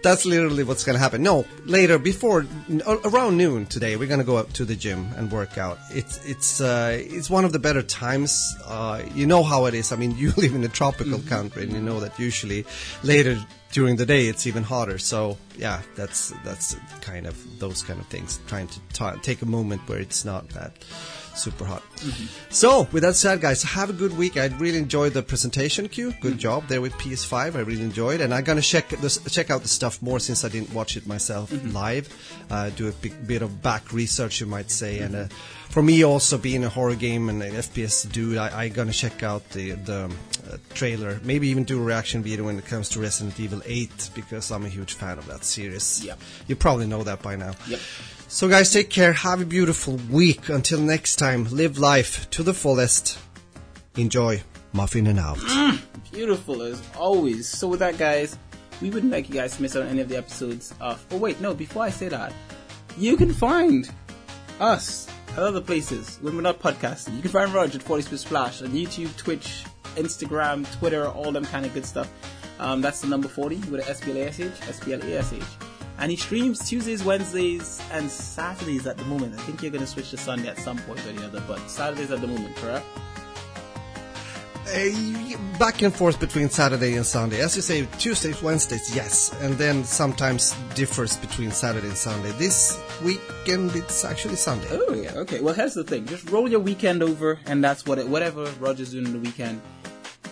That's 0.03 0.25
literally 0.25 0.65
what's 0.65 0.83
going 0.83 0.97
to 0.97 0.99
happen. 0.99 1.23
No, 1.23 1.45
later, 1.63 1.97
before 1.97 2.45
around 3.05 3.37
noon 3.37 3.65
today, 3.65 3.95
we're 3.95 4.09
going 4.09 4.19
to 4.19 4.25
go 4.25 4.35
up 4.35 4.51
to 4.53 4.65
the 4.65 4.75
gym 4.75 5.07
and 5.15 5.31
work 5.31 5.57
out. 5.57 5.79
It's 5.91 6.23
it's 6.25 6.59
uh, 6.59 6.99
it's 6.99 7.29
one 7.29 7.45
of 7.45 7.53
the 7.53 7.59
better 7.59 7.81
times. 7.81 8.53
Uh, 8.65 9.01
you 9.15 9.25
know 9.25 9.43
how 9.43 9.65
it 9.65 9.73
is. 9.73 9.93
I 9.93 9.95
mean, 9.95 10.11
you 10.17 10.33
live 10.35 10.55
in 10.55 10.63
a 10.65 10.67
tropical 10.67 11.19
country, 11.19 11.63
and 11.63 11.71
you 11.71 11.79
know 11.79 12.01
that 12.01 12.19
usually 12.19 12.65
later 13.01 13.37
during 13.73 13.95
the 13.97 14.05
day 14.05 14.27
it's 14.27 14.47
even 14.47 14.63
hotter. 14.63 14.97
So 14.97 15.37
yeah, 15.57 15.81
that's 15.95 16.31
that's 16.45 16.77
kind 17.01 17.25
of 17.27 17.35
those 17.59 17.81
kind 17.81 17.99
of 17.99 18.07
things. 18.07 18.39
Trying 18.47 18.67
to 18.67 18.79
ta 18.93 19.15
take 19.21 19.41
a 19.41 19.45
moment 19.45 19.81
where 19.89 19.99
it's 19.99 20.23
not 20.23 20.47
that 20.49 20.71
super 21.35 21.65
hot. 21.65 21.81
So, 22.49 22.87
with 22.91 23.01
that 23.01 23.15
said, 23.15 23.41
guys, 23.41 23.63
have 23.63 23.89
a 23.89 23.93
good 23.93 24.15
week. 24.15 24.37
I 24.37 24.45
really 24.45 24.77
enjoyed 24.77 25.13
the 25.13 25.23
presentation, 25.23 25.89
Q. 25.89 26.13
Good 26.21 26.37
job 26.37 26.67
there 26.67 26.79
with 26.79 26.93
PS5. 26.93 27.55
I 27.55 27.59
really 27.59 27.81
enjoyed, 27.81 28.21
and 28.21 28.31
I'm 28.33 28.43
gonna 28.43 28.61
check 28.61 28.89
this, 28.89 29.17
check 29.31 29.49
out 29.49 29.63
the 29.63 29.67
stuff 29.67 30.01
more 30.01 30.19
since 30.19 30.45
I 30.45 30.49
didn't 30.49 30.71
watch 30.73 30.95
it 30.95 31.07
myself 31.07 31.51
live. 31.73 32.07
Uh, 32.51 32.69
do 32.69 32.87
a 32.87 32.91
big, 32.91 33.27
bit 33.27 33.41
of 33.41 33.63
back 33.63 33.91
research, 33.91 34.39
you 34.39 34.47
might 34.47 34.71
say, 34.71 34.99
and. 34.99 35.15
Uh, 35.15 35.27
for 35.73 35.81
me, 35.81 36.03
also 36.05 36.37
being 36.37 36.63
a 36.63 36.69
horror 36.69 36.93
game 36.93 37.29
and 37.29 37.41
an 37.41 37.51
FPS 37.53 38.09
dude, 38.11 38.37
I, 38.37 38.65
I 38.65 38.69
gonna 38.69 38.91
check 38.91 39.23
out 39.23 39.49
the 39.49 39.71
the 39.71 40.03
uh, 40.47 40.57
trailer. 40.75 41.19
Maybe 41.23 41.47
even 41.47 41.63
do 41.63 41.81
a 41.81 41.83
reaction 41.83 42.21
video 42.21 42.45
when 42.45 42.59
it 42.59 42.65
comes 42.67 42.89
to 42.89 42.99
Resident 42.99 43.39
Evil 43.39 43.59
8 43.65 44.11
because 44.13 44.51
I'm 44.51 44.65
a 44.65 44.69
huge 44.69 44.93
fan 44.93 45.17
of 45.17 45.25
that 45.25 45.43
series. 45.43 46.05
Yep. 46.05 46.19
You 46.45 46.55
probably 46.55 46.85
know 46.85 47.01
that 47.01 47.23
by 47.23 47.37
now. 47.37 47.55
Yep. 47.67 47.79
So, 48.27 48.47
guys, 48.47 48.71
take 48.71 48.91
care. 48.91 49.13
Have 49.13 49.41
a 49.41 49.45
beautiful 49.45 49.99
week. 50.11 50.47
Until 50.49 50.79
next 50.79 51.15
time, 51.15 51.45
live 51.45 51.79
life 51.79 52.29
to 52.31 52.43
the 52.43 52.53
fullest. 52.53 53.17
Enjoy. 53.97 54.43
Muffin 54.73 55.07
and 55.07 55.19
out. 55.19 55.39
Beautiful 56.11 56.61
as 56.61 56.83
always. 56.95 57.47
So 57.47 57.67
with 57.67 57.79
that, 57.79 57.97
guys, 57.97 58.37
we 58.79 58.91
wouldn't 58.91 59.11
like 59.11 59.27
you 59.27 59.33
guys 59.33 59.55
to 59.55 59.61
miss 59.63 59.75
out 59.75 59.81
on 59.81 59.87
any 59.87 60.01
of 60.01 60.09
the 60.09 60.17
episodes 60.17 60.71
of. 60.79 61.03
Oh 61.09 61.17
wait, 61.17 61.41
no. 61.41 61.55
Before 61.55 61.81
I 61.81 61.89
say 61.89 62.09
that, 62.09 62.31
you 62.95 63.17
can 63.17 63.33
find 63.33 63.91
us 64.59 65.07
at 65.33 65.39
other 65.39 65.61
places 65.61 66.19
when 66.21 66.35
we're 66.35 66.41
not 66.41 66.59
podcasting. 66.59 67.15
You 67.15 67.21
can 67.21 67.31
find 67.31 67.53
Roger 67.53 67.77
at 67.77 67.83
40 67.83 68.03
Split 68.03 68.19
Splash 68.19 68.61
on 68.61 68.69
YouTube, 68.69 69.15
Twitch, 69.17 69.65
Instagram, 69.95 70.71
Twitter, 70.77 71.07
all 71.07 71.31
them 71.31 71.45
kind 71.45 71.65
of 71.65 71.73
good 71.73 71.85
stuff. 71.85 72.11
Um, 72.59 72.81
that's 72.81 73.01
the 73.01 73.07
number 73.07 73.27
40 73.27 73.57
with 73.69 73.81
a 73.81 73.89
S-P-L-A-S-H, 73.89 74.53
S-P-L-A-S-H. 74.67 75.43
And 75.99 76.11
he 76.11 76.17
streams 76.17 76.67
Tuesdays, 76.67 77.03
Wednesdays, 77.03 77.81
and 77.91 78.09
Saturdays 78.09 78.87
at 78.87 78.97
the 78.97 79.05
moment. 79.05 79.33
I 79.33 79.37
think 79.43 79.61
you're 79.61 79.71
going 79.71 79.83
to 79.83 79.87
switch 79.87 80.11
to 80.11 80.17
Sunday 80.17 80.49
at 80.49 80.57
some 80.57 80.77
point 80.79 81.05
or 81.05 81.13
the 81.13 81.25
other, 81.25 81.43
but 81.47 81.59
Saturdays 81.69 82.11
at 82.11 82.21
the 82.21 82.27
moment, 82.27 82.55
correct? 82.57 82.85
Back 85.59 85.81
and 85.81 85.93
forth 85.93 86.19
between 86.19 86.49
Saturday 86.49 86.95
and 86.95 87.05
Sunday. 87.05 87.41
As 87.41 87.55
you 87.55 87.61
say, 87.61 87.85
Tuesdays, 87.99 88.41
Wednesdays, 88.41 88.95
yes. 88.95 89.35
And 89.41 89.55
then 89.55 89.83
sometimes 89.83 90.55
differs 90.73 91.17
between 91.17 91.51
Saturday 91.51 91.87
and 91.87 91.97
Sunday. 91.97 92.31
This 92.33 92.79
weekend, 93.03 93.75
it's 93.75 94.03
actually 94.05 94.35
Sunday. 94.35 94.67
Oh 94.71 94.93
yeah, 94.93 95.11
okay. 95.15 95.41
Well, 95.41 95.53
here's 95.53 95.73
the 95.73 95.83
thing: 95.83 96.05
just 96.05 96.29
roll 96.29 96.49
your 96.49 96.59
weekend 96.59 97.03
over, 97.03 97.39
and 97.45 97.63
that's 97.63 97.85
what 97.85 97.99
it, 97.99 98.07
whatever 98.07 98.45
Roger's 98.59 98.91
doing 98.91 99.05
in 99.05 99.13
the 99.13 99.19
weekend, 99.19 99.61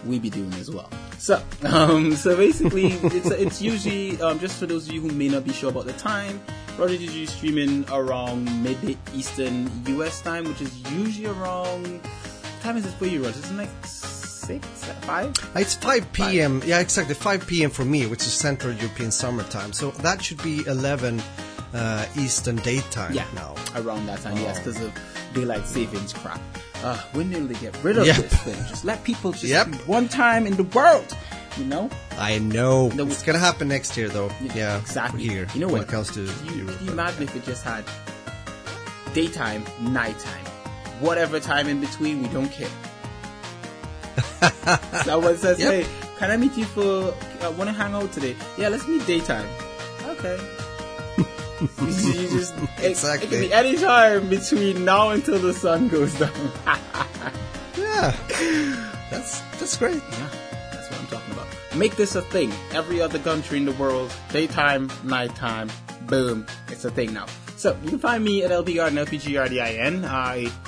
we 0.05 0.17
be 0.17 0.29
doing 0.29 0.53
as 0.53 0.71
well. 0.71 0.89
So, 1.17 1.41
um, 1.63 2.15
so 2.15 2.35
basically, 2.35 2.87
it's 2.87 3.29
it's 3.29 3.61
usually 3.61 4.19
um, 4.21 4.39
just 4.39 4.59
for 4.59 4.65
those 4.65 4.87
of 4.87 4.93
you 4.93 5.01
who 5.01 5.11
may 5.11 5.27
not 5.27 5.43
be 5.43 5.53
sure 5.53 5.69
about 5.69 5.85
the 5.85 5.93
time. 5.93 6.41
Roger's 6.77 7.01
usually 7.01 7.25
streaming 7.25 7.85
around 7.91 8.45
mid 8.63 8.97
Eastern 9.13 9.69
US 9.87 10.21
time, 10.21 10.45
which 10.45 10.61
is 10.61 10.91
usually 10.93 11.27
around. 11.27 12.01
What 12.01 12.61
time 12.61 12.77
is 12.77 12.85
it 12.85 12.93
for 12.93 13.05
you, 13.05 13.23
Roger? 13.23 13.39
Isn't 13.39 13.57
like 13.57 13.69
six, 14.41 14.65
five? 15.01 15.33
It's 15.55 15.75
5 15.75 16.11
p.m. 16.13 16.61
Yeah, 16.65 16.79
exactly. 16.79 17.15
5 17.15 17.47
p.m. 17.47 17.69
for 17.69 17.85
me, 17.85 18.05
which 18.07 18.21
is 18.21 18.33
Central 18.33 18.73
European 18.73 19.11
summertime. 19.11 19.71
So 19.73 19.91
that 20.01 20.21
should 20.23 20.41
be 20.43 20.65
11 20.67 21.21
uh, 21.73 22.05
Eastern 22.17 22.57
daytime 22.57 23.13
Yeah, 23.13 23.25
now. 23.35 23.55
around 23.75 24.05
that 24.07 24.21
time. 24.21 24.35
Yes, 24.37 24.57
Oh. 24.59 24.63
because 24.63 24.81
of 24.81 24.91
daylight 25.33 25.65
savings 25.65 26.11
crap. 26.13 26.41
Uh, 26.83 26.97
when 27.13 27.29
will 27.31 27.45
they 27.47 27.53
get 27.55 27.75
rid 27.83 27.97
of 27.97 28.05
Yep. 28.07 28.15
this 28.17 28.33
thing? 28.41 28.55
Just 28.67 28.83
let 28.83 29.03
people 29.03 29.31
just 29.31 29.43
Yep. 29.45 29.67
one 29.87 30.09
time 30.09 30.45
in 30.47 30.55
the 30.57 30.63
world, 30.63 31.15
you 31.57 31.63
know? 31.65 31.89
I 32.17 32.39
know. 32.39 32.89
No, 32.89 33.05
it's 33.05 33.21
going 33.23 33.35
to 33.35 33.39
happen 33.39 33.67
next 33.69 33.95
year, 33.95 34.09
though. 34.09 34.31
Yeah, 34.55 34.79
exactly. 34.79 35.23
Here, 35.27 35.47
You 35.53 35.61
know 35.61 35.67
when 35.67 35.81
what? 35.83 35.87
it 35.87 35.91
comes 35.91 36.11
to 36.11 36.21
you, 36.23 36.55
Europe. 36.65 36.81
You 36.81 36.91
imagine 36.91 37.23
if 37.23 37.35
it 37.35 37.45
just 37.45 37.63
had 37.63 37.85
daytime, 39.13 39.63
nighttime, 39.81 40.45
whatever 40.99 41.39
time 41.39 41.67
in 41.67 41.79
between, 41.81 42.21
we 42.21 42.27
don't 42.29 42.49
care. 42.51 42.69
Someone 45.05 45.37
says, 45.37 45.59
Yep. 45.59 45.71
"Hey, 45.73 45.85
can 46.17 46.31
I 46.31 46.37
meet 46.37 46.55
you 46.57 46.65
for? 46.65 47.13
I 47.41 47.49
want 47.49 47.69
to 47.69 47.73
hang 47.73 47.93
out 47.93 48.11
today. 48.11 48.35
Yeah, 48.57 48.69
let's 48.69 48.87
meet 48.87 49.05
daytime. 49.05 49.47
Okay." 50.05 50.37
you, 51.61 51.67
you 51.87 52.29
just 52.29 52.55
it- 52.81 52.97
It, 53.03 53.21
can 53.21 53.29
be 53.29 53.53
any 53.53 53.77
time 53.77 54.29
between 54.29 54.83
now 54.85 55.09
until 55.09 55.37
the 55.39 55.53
sun 55.53 55.87
goes 55.89 56.13
down. 56.17 56.31
Yeah, 57.77 58.15
that's 59.11 59.41
that's 59.59 59.77
great. 59.77 59.95
Yeah, 60.11 60.29
that's 60.71 60.89
what 60.89 60.99
I'm 60.99 61.07
talking 61.07 61.33
about. 61.33 61.47
Make 61.75 61.95
this 61.95 62.15
a 62.15 62.21
thing. 62.21 62.51
Every 62.73 62.99
other 63.01 63.19
country 63.19 63.57
in 63.57 63.65
the 63.65 63.71
world, 63.73 64.11
daytime, 64.31 64.89
nighttime, 65.03 65.69
boom, 66.07 66.45
it's 66.69 66.83
a 66.85 66.89
thing 66.91 67.13
now. 67.13 67.27
So 67.57 67.77
you 67.83 67.89
can 67.89 67.99
find 67.99 68.23
me 68.25 68.43
at 68.43 68.49
LPGardin, 68.51 68.97
LPGRDIN, 69.05 70.03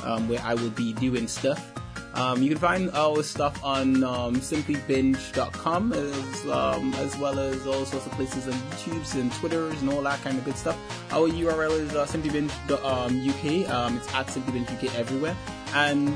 um, 0.05 0.30
where 0.30 0.41
I 0.43 0.53
will 0.53 0.69
be 0.71 0.93
doing 0.93 1.28
stuff 1.28 1.74
Um, 2.14 2.43
you 2.43 2.49
can 2.49 2.59
find 2.59 2.91
all 2.91 3.18
our 3.18 3.24
stuff 3.24 3.64
on 3.64 4.03
um, 4.03 4.36
simplybinge.com 4.36 5.93
as, 5.93 6.45
um, 6.47 6.93
as 6.95 7.18
well 7.18 7.39
as 7.39 7.66
all 7.66 7.86
sorts 7.86 8.05
of 8.05 8.11
places 8.14 8.47
on 8.47 8.53
YouTubes 8.53 9.16
and 9.16 9.32
Twitters 9.34 9.82
and 9.82 9.89
all 9.89 10.01
that 10.03 10.22
kind 10.22 10.38
of 10.38 10.45
good 10.45 10.57
stuff. 10.57 10.78
Our 11.11 11.30
URL 11.30 11.72
is 11.72 11.95
uh, 11.95 12.05
simplybinge.uk. 12.05 13.70
Um, 13.70 13.97
it's 13.97 14.14
at 14.14 14.28
simplybingeuk 14.28 14.95
everywhere. 14.95 15.36
And 15.74 16.16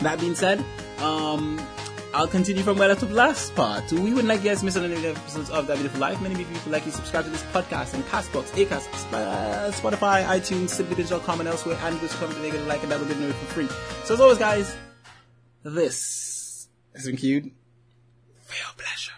that 0.00 0.18
being 0.18 0.34
said, 0.34 0.64
um, 0.98 1.64
I'll 2.12 2.26
continue 2.26 2.62
from 2.62 2.78
where 2.78 2.90
I 2.90 2.94
the 2.94 3.06
last 3.06 3.54
part. 3.54 3.92
We 3.92 4.14
would 4.14 4.24
like 4.24 4.42
you 4.42 4.48
guys 4.48 4.62
miss 4.62 4.76
any 4.76 4.94
episodes 5.06 5.50
of 5.50 5.66
That 5.66 5.76
Beautiful 5.76 6.00
Life. 6.00 6.20
Many 6.20 6.34
of 6.34 6.40
you 6.40 6.46
would 6.46 6.66
like 6.66 6.86
you 6.86 6.92
subscribe 6.92 7.24
to 7.24 7.30
this 7.30 7.42
podcast 7.52 7.94
on 7.94 8.02
Castbox, 8.04 8.50
Acast, 8.52 8.88
uh, 9.12 9.70
Spotify, 9.70 10.24
iTunes, 10.24 10.70
simplybinge.com, 10.70 11.40
and 11.40 11.48
elsewhere. 11.48 11.78
And 11.82 12.00
come 12.00 12.32
to 12.32 12.40
make 12.40 12.54
it 12.54 12.66
like 12.66 12.80
and 12.80 12.90
double 12.90 13.04
good 13.06 13.20
note 13.20 13.34
for 13.34 13.46
free. 13.52 13.68
So 14.04 14.14
as 14.14 14.20
always, 14.20 14.38
guys, 14.38 14.74
this 15.74 16.68
has 16.94 17.06
been 17.06 17.16
queued 17.16 17.50
for 18.44 18.54
your 18.54 18.72
pleasure. 18.76 19.15